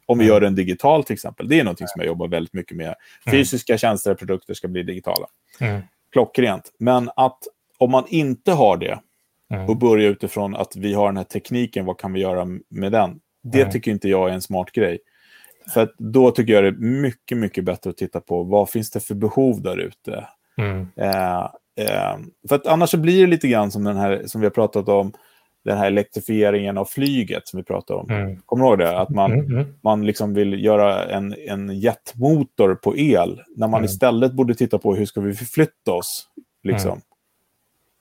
om 0.07 0.19
vi 0.19 0.25
mm. 0.25 0.35
gör 0.35 0.41
den 0.41 0.55
digital 0.55 1.05
till 1.05 1.15
exempel. 1.15 1.49
Det 1.49 1.61
är 1.61 1.65
något 1.65 1.79
som 1.79 1.89
jag 1.95 2.07
jobbar 2.07 2.29
väldigt 2.29 2.55
mycket 2.55 2.77
med. 2.77 2.87
Mm. 2.87 2.97
Fysiska 3.31 3.73
mm. 3.73 3.79
tjänster 3.79 4.11
och 4.11 4.19
produkter 4.19 4.55
ska 4.55 4.69
bli 4.69 4.83
digitala. 4.83 5.27
Mm. 5.61 5.83
Klockrent. 6.13 6.73
Men 6.79 7.11
att 7.17 7.39
om 7.79 7.91
man 7.91 8.05
inte 8.09 8.53
har 8.53 8.77
det 8.77 8.99
mm. 9.55 9.69
och 9.69 9.77
börjar 9.77 10.11
utifrån 10.11 10.57
att 10.57 10.77
vi 10.77 10.95
har 10.95 11.07
den 11.07 11.17
här 11.17 11.25
tekniken, 11.25 11.85
vad 11.85 11.99
kan 11.99 12.13
vi 12.13 12.21
göra 12.21 12.45
med 12.69 12.93
den? 12.93 13.21
Det 13.43 13.61
mm. 13.61 13.73
tycker 13.73 13.91
inte 13.91 14.09
jag 14.09 14.29
är 14.29 14.33
en 14.33 14.43
smart 14.43 14.73
grej. 14.73 14.99
För 15.75 15.95
då 15.99 16.31
tycker 16.31 16.53
jag 16.53 16.65
det 16.65 16.69
är 16.69 17.01
mycket, 17.03 17.39
mycket 17.39 17.65
bättre 17.65 17.91
att 17.91 17.97
titta 17.97 18.21
på 18.21 18.43
vad 18.43 18.71
finns 18.71 18.91
det 18.91 19.01
för 19.01 19.15
behov 19.15 19.63
där 19.63 19.77
ute. 19.77 20.29
Mm. 20.57 20.89
Eh, 20.97 21.51
eh, 21.77 22.19
för 22.49 22.57
att 22.57 22.67
annars 22.67 22.91
så 22.91 22.97
blir 22.97 23.21
det 23.21 23.27
lite 23.27 23.49
grann 23.49 23.71
som 23.71 23.85
den 23.85 23.97
här 23.97 24.23
som 24.27 24.41
vi 24.41 24.47
har 24.47 24.51
pratat 24.51 24.89
om, 24.89 25.13
den 25.65 25.79
här 25.79 25.87
elektrifieringen 25.87 26.79
av 26.79 26.85
flyget 26.85 27.49
som 27.49 27.57
vi 27.57 27.65
pratade 27.65 28.01
om. 28.01 28.11
Mm. 28.11 28.37
Kommer 28.47 28.65
du 28.65 28.69
ihåg 28.69 28.79
det? 28.79 28.99
Att 28.99 29.09
man, 29.09 29.33
mm, 29.33 29.47
mm. 29.47 29.75
man 29.83 30.07
liksom 30.07 30.35
vill 30.35 30.65
göra 30.65 31.05
en, 31.05 31.35
en 31.49 31.81
jetmotor 31.81 32.75
på 32.75 32.97
el 32.97 33.43
när 33.57 33.69
man 33.69 33.79
mm. 33.79 33.85
istället 33.85 34.33
borde 34.33 34.55
titta 34.55 34.79
på 34.79 34.95
hur 34.95 35.07
ska 35.07 35.21
vi 35.21 35.35
förflytta 35.35 35.93
oss 35.93 36.27
liksom, 36.63 36.91
mm. 36.91 37.03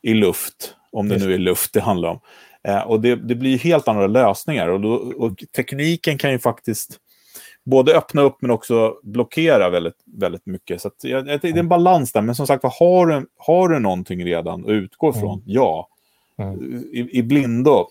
i 0.02 0.14
luft, 0.14 0.76
om 0.92 1.10
det 1.10 1.18
nu 1.18 1.34
är 1.34 1.38
luft 1.38 1.74
det 1.74 1.82
handlar 1.82 2.10
om. 2.10 2.20
Eh, 2.64 2.82
och 2.82 3.02
det, 3.02 3.16
det 3.16 3.36
blir 3.36 3.58
helt 3.58 3.88
andra 3.88 4.08
lösningar. 4.08 4.68
Och, 4.68 4.82
då, 4.82 4.94
och 4.94 5.44
tekniken 5.56 6.18
kan 6.18 6.32
ju 6.32 6.40
faktiskt 6.40 7.00
både 7.64 7.98
öppna 7.98 8.22
upp 8.22 8.42
men 8.42 8.52
också 8.52 8.96
blockera 9.04 9.70
väldigt, 9.70 10.04
väldigt 10.06 10.46
mycket. 10.46 10.82
Så 10.82 10.88
att, 10.88 11.00
det 11.00 11.12
är 11.12 11.58
en 11.58 11.68
balans 11.68 12.12
där. 12.12 12.22
Men 12.22 12.36
som 12.36 12.48
sagt, 12.48 12.64
har 12.64 13.08
du, 13.08 13.28
har 13.38 13.70
du 13.70 13.80
någonting 13.80 14.26
redan 14.26 14.64
att 14.64 14.70
utgå 14.70 15.14
från? 15.14 15.34
Mm. 15.40 15.44
Ja. 15.46 15.88
Mm. 16.38 16.84
I, 16.92 17.10
I 17.18 17.24
blindo? 17.24 17.88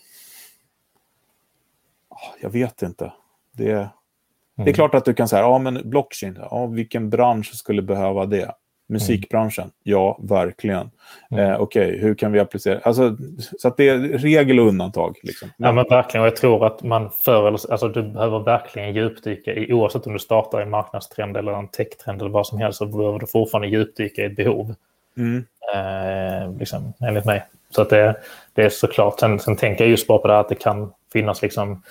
Ah, 2.08 2.34
jag 2.40 2.50
vet 2.50 2.82
inte. 2.82 3.12
Det, 3.52 3.64
det 3.64 3.72
är 3.72 4.62
mm. 4.62 4.74
klart 4.74 4.94
att 4.94 5.04
du 5.04 5.14
kan 5.14 5.28
säga, 5.28 5.42
ja 5.42 5.58
men 5.58 5.90
blockchain, 5.90 6.38
ja, 6.50 6.66
vilken 6.66 7.10
bransch 7.10 7.54
skulle 7.54 7.82
behöva 7.82 8.26
det? 8.26 8.54
Musikbranschen? 8.90 9.70
Ja, 9.82 10.18
verkligen. 10.22 10.90
Mm. 11.30 11.44
Eh, 11.44 11.60
Okej, 11.60 11.88
okay, 11.88 12.00
hur 12.00 12.14
kan 12.14 12.32
vi 12.32 12.40
applicera? 12.40 12.80
Alltså, 12.82 13.16
så 13.58 13.68
att 13.68 13.76
det 13.76 13.88
är 13.88 13.98
regel 13.98 14.60
och 14.60 14.66
undantag. 14.66 15.16
Liksom. 15.22 15.48
Ja, 15.56 15.72
men 15.72 15.84
verkligen. 15.88 16.22
Och 16.22 16.26
jag 16.26 16.36
tror 16.36 16.66
att 16.66 16.82
man 16.82 17.10
förr 17.10 17.48
eller 17.48 17.72
alltså, 17.72 17.88
du 17.88 18.02
behöver 18.02 18.38
verkligen 18.38 18.94
djupdyka 18.94 19.52
i, 19.52 19.72
oavsett 19.72 20.06
om 20.06 20.12
du 20.12 20.18
startar 20.18 20.60
en 20.60 20.70
marknadstrend 20.70 21.36
eller 21.36 21.52
en 21.52 21.68
techtrend 21.68 22.20
eller 22.20 22.30
vad 22.30 22.46
som 22.46 22.58
helst, 22.58 22.78
så 22.78 22.86
behöver 22.86 23.18
du 23.18 23.26
fortfarande 23.26 23.68
djupdyka 23.68 24.22
i 24.22 24.24
ett 24.24 24.36
behov. 24.36 24.74
Mm. 25.16 25.44
Eh, 25.74 26.58
liksom, 26.58 26.92
enligt 27.00 27.24
mig. 27.24 27.44
Så 27.70 27.82
att 27.82 27.90
det, 27.90 28.16
det 28.54 28.62
är 28.62 28.68
såklart. 28.68 29.20
Sen, 29.20 29.38
sen 29.38 29.56
tänker 29.56 29.84
jag 29.84 29.90
just 29.90 30.06
bara 30.06 30.18
på 30.18 30.28
det 30.28 30.34
här 30.34 30.40
att 30.40 30.48
det 30.48 30.54
kan 30.54 30.92
finnas 31.12 31.42
liksom... 31.42 31.82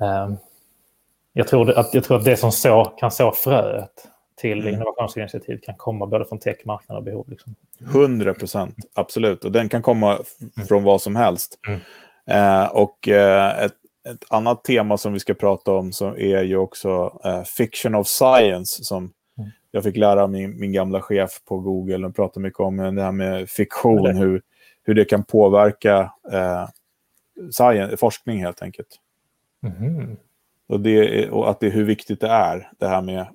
Eh, 0.00 0.30
jag, 1.32 1.48
tror 1.48 1.78
att, 1.78 1.94
jag 1.94 2.04
tror 2.04 2.16
att 2.16 2.24
det 2.24 2.36
som 2.36 2.52
så, 2.52 2.84
kan 2.84 3.10
så 3.10 3.32
fröet 3.32 4.08
till 4.42 4.60
mm. 4.60 4.74
innovationsinitiativ 4.74 5.58
kan 5.62 5.74
komma 5.74 6.06
både 6.06 6.24
från 6.24 6.38
tech, 6.38 6.56
marknad 6.64 6.98
och 6.98 7.04
behov. 7.04 7.30
Liksom. 7.30 7.54
100 7.80 8.34
procent, 8.34 8.76
absolut. 8.94 9.44
Och 9.44 9.52
den 9.52 9.68
kan 9.68 9.82
komma 9.82 10.12
mm. 10.12 10.66
från 10.68 10.82
vad 10.82 11.02
som 11.02 11.16
helst. 11.16 11.58
Mm. 11.68 11.80
Eh, 12.26 12.70
och 12.70 13.08
eh, 13.08 13.64
ett, 13.64 13.74
ett, 14.08 14.24
annat 14.28 14.64
tema 14.64 14.96
som 14.98 15.12
vi 15.12 15.20
ska 15.20 15.34
prata 15.34 15.72
om 15.72 15.92
så 15.92 16.16
är 16.16 16.42
ju 16.42 16.56
också 16.56 17.20
eh, 17.24 17.42
fiction 17.42 17.94
of 17.94 18.06
science 18.06 18.84
som 18.84 19.12
mm. 19.38 19.50
jag 19.70 19.84
fick 19.84 19.96
lära 19.96 20.26
min, 20.26 20.60
min 20.60 20.72
gamla 20.72 21.00
chef 21.00 21.30
på 21.44 21.58
Google. 21.58 22.06
och 22.06 22.16
prata 22.16 22.40
mycket 22.40 22.60
om 22.60 22.76
det 22.76 23.02
här 23.02 23.12
med 23.12 23.50
fiktion, 23.50 24.02
det. 24.02 24.12
Hur, 24.12 24.42
hur 24.84 24.94
det 24.94 25.04
kan 25.04 25.24
påverka 25.24 26.12
eh, 26.32 26.68
science, 27.50 27.96
forskning 27.96 28.44
helt 28.44 28.62
enkelt. 28.62 28.98
Mm. 29.66 30.16
Och, 30.68 30.80
det, 30.80 31.30
och 31.30 31.50
att 31.50 31.60
det 31.60 31.66
är 31.66 31.70
hur 31.70 31.84
viktigt 31.84 32.20
det 32.20 32.28
är, 32.28 32.70
det 32.78 32.88
här 32.88 33.02
med 33.02 33.26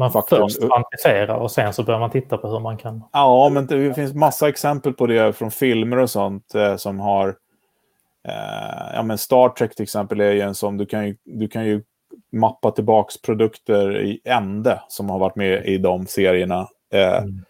man 0.00 0.12
faktum. 0.12 0.38
först 0.38 0.60
kvantifierar 0.60 1.34
och 1.34 1.50
sen 1.50 1.72
så 1.72 1.82
börjar 1.82 2.00
man 2.00 2.10
titta 2.10 2.38
på 2.38 2.48
hur 2.48 2.60
man 2.60 2.76
kan... 2.76 3.04
Ja, 3.12 3.50
men 3.52 3.66
det 3.66 3.94
finns 3.94 4.14
massa 4.14 4.48
exempel 4.48 4.92
på 4.92 5.06
det 5.06 5.36
från 5.36 5.50
filmer 5.50 5.96
och 5.96 6.10
sånt 6.10 6.54
eh, 6.54 6.76
som 6.76 7.00
har... 7.00 7.28
Eh, 8.28 8.94
ja, 8.94 9.02
men 9.02 9.18
Star 9.18 9.48
Trek 9.48 9.74
till 9.74 9.82
exempel 9.82 10.20
är 10.20 10.32
ju 10.32 10.40
en 10.40 10.54
sån, 10.54 10.76
du 10.76 10.86
kan 10.86 11.06
ju, 11.06 11.16
du 11.24 11.48
kan 11.48 11.66
ju 11.66 11.82
mappa 12.32 12.70
tillbaks 12.70 13.22
produkter 13.22 14.00
i 14.00 14.20
ände 14.24 14.82
som 14.88 15.10
har 15.10 15.18
varit 15.18 15.36
med 15.36 15.66
i 15.66 15.78
de 15.78 16.06
serierna. 16.06 16.68
Eh, 16.92 17.18
mm. 17.18 17.44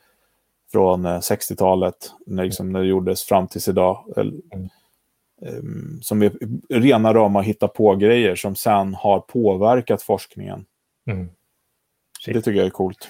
Från 0.72 1.06
60-talet, 1.06 1.96
eh, 2.06 2.32
när, 2.34 2.44
liksom, 2.44 2.72
när 2.72 2.80
det 2.80 2.86
gjordes 2.86 3.24
fram 3.24 3.48
tills 3.48 3.68
idag. 3.68 4.04
Mm. 4.16 4.40
Ehm, 5.46 5.98
som 6.02 6.22
är 6.22 6.32
rena 6.68 7.14
rama 7.14 7.40
hitta 7.40 7.68
på 7.68 7.94
grejer 7.96 8.34
som 8.34 8.56
sen 8.56 8.94
har 8.94 9.20
påverkat 9.20 10.02
forskningen. 10.02 10.64
Mm. 11.10 11.28
Shit. 12.24 12.34
Det 12.34 12.40
tycker 12.40 12.58
jag 12.58 12.66
är 12.66 12.70
coolt. 12.70 13.08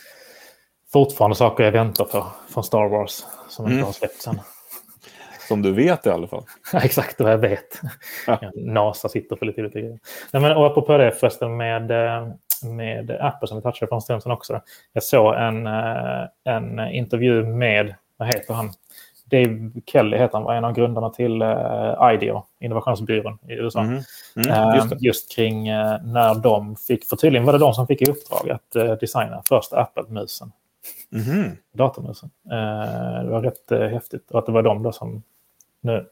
Fortfarande 0.92 1.36
saker 1.36 1.64
jag 1.64 1.72
väntar 1.72 2.04
på 2.04 2.26
från 2.48 2.64
Star 2.64 2.88
Wars 2.88 3.24
som 3.48 3.64
inte 3.64 3.74
mm. 3.74 3.84
har 3.84 3.92
släppts 3.92 4.26
än. 4.26 4.40
Som 5.48 5.62
du 5.62 5.72
vet 5.72 6.06
i 6.06 6.10
alla 6.10 6.26
fall. 6.26 6.44
Exakt 6.72 7.20
vad 7.20 7.32
jag 7.32 7.38
vet. 7.38 7.80
Ja. 8.26 8.40
NASA 8.54 9.08
sitter 9.08 9.36
för 9.36 9.46
lite 9.46 9.62
grejer. 9.62 9.98
Nej, 10.32 10.42
men, 10.42 10.56
och 10.56 10.66
apropå 10.66 10.96
det 10.96 11.12
förresten 11.12 11.56
med, 11.56 11.90
eh, 11.90 12.28
med 12.62 13.10
Apple 13.10 13.48
som 13.48 13.56
vi 13.56 13.62
touchade 13.62 13.86
på 13.86 13.94
en 13.94 14.00
stund 14.00 14.22
sedan 14.22 14.32
också. 14.32 14.60
Jag 14.92 15.02
såg 15.02 15.34
en, 15.34 15.66
eh, 15.66 16.26
en 16.44 16.80
intervju 16.80 17.46
med, 17.46 17.94
vad 18.16 18.28
heter 18.28 18.54
han? 18.54 18.70
Dave 19.30 19.70
Kelly 19.86 20.16
heter 20.16 20.32
han, 20.32 20.42
var 20.42 20.54
en 20.54 20.64
av 20.64 20.72
grundarna 20.72 21.10
till 21.10 21.42
uh, 21.42 22.14
IDEO, 22.14 22.44
innovationsbyrån 22.60 23.38
i 23.48 23.52
USA. 23.52 23.80
Mm. 23.80 24.02
Mm, 24.36 24.74
just, 24.76 24.92
uh, 24.92 24.98
just, 25.00 25.32
kring 25.36 25.72
uh, 25.72 25.96
när 26.04 26.34
de 26.34 26.76
fick, 26.76 27.04
för 27.04 27.16
tydligen 27.16 27.46
var 27.46 27.52
det 27.52 27.58
de 27.58 27.74
som 27.74 27.86
fick 27.86 28.02
i 28.02 28.10
uppdrag 28.10 28.50
att 28.50 28.76
uh, 28.76 28.92
designa 28.92 29.42
första 29.48 29.80
Apple-musen. 29.80 30.52
Mm. 31.12 31.50
Datormusen. 31.72 32.30
det 33.24 33.30
var 33.30 33.42
rätt 33.42 33.92
häftigt. 33.92 34.30
Och 34.30 34.38
att 34.38 34.46
det 34.46 34.52
var 34.52 34.62
de 34.62 34.82
då 34.82 34.92
som, 34.92 35.22
nu, 35.80 36.06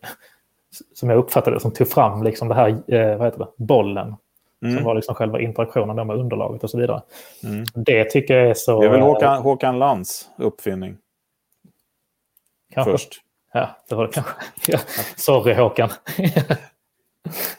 som 0.95 1.11
jag 1.11 1.19
uppfattade 1.19 1.61
som 1.61 1.71
tog 1.71 1.89
fram 1.89 2.23
liksom 2.23 2.49
det 2.49 2.55
här, 2.55 2.71
vad 3.17 3.27
heter 3.27 3.39
det, 3.39 3.49
bollen. 3.57 4.17
Mm. 4.63 4.77
Som 4.77 4.85
var 4.85 4.95
liksom 4.95 5.15
själva 5.15 5.41
interaktionen 5.41 6.07
med 6.07 6.17
underlaget 6.17 6.65
och 6.65 6.71
så 6.71 6.79
vidare. 6.79 7.03
Mm. 7.45 7.65
Det 7.75 8.05
tycker 8.05 8.37
jag 8.37 8.51
är 8.51 8.55
så... 8.55 8.81
Det 8.81 8.87
är 8.87 8.91
väl 8.91 9.01
Håkan, 9.01 9.43
Håkan 9.43 9.79
Lands 9.79 10.29
uppfinning? 10.39 10.97
Kanske. 12.75 12.93
Först. 12.93 13.21
Ja, 13.53 13.77
det 13.89 13.95
var 13.95 14.07
det 14.07 14.13
kanske. 14.13 14.33
Ja. 14.67 14.79
Sorry 15.17 15.55
Håkan. 15.55 15.89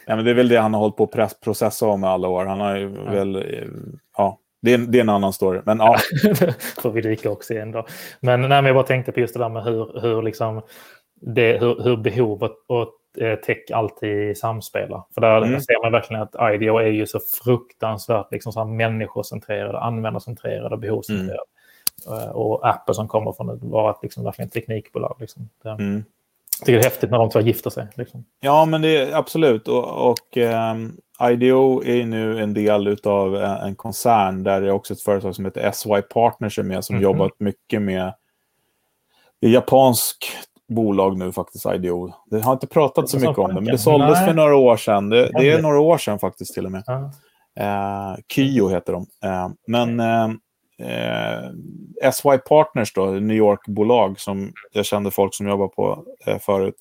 ja, 0.05 0.15
men 0.15 0.25
det 0.25 0.31
är 0.31 0.35
väl 0.35 0.49
det 0.49 0.59
han 0.59 0.73
har 0.73 0.81
hållit 0.81 0.97
på 0.97 1.09
att 1.13 1.39
processa 1.39 1.85
om 1.85 2.03
alla 2.03 2.27
år. 2.27 2.45
Han 2.45 2.59
har 2.59 2.75
ju 2.75 2.93
ja. 2.95 3.11
väl... 3.11 3.45
Ja, 4.17 4.39
det 4.61 4.73
är, 4.73 4.77
det 4.77 4.97
är 4.97 5.01
en 5.01 5.09
annan 5.09 5.33
story. 5.33 5.61
Men 5.65 5.77
ja. 5.77 5.97
får 6.81 6.91
vi 6.91 7.01
dyka 7.01 7.29
också 7.29 7.53
igen 7.53 7.71
då. 7.71 7.85
Men, 8.19 8.41
nej, 8.41 8.49
men 8.49 8.65
jag 8.65 8.75
bara 8.75 8.83
tänkte 8.83 9.11
på 9.11 9.19
just 9.19 9.33
det 9.33 9.39
där 9.39 9.49
med 9.49 9.63
hur, 9.63 10.01
hur, 10.01 10.21
liksom 10.21 10.61
det, 11.21 11.59
hur, 11.59 11.83
hur 11.83 11.97
behov 11.97 12.43
och, 12.43 12.55
och 12.67 13.23
eh, 13.23 13.39
tech 13.39 13.57
alltid 13.73 14.37
samspelar. 14.37 15.03
För 15.13 15.21
där 15.21 15.41
mm. 15.41 15.61
ser 15.61 15.83
man 15.83 15.91
verkligen 15.91 16.23
att 16.23 16.53
IDEO 16.53 16.77
är 16.77 16.87
ju 16.87 17.05
så 17.05 17.19
fruktansvärt 17.43 18.31
liksom 18.31 18.51
så 18.51 18.65
människocentrerade, 18.65 19.79
användarcentrerade, 19.79 20.77
behovscentrerade. 20.77 21.33
Mm. 21.33 21.58
Eh, 22.07 22.29
och 22.29 22.69
Apple 22.69 22.93
som 22.93 23.07
kommer 23.07 23.31
från 23.31 23.49
att 23.49 23.63
vara 23.63 23.91
ett 23.91 23.99
liksom, 24.01 24.23
verkligen 24.23 24.49
teknikbolag. 24.49 25.17
Liksom. 25.19 25.49
Det, 25.63 25.69
mm. 25.69 26.03
Jag 26.59 26.65
tycker 26.65 26.79
det 26.79 26.85
är 26.85 26.89
häftigt 26.89 27.11
när 27.11 27.17
de 27.17 27.29
två 27.29 27.39
gifter 27.39 27.69
sig. 27.69 27.87
Liksom. 27.95 28.25
Ja, 28.39 28.65
men 28.65 28.81
det 28.81 28.97
är 28.97 29.15
absolut. 29.15 29.67
Och, 29.67 30.09
och 30.09 30.37
um, 30.37 30.97
IDO 31.21 31.83
är 31.83 32.05
nu 32.05 32.39
en 32.39 32.53
del 32.53 32.97
av 33.03 33.35
en 33.35 33.75
koncern 33.75 34.43
där 34.43 34.61
det 34.61 34.67
är 34.67 34.71
också 34.71 34.93
ett 34.93 35.01
företag 35.01 35.35
som 35.35 35.45
heter 35.45 35.71
SY 35.71 36.01
Partners 36.01 36.59
är 36.59 36.63
med 36.63 36.83
som 36.83 36.95
mm 36.95 37.01
-hmm. 37.01 37.13
jobbat 37.13 37.31
mycket 37.39 37.81
med 37.81 38.13
japansk 39.41 40.31
bolag 40.69 41.17
nu 41.17 41.31
faktiskt, 41.31 41.65
IDO. 41.65 42.13
Det 42.25 42.39
har 42.39 42.53
inte 42.53 42.67
pratat 42.67 43.09
så 43.09 43.19
mycket 43.19 43.37
om 43.37 43.47
det, 43.47 43.61
men 43.61 43.65
det 43.71 43.77
såldes 43.77 44.17
Nej. 44.17 44.27
för 44.27 44.33
några 44.33 44.55
år 44.55 44.77
sedan. 44.77 45.09
Det, 45.09 45.31
det, 45.33 45.51
är 45.51 45.61
några 45.61 45.79
år 45.79 45.97
sedan 45.97 46.19
faktiskt 46.19 46.53
till 46.53 46.65
och 46.65 46.71
med. 46.71 46.83
-huh. 46.83 48.11
uh, 48.13 48.17
Kyo 48.33 48.69
heter 48.69 48.93
de. 48.93 49.01
Uh, 49.01 49.49
men 49.67 49.99
uh, 49.99 50.35
eh, 50.79 52.11
SY 52.11 52.37
Partners, 52.49 52.93
då, 52.93 53.05
New 53.05 53.37
York-bolag 53.37 54.19
som 54.19 54.53
jag 54.71 54.85
kände 54.85 55.11
folk 55.11 55.35
som 55.35 55.47
jobbar 55.47 55.67
på 55.67 56.05
eh, 56.25 56.39
förut. 56.39 56.75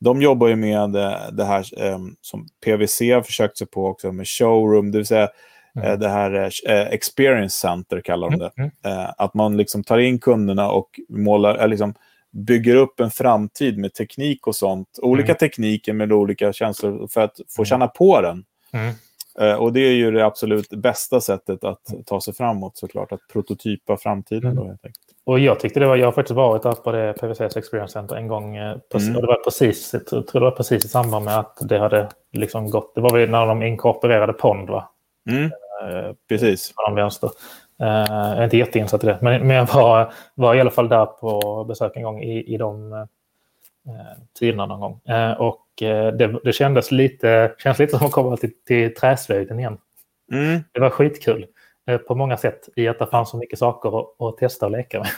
De 0.00 0.22
jobbar 0.22 0.48
ju 0.48 0.56
med 0.56 0.96
eh, 0.96 1.30
det 1.32 1.44
här 1.44 1.84
eh, 1.84 1.98
som 2.20 2.48
PVC 2.64 3.00
har 3.00 3.22
försökt 3.22 3.58
sig 3.58 3.66
på 3.66 3.86
också 3.86 4.12
med 4.12 4.28
showroom, 4.28 4.90
det 4.90 4.98
vill 4.98 5.06
säga 5.06 5.22
eh, 5.22 5.28
Mm. 5.76 6.00
det 6.00 6.08
här 6.08 6.50
eh, 6.68 6.86
experience 6.86 7.56
center 7.56 8.00
kallar 8.00 8.30
de 8.30 8.38
det. 8.38 8.50
Mm. 8.56 8.70
mm. 8.84 9.10
Att 9.18 9.34
man 9.34 9.56
liksom 9.56 9.84
tar 9.84 9.98
in 9.98 10.18
kunderna 10.18 10.70
och 10.70 11.00
målar, 11.08 11.68
liksom 11.68 11.94
bygger 12.30 12.76
upp 12.76 13.00
en 13.00 13.10
framtid 13.10 13.78
med 13.78 13.94
teknik 13.94 14.46
och 14.46 14.56
sånt. 14.56 14.98
Olika 15.02 15.32
mm. 15.32 15.36
tekniker 15.36 15.92
med 15.92 16.12
olika 16.12 16.52
känslor 16.52 17.08
för 17.08 17.20
att 17.20 17.40
få 17.56 17.62
mm. 17.62 17.66
känna 17.66 17.88
på 17.88 18.20
den. 18.20 18.44
Eh, 19.40 19.54
och 19.54 19.72
det 19.72 19.80
är 19.80 19.92
ju 19.92 20.10
det 20.10 20.26
absolut 20.26 20.70
bästa 20.70 21.20
sättet 21.20 21.64
att 21.64 21.80
ta 22.06 22.20
sig 22.20 22.34
framåt 22.34 22.76
såklart, 22.76 23.12
att 23.12 23.20
prototypa 23.32 23.96
framtiden. 23.96 24.50
Mm. 24.50 24.56
Då, 24.56 24.64
helt 24.64 24.84
enkelt. 24.84 25.04
Och 25.24 25.38
jag 25.38 25.60
tyckte 25.60 25.80
det 25.80 25.86
var, 25.86 25.96
jag 25.96 26.06
har 26.06 26.12
faktiskt 26.12 26.36
varit 26.36 26.62
där 26.62 26.72
på 26.72 26.92
det 26.92 27.12
PVCs 27.12 27.56
Experience 27.56 27.92
Center 27.92 28.16
en 28.16 28.28
gång. 28.28 28.56
Eh, 28.56 28.62
mm. 28.94 29.16
Och 29.16 29.22
det 29.22 29.26
var 29.26 29.44
precis, 29.44 29.92
jag 29.92 30.06
tror 30.06 30.40
det 30.40 30.40
var 30.40 30.50
precis 30.50 30.84
i 30.84 30.88
samband 30.88 31.24
med 31.24 31.38
att 31.38 31.58
det 31.60 31.78
hade 31.78 32.08
liksom 32.32 32.70
gått, 32.70 32.94
det 32.94 33.00
var 33.00 33.18
väl 33.18 33.30
när 33.30 33.46
de 33.46 33.62
inkorporerade 33.62 34.32
Pond 34.32 34.70
va? 34.70 34.90
Mm. 35.30 35.44
Eh, 35.44 36.12
precis. 36.28 36.72
På 36.72 36.94
vänster. 36.94 37.30
Uh, 37.82 37.88
jag 37.88 38.38
är 38.38 38.44
inte 38.44 38.56
jätteinsatt 38.56 39.04
i 39.04 39.06
det, 39.06 39.18
men, 39.22 39.46
men 39.46 39.56
jag 39.56 39.66
var, 39.74 40.12
var 40.34 40.54
i 40.54 40.60
alla 40.60 40.70
fall 40.70 40.88
där 40.88 41.06
på 41.06 41.64
besök 41.64 41.96
en 41.96 42.02
gång 42.02 42.22
i, 42.22 42.54
i 42.54 42.56
de 42.56 42.92
uh, 42.92 43.04
tiderna 44.38 44.66
någon 44.66 44.80
gång. 44.80 45.00
Uh, 45.10 45.40
och 45.40 45.63
Eh, 45.63 45.63
det, 45.80 46.40
det 46.44 46.52
kändes 46.52 46.90
lite, 46.90 47.54
känns 47.58 47.78
lite 47.78 47.98
som 47.98 48.06
att 48.06 48.12
komma 48.12 48.36
till, 48.36 48.52
till 48.66 48.94
träslöjden 48.94 49.58
igen. 49.58 49.78
Mm. 50.32 50.60
Det 50.72 50.80
var 50.80 50.90
skitkul 50.90 51.46
eh, 51.88 51.98
på 51.98 52.14
många 52.14 52.36
sätt 52.36 52.68
i 52.76 52.88
att 52.88 52.98
det 52.98 53.06
fanns 53.06 53.30
så 53.30 53.36
mycket 53.36 53.58
saker 53.58 54.00
att, 54.00 54.20
att 54.20 54.38
testa 54.38 54.66
och 54.66 54.72
leka 54.72 54.98
med. 54.98 55.08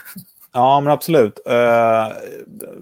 Ja, 0.53 0.79
men 0.79 0.93
absolut. 0.93 1.39
Uh, 1.49 2.17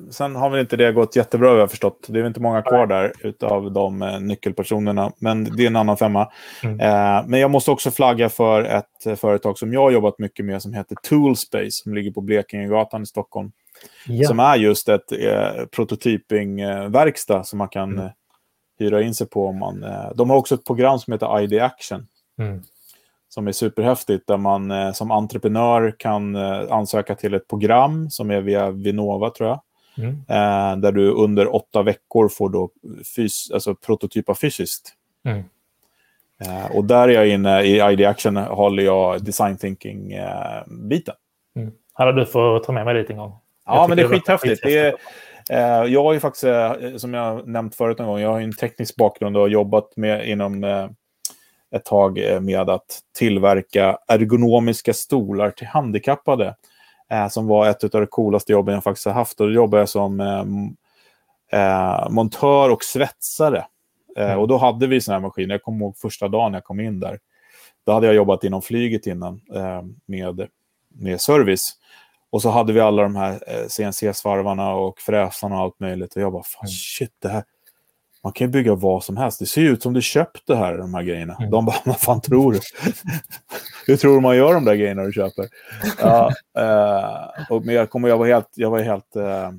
sen 0.09 0.35
har 0.35 0.49
väl 0.49 0.59
inte 0.59 0.77
det 0.77 0.91
gått 0.91 1.15
jättebra, 1.15 1.53
jag 1.53 1.59
har 1.59 1.67
förstått. 1.67 2.05
Det 2.09 2.19
är 2.19 2.27
inte 2.27 2.39
många 2.39 2.61
kvar 2.61 2.87
där 2.87 3.13
utav 3.19 3.71
de 3.71 4.01
uh, 4.01 4.19
nyckelpersonerna, 4.19 5.11
men 5.19 5.43
det 5.43 5.63
är 5.63 5.67
en 5.67 5.75
annan 5.75 5.97
femma. 5.97 6.31
Mm. 6.63 6.79
Uh, 6.79 7.27
men 7.27 7.39
jag 7.39 7.51
måste 7.51 7.71
också 7.71 7.91
flagga 7.91 8.29
för 8.29 8.63
ett 8.63 9.19
företag 9.19 9.57
som 9.57 9.73
jag 9.73 9.81
har 9.81 9.91
jobbat 9.91 10.19
mycket 10.19 10.45
med 10.45 10.61
som 10.61 10.73
heter 10.73 10.95
Toolspace, 11.09 11.71
som 11.71 11.93
ligger 11.93 12.11
på 12.11 12.21
Blekingegatan 12.21 13.03
i 13.03 13.05
Stockholm. 13.05 13.51
Ja. 14.07 14.27
Som 14.27 14.39
är 14.39 14.55
just 14.55 14.89
ett 14.89 15.11
eh, 15.11 15.65
prototypingverkstad 15.71 17.43
som 17.43 17.57
man 17.57 17.69
kan 17.69 17.93
mm. 17.93 18.09
hyra 18.79 19.01
in 19.01 19.15
sig 19.15 19.27
på. 19.27 19.47
Om 19.47 19.59
man, 19.59 19.83
eh, 19.83 20.09
de 20.15 20.29
har 20.29 20.37
också 20.37 20.55
ett 20.55 20.65
program 20.65 20.99
som 20.99 21.13
heter 21.13 21.39
ID 21.41 21.61
Action. 21.61 22.07
Mm. 22.39 22.61
Som 23.29 23.47
är 23.47 23.51
superhäftigt, 23.51 24.27
där 24.27 24.37
man 24.37 24.71
eh, 24.71 24.91
som 24.91 25.11
entreprenör 25.11 25.95
kan 25.99 26.35
eh, 26.35 26.71
ansöka 26.71 27.15
till 27.15 27.33
ett 27.33 27.47
program 27.47 28.09
som 28.09 28.31
är 28.31 28.41
via 28.41 28.71
Vinnova, 28.71 29.29
tror 29.29 29.49
jag. 29.49 29.61
Mm. 29.97 30.09
Eh, 30.11 30.77
där 30.81 30.91
du 30.91 31.11
under 31.11 31.55
åtta 31.55 31.83
veckor 31.83 32.29
får 32.29 32.49
då 32.49 32.69
fys 33.15 33.51
alltså 33.51 33.75
prototypa 33.75 34.35
fysiskt. 34.35 34.93
Mm. 35.25 35.43
Eh, 36.41 36.75
och 36.75 36.85
där 36.85 37.07
är 37.07 37.13
jag 37.13 37.27
inne 37.27 37.61
i 37.61 37.91
ID 37.91 38.01
Action 38.01 38.37
håller 38.37 38.83
jag 38.83 39.23
design 39.23 39.57
thinking-biten. 39.57 41.15
Eh, 41.55 41.61
mm. 41.61 41.73
Hade 41.93 42.13
du 42.19 42.25
får 42.25 42.59
ta 42.59 42.71
med 42.71 42.85
mig 42.85 42.93
dit 42.93 43.09
en 43.09 43.17
gång. 43.17 43.33
Ja, 43.65 43.85
men 43.87 43.97
det 43.97 44.03
är 44.03 44.07
skithäftigt. 44.07 44.63
Det 44.63 44.77
är, 44.77 44.95
eh, 45.49 45.91
jag 45.91 46.03
har 46.03 46.13
ju 46.13 46.19
faktiskt, 46.19 46.43
eh, 46.43 46.73
som 46.97 47.13
jag 47.13 47.47
nämnt 47.47 47.75
förut 47.75 47.99
en 47.99 48.05
gång, 48.05 48.19
jag 48.19 48.29
har 48.29 48.41
en 48.41 48.53
teknisk 48.53 48.95
bakgrund 48.95 49.37
och 49.37 49.41
har 49.41 49.49
jobbat 49.49 49.97
med 49.97 50.29
inom 50.29 50.63
eh, 50.63 50.89
ett 51.75 51.85
tag 51.85 52.17
eh, 52.17 52.39
med 52.39 52.69
att 52.69 52.99
tillverka 53.17 53.97
ergonomiska 54.07 54.93
stolar 54.93 55.51
till 55.51 55.67
handikappade. 55.67 56.55
Eh, 57.11 57.27
som 57.27 57.47
var 57.47 57.67
ett 57.67 57.83
av 57.83 57.89
de 57.89 58.07
coolaste 58.07 58.51
jobben 58.51 58.73
jag 58.73 58.83
faktiskt 58.83 59.05
har 59.05 59.13
haft. 59.13 59.41
Och 59.41 59.47
då 59.47 59.53
jobbade 59.53 59.81
jag 59.81 59.89
som 59.89 60.19
eh, 61.51 62.09
montör 62.09 62.69
och 62.69 62.83
svetsare. 62.83 63.65
Mm. 64.17 64.39
Och 64.39 64.47
då 64.47 64.57
hade 64.57 64.87
vi 64.87 65.01
sådana 65.01 65.19
här 65.19 65.27
maskiner. 65.27 65.53
Jag 65.53 65.63
kommer 65.63 65.85
ihåg 65.85 65.97
första 65.97 66.27
dagen 66.27 66.53
jag 66.53 66.63
kom 66.63 66.79
in 66.79 66.99
där. 66.99 67.19
Då 67.85 67.91
hade 67.91 68.05
jag 68.05 68.15
jobbat 68.15 68.43
inom 68.43 68.61
flyget 68.61 69.07
innan 69.07 69.41
med, 70.05 70.47
med 70.89 71.21
service. 71.21 71.77
Och 72.35 72.41
så 72.41 72.49
hade 72.49 72.73
vi 72.73 72.79
alla 72.79 73.03
de 73.03 73.15
här 73.15 73.39
CNC-svarvarna 73.67 74.73
och 74.73 74.99
fräsarna 74.99 75.55
och 75.55 75.61
allt 75.61 75.79
möjligt. 75.79 76.15
Och 76.15 76.21
jag 76.21 76.31
bara, 76.31 76.43
fan 76.43 76.65
mm. 76.65 76.71
shit, 76.71 77.11
det 77.21 77.29
här, 77.29 77.43
man 78.23 78.33
kan 78.33 78.47
ju 78.47 78.51
bygga 78.51 78.75
vad 78.75 79.03
som 79.03 79.17
helst. 79.17 79.39
Det 79.39 79.45
ser 79.45 79.61
ju 79.61 79.69
ut 79.69 79.83
som 79.83 79.93
du 79.93 80.01
köpt 80.01 80.47
det 80.47 80.55
här, 80.55 80.77
de 80.77 80.93
här 80.93 81.03
grejerna. 81.03 81.35
Mm. 81.35 81.51
De 81.51 81.65
bara, 81.65 81.75
vad 81.85 81.99
fan 81.99 82.21
tror 82.21 82.53
du? 82.53 82.59
Hur 83.87 83.97
tror 83.97 84.15
du 84.15 84.21
man 84.21 84.37
gör 84.37 84.53
de 84.53 84.65
där 84.65 84.75
grejerna 84.75 85.03
du 85.03 85.11
köper? 85.11 85.47
Ja, 85.99 86.31
eh, 86.57 87.45
och, 87.49 87.65
men 87.65 87.75
jag, 87.75 87.89
kommer, 87.89 88.09
jag 88.09 88.17
var 88.17 88.27
helt... 88.27 88.49
Jag, 88.55 88.69
var 88.69 88.79
helt 88.79 89.15
eh, 89.15 89.51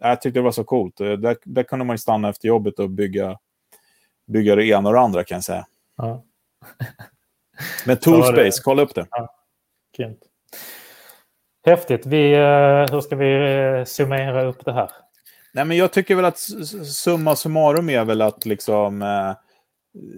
jag 0.00 0.20
tyckte 0.20 0.38
det 0.38 0.44
var 0.44 0.52
så 0.52 0.64
coolt. 0.64 0.96
Där, 0.96 1.36
där 1.44 1.62
kunde 1.62 1.84
man 1.84 1.94
ju 1.94 1.98
stanna 1.98 2.28
efter 2.28 2.48
jobbet 2.48 2.78
och 2.78 2.90
bygga, 2.90 3.38
bygga 4.26 4.54
det 4.54 4.66
ena 4.66 4.88
och 4.88 4.94
det 4.94 5.00
andra, 5.00 5.24
kan 5.24 5.36
jag 5.36 5.44
säga. 5.44 5.66
Ja. 5.96 6.24
Men 7.86 7.96
Toolspace, 7.96 8.62
kolla 8.64 8.82
upp 8.82 8.94
det. 8.94 9.06
Ja, 9.10 9.34
Häftigt. 11.66 12.06
Vi, 12.06 12.32
eh, 12.32 12.92
hur 12.92 13.00
ska 13.00 13.16
vi 13.16 13.34
eh, 13.78 13.84
summera 13.84 14.44
upp 14.44 14.64
det 14.64 14.72
här? 14.72 14.90
Nej, 15.52 15.64
men 15.64 15.76
jag 15.76 15.92
tycker 15.92 16.14
väl 16.14 16.24
att 16.24 16.38
summa 16.86 17.36
summarum 17.36 17.90
är 17.90 18.04
väl 18.04 18.22
att 18.22 18.46
liksom... 18.46 19.02
Eh, 19.02 19.32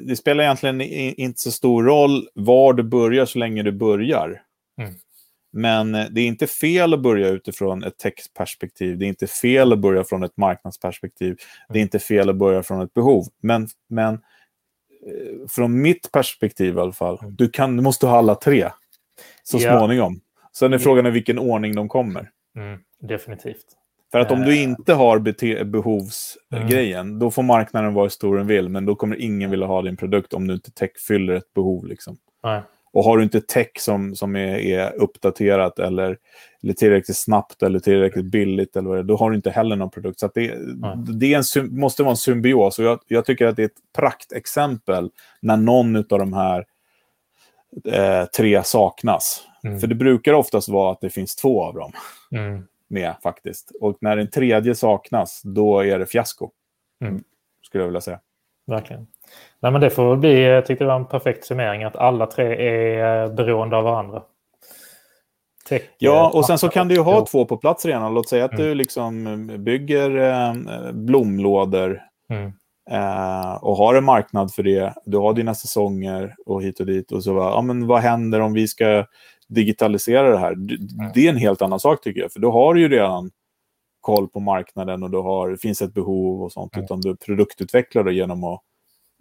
det 0.08 0.16
spelar 0.16 0.44
egentligen 0.44 0.80
inte 0.80 1.40
så 1.40 1.52
stor 1.52 1.84
roll 1.84 2.28
var 2.34 2.72
du 2.72 2.82
börjar 2.82 3.26
så 3.26 3.38
länge 3.38 3.62
du 3.62 3.72
börjar. 3.72 4.42
Mm. 4.80 4.94
Men 5.52 5.92
det 5.92 6.20
är 6.20 6.26
inte 6.26 6.46
fel 6.46 6.94
att 6.94 7.02
börja 7.02 7.28
utifrån 7.28 7.84
ett 7.84 7.98
textperspektiv. 7.98 8.98
Det 8.98 9.04
är 9.04 9.08
inte 9.08 9.26
fel 9.26 9.72
att 9.72 9.78
börja 9.78 10.04
från 10.04 10.22
ett 10.22 10.36
marknadsperspektiv. 10.36 11.26
Mm. 11.26 11.36
Det 11.68 11.74
är 11.74 11.80
mm. 11.80 11.86
inte 11.86 11.98
fel 11.98 12.30
att 12.30 12.36
börja 12.36 12.62
från 12.62 12.80
ett 12.80 12.94
behov. 12.94 13.24
Men, 13.42 13.68
men 13.88 14.20
från 15.48 15.82
mitt 15.82 16.12
perspektiv 16.12 16.76
i 16.76 16.80
alla 16.80 16.92
fall, 16.92 17.18
mm. 17.22 17.36
du, 17.36 17.48
kan, 17.48 17.76
du 17.76 17.82
måste 17.82 18.06
ha 18.06 18.18
alla 18.18 18.34
tre 18.34 18.70
så 19.42 19.58
ja. 19.60 19.78
småningom. 19.78 20.20
Sen 20.56 20.66
är 20.66 20.76
mm. 20.76 20.80
frågan 20.80 21.06
i 21.06 21.10
vilken 21.10 21.38
ordning 21.38 21.74
de 21.74 21.88
kommer. 21.88 22.30
Mm, 22.56 22.78
definitivt. 23.00 23.66
För 24.12 24.18
att 24.18 24.30
om 24.30 24.40
du 24.40 24.52
eh. 24.52 24.62
inte 24.62 24.94
har 24.94 25.18
behovsgrejen, 25.64 27.06
mm. 27.06 27.18
då 27.18 27.30
får 27.30 27.42
marknaden 27.42 27.94
vara 27.94 28.04
hur 28.04 28.10
stor 28.10 28.36
den 28.36 28.46
vill, 28.46 28.68
men 28.68 28.86
då 28.86 28.94
kommer 28.94 29.16
ingen 29.16 29.50
vilja 29.50 29.66
ha 29.66 29.82
din 29.82 29.96
produkt 29.96 30.34
om 30.34 30.46
du 30.46 30.54
inte 30.54 30.70
tech 30.70 30.90
fyller 31.08 31.34
ett 31.34 31.54
behov. 31.54 31.86
Liksom. 31.86 32.16
Nej. 32.42 32.62
Och 32.92 33.04
har 33.04 33.18
du 33.18 33.24
inte 33.24 33.40
tech 33.40 33.70
som, 33.78 34.16
som 34.16 34.36
är, 34.36 34.58
är 34.58 34.92
uppdaterat 34.92 35.78
eller, 35.78 36.18
eller 36.62 36.72
tillräckligt 36.72 37.16
snabbt 37.16 37.62
eller 37.62 37.78
tillräckligt 37.78 38.24
billigt, 38.24 38.76
eller 38.76 38.88
vad 38.88 38.98
det, 38.98 39.02
då 39.02 39.16
har 39.16 39.30
du 39.30 39.36
inte 39.36 39.50
heller 39.50 39.76
någon 39.76 39.90
produkt. 39.90 40.20
Så 40.20 40.30
det, 40.34 40.54
det 41.18 41.34
en, 41.34 41.44
måste 41.70 42.02
vara 42.02 42.10
en 42.10 42.16
symbios. 42.16 42.78
Och 42.78 42.84
jag, 42.84 43.00
jag, 43.08 43.24
tycker 43.24 43.46
att 43.46 43.56
det 43.56 43.62
är 43.62 43.66
ett 43.66 43.92
praktexempel 43.96 45.10
när 45.42 45.56
någon 45.56 45.96
av 45.96 46.04
de 46.18 46.32
här 46.32 46.64
eh, 47.84 48.24
tre 48.24 48.62
saknas. 48.64 49.42
Mm. 49.64 49.80
För 49.80 49.86
det 49.86 49.94
brukar 49.94 50.32
oftast 50.32 50.68
vara 50.68 50.92
att 50.92 51.00
det 51.00 51.10
finns 51.10 51.36
två 51.36 51.62
av 51.62 51.74
dem. 51.74 51.92
Mm 52.32 52.66
med 52.92 53.14
faktiskt. 53.22 53.72
Och 53.80 53.96
när 54.00 54.16
en 54.16 54.30
tredje 54.30 54.74
saknas, 54.74 55.42
då 55.44 55.80
är 55.80 55.98
det 55.98 56.06
fiasko. 56.06 56.50
Mm. 57.04 57.22
Skulle 57.66 57.82
jag 57.82 57.88
vilja 57.88 58.00
säga. 58.00 58.20
Verkligen. 58.66 59.06
Nej, 59.60 59.72
men 59.72 59.80
det 59.80 59.90
får 59.90 60.16
bli, 60.16 60.42
jag 60.42 60.66
tyckte 60.66 60.84
det 60.84 60.88
var 60.88 60.96
en 60.96 61.06
perfekt 61.06 61.44
summering, 61.44 61.84
att 61.84 61.96
alla 61.96 62.26
tre 62.26 62.68
är 62.68 63.24
eh, 63.24 63.34
beroende 63.34 63.76
av 63.76 63.84
varandra. 63.84 64.22
Tech, 65.68 65.82
ja, 65.98 66.30
och 66.34 66.46
sen 66.46 66.58
så 66.58 66.68
kan 66.68 66.88
du 66.88 66.94
ju 66.94 67.00
ha 67.00 67.26
två 67.26 67.44
på 67.44 67.56
plats 67.56 67.86
redan. 67.86 68.14
Låt 68.14 68.28
säga 68.28 68.44
att 68.44 68.52
mm. 68.52 68.64
du 68.64 68.74
liksom 68.74 69.46
bygger 69.58 70.16
eh, 70.16 70.54
blomlådor 70.92 72.02
mm. 72.30 72.52
eh, 72.90 73.54
och 73.54 73.76
har 73.76 73.94
en 73.94 74.04
marknad 74.04 74.54
för 74.54 74.62
det. 74.62 74.94
Du 75.04 75.18
har 75.18 75.34
dina 75.34 75.54
säsonger 75.54 76.34
och 76.46 76.62
hit 76.62 76.80
och 76.80 76.86
dit. 76.86 77.12
Och 77.12 77.24
så 77.24 77.34
va, 77.34 77.50
ja, 77.54 77.62
men 77.62 77.86
vad 77.86 78.00
händer 78.00 78.40
om 78.40 78.52
vi 78.52 78.68
ska 78.68 79.06
digitalisera 79.54 80.30
det 80.30 80.38
här. 80.38 80.54
Det 81.14 81.26
är 81.26 81.30
en 81.30 81.36
helt 81.36 81.62
annan 81.62 81.80
sak 81.80 82.00
tycker 82.00 82.20
jag, 82.20 82.32
för 82.32 82.40
då 82.40 82.50
har 82.50 82.74
du 82.74 82.80
ju 82.80 82.88
redan 82.88 83.30
koll 84.00 84.28
på 84.28 84.40
marknaden 84.40 85.02
och 85.02 85.24
har, 85.24 85.50
det 85.50 85.58
finns 85.58 85.82
ett 85.82 85.94
behov 85.94 86.42
och 86.42 86.52
sånt. 86.52 86.74
Mm. 86.76 86.84
Utan 86.84 87.00
du 87.00 87.16
produktutvecklar 87.16 88.04
det 88.04 88.12
genom 88.12 88.44
att 88.44 88.60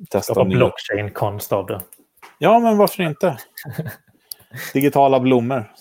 testa 0.09 0.33
Skapa 0.33 0.49
blockchain-konst 0.49 1.51
av 1.51 1.65
det. 1.65 1.81
Ja, 2.37 2.59
men 2.59 2.77
varför 2.77 3.03
inte? 3.03 3.37
Digitala 4.73 5.19
blommor. 5.19 5.71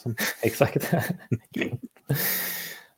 Exakt. 0.42 0.92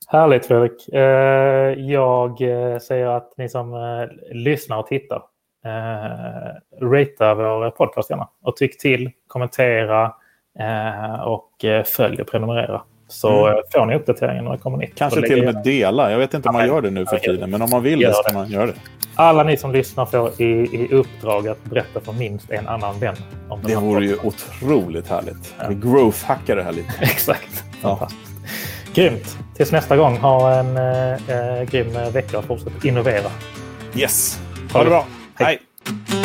Härligt 0.08 0.46
Fredrik. 0.46 0.88
Eh, 0.88 1.80
jag 1.90 2.40
eh, 2.40 2.78
säger 2.78 3.06
att 3.06 3.34
ni 3.36 3.48
som 3.48 3.74
eh, 3.74 4.34
lyssnar 4.34 4.78
och 4.78 4.86
tittar 4.86 5.22
ratea 6.80 7.34
vår 7.34 7.70
podcast 7.70 8.10
gärna. 8.10 8.28
Och 8.42 8.56
tyck 8.56 8.78
till, 8.78 9.10
kommentera, 9.26 10.14
och 11.24 11.64
eh, 11.64 11.84
följ 11.84 12.20
och 12.20 12.28
prenumerera. 12.28 12.82
Så 13.08 13.46
mm. 13.46 13.62
får 13.72 13.86
ni 13.86 13.94
uppdateringen 13.94 14.44
när 14.44 14.52
det 14.52 14.58
kommer 14.58 14.78
nytt. 14.78 14.94
Kanske 14.94 15.22
till 15.22 15.38
och 15.38 15.54
med 15.54 15.64
dela. 15.64 16.10
Jag 16.10 16.18
vet 16.18 16.34
inte 16.34 16.48
om 16.48 16.54
man 16.54 16.66
gör 16.66 16.80
det 16.80 16.90
nu 16.90 17.06
för 17.06 17.18
tiden, 17.18 17.50
men 17.50 17.62
om 17.62 17.70
man 17.70 17.82
vill 17.82 17.98
det 17.98 18.14
ska 18.14 18.32
man 18.32 18.50
göra 18.50 18.66
det. 18.66 18.74
Alla 19.14 19.42
ni 19.42 19.56
som 19.56 19.72
lyssnar 19.72 20.06
får 20.06 20.42
i, 20.42 20.44
i 20.44 20.88
uppdrag 20.92 21.48
att 21.48 21.64
berätta 21.64 22.00
för 22.00 22.12
minst 22.12 22.50
en 22.50 22.68
annan 22.68 22.98
vän. 22.98 23.16
Om 23.48 23.60
det 23.62 23.76
vore 23.76 24.06
ju 24.06 24.16
otroligt 24.16 25.08
härligt. 25.08 25.54
Ja. 25.58 25.68
Growth-hackar 25.68 26.56
det 26.56 26.62
här 26.62 26.72
lite. 26.72 26.92
Exakt. 27.00 27.64
Ja. 27.82 28.08
Grymt. 28.94 29.38
Tills 29.56 29.72
nästa 29.72 29.96
gång, 29.96 30.16
ha 30.16 30.54
en 30.54 30.76
eh, 30.76 31.62
grym 31.70 32.12
vecka 32.12 32.38
och 32.38 32.44
fortsätt 32.44 32.84
innovera. 32.84 33.30
Yes. 33.96 34.40
Ha 34.72 34.84
det 34.84 34.90
bra. 34.90 35.06
Hej. 35.34 35.46
Hej. 35.46 36.21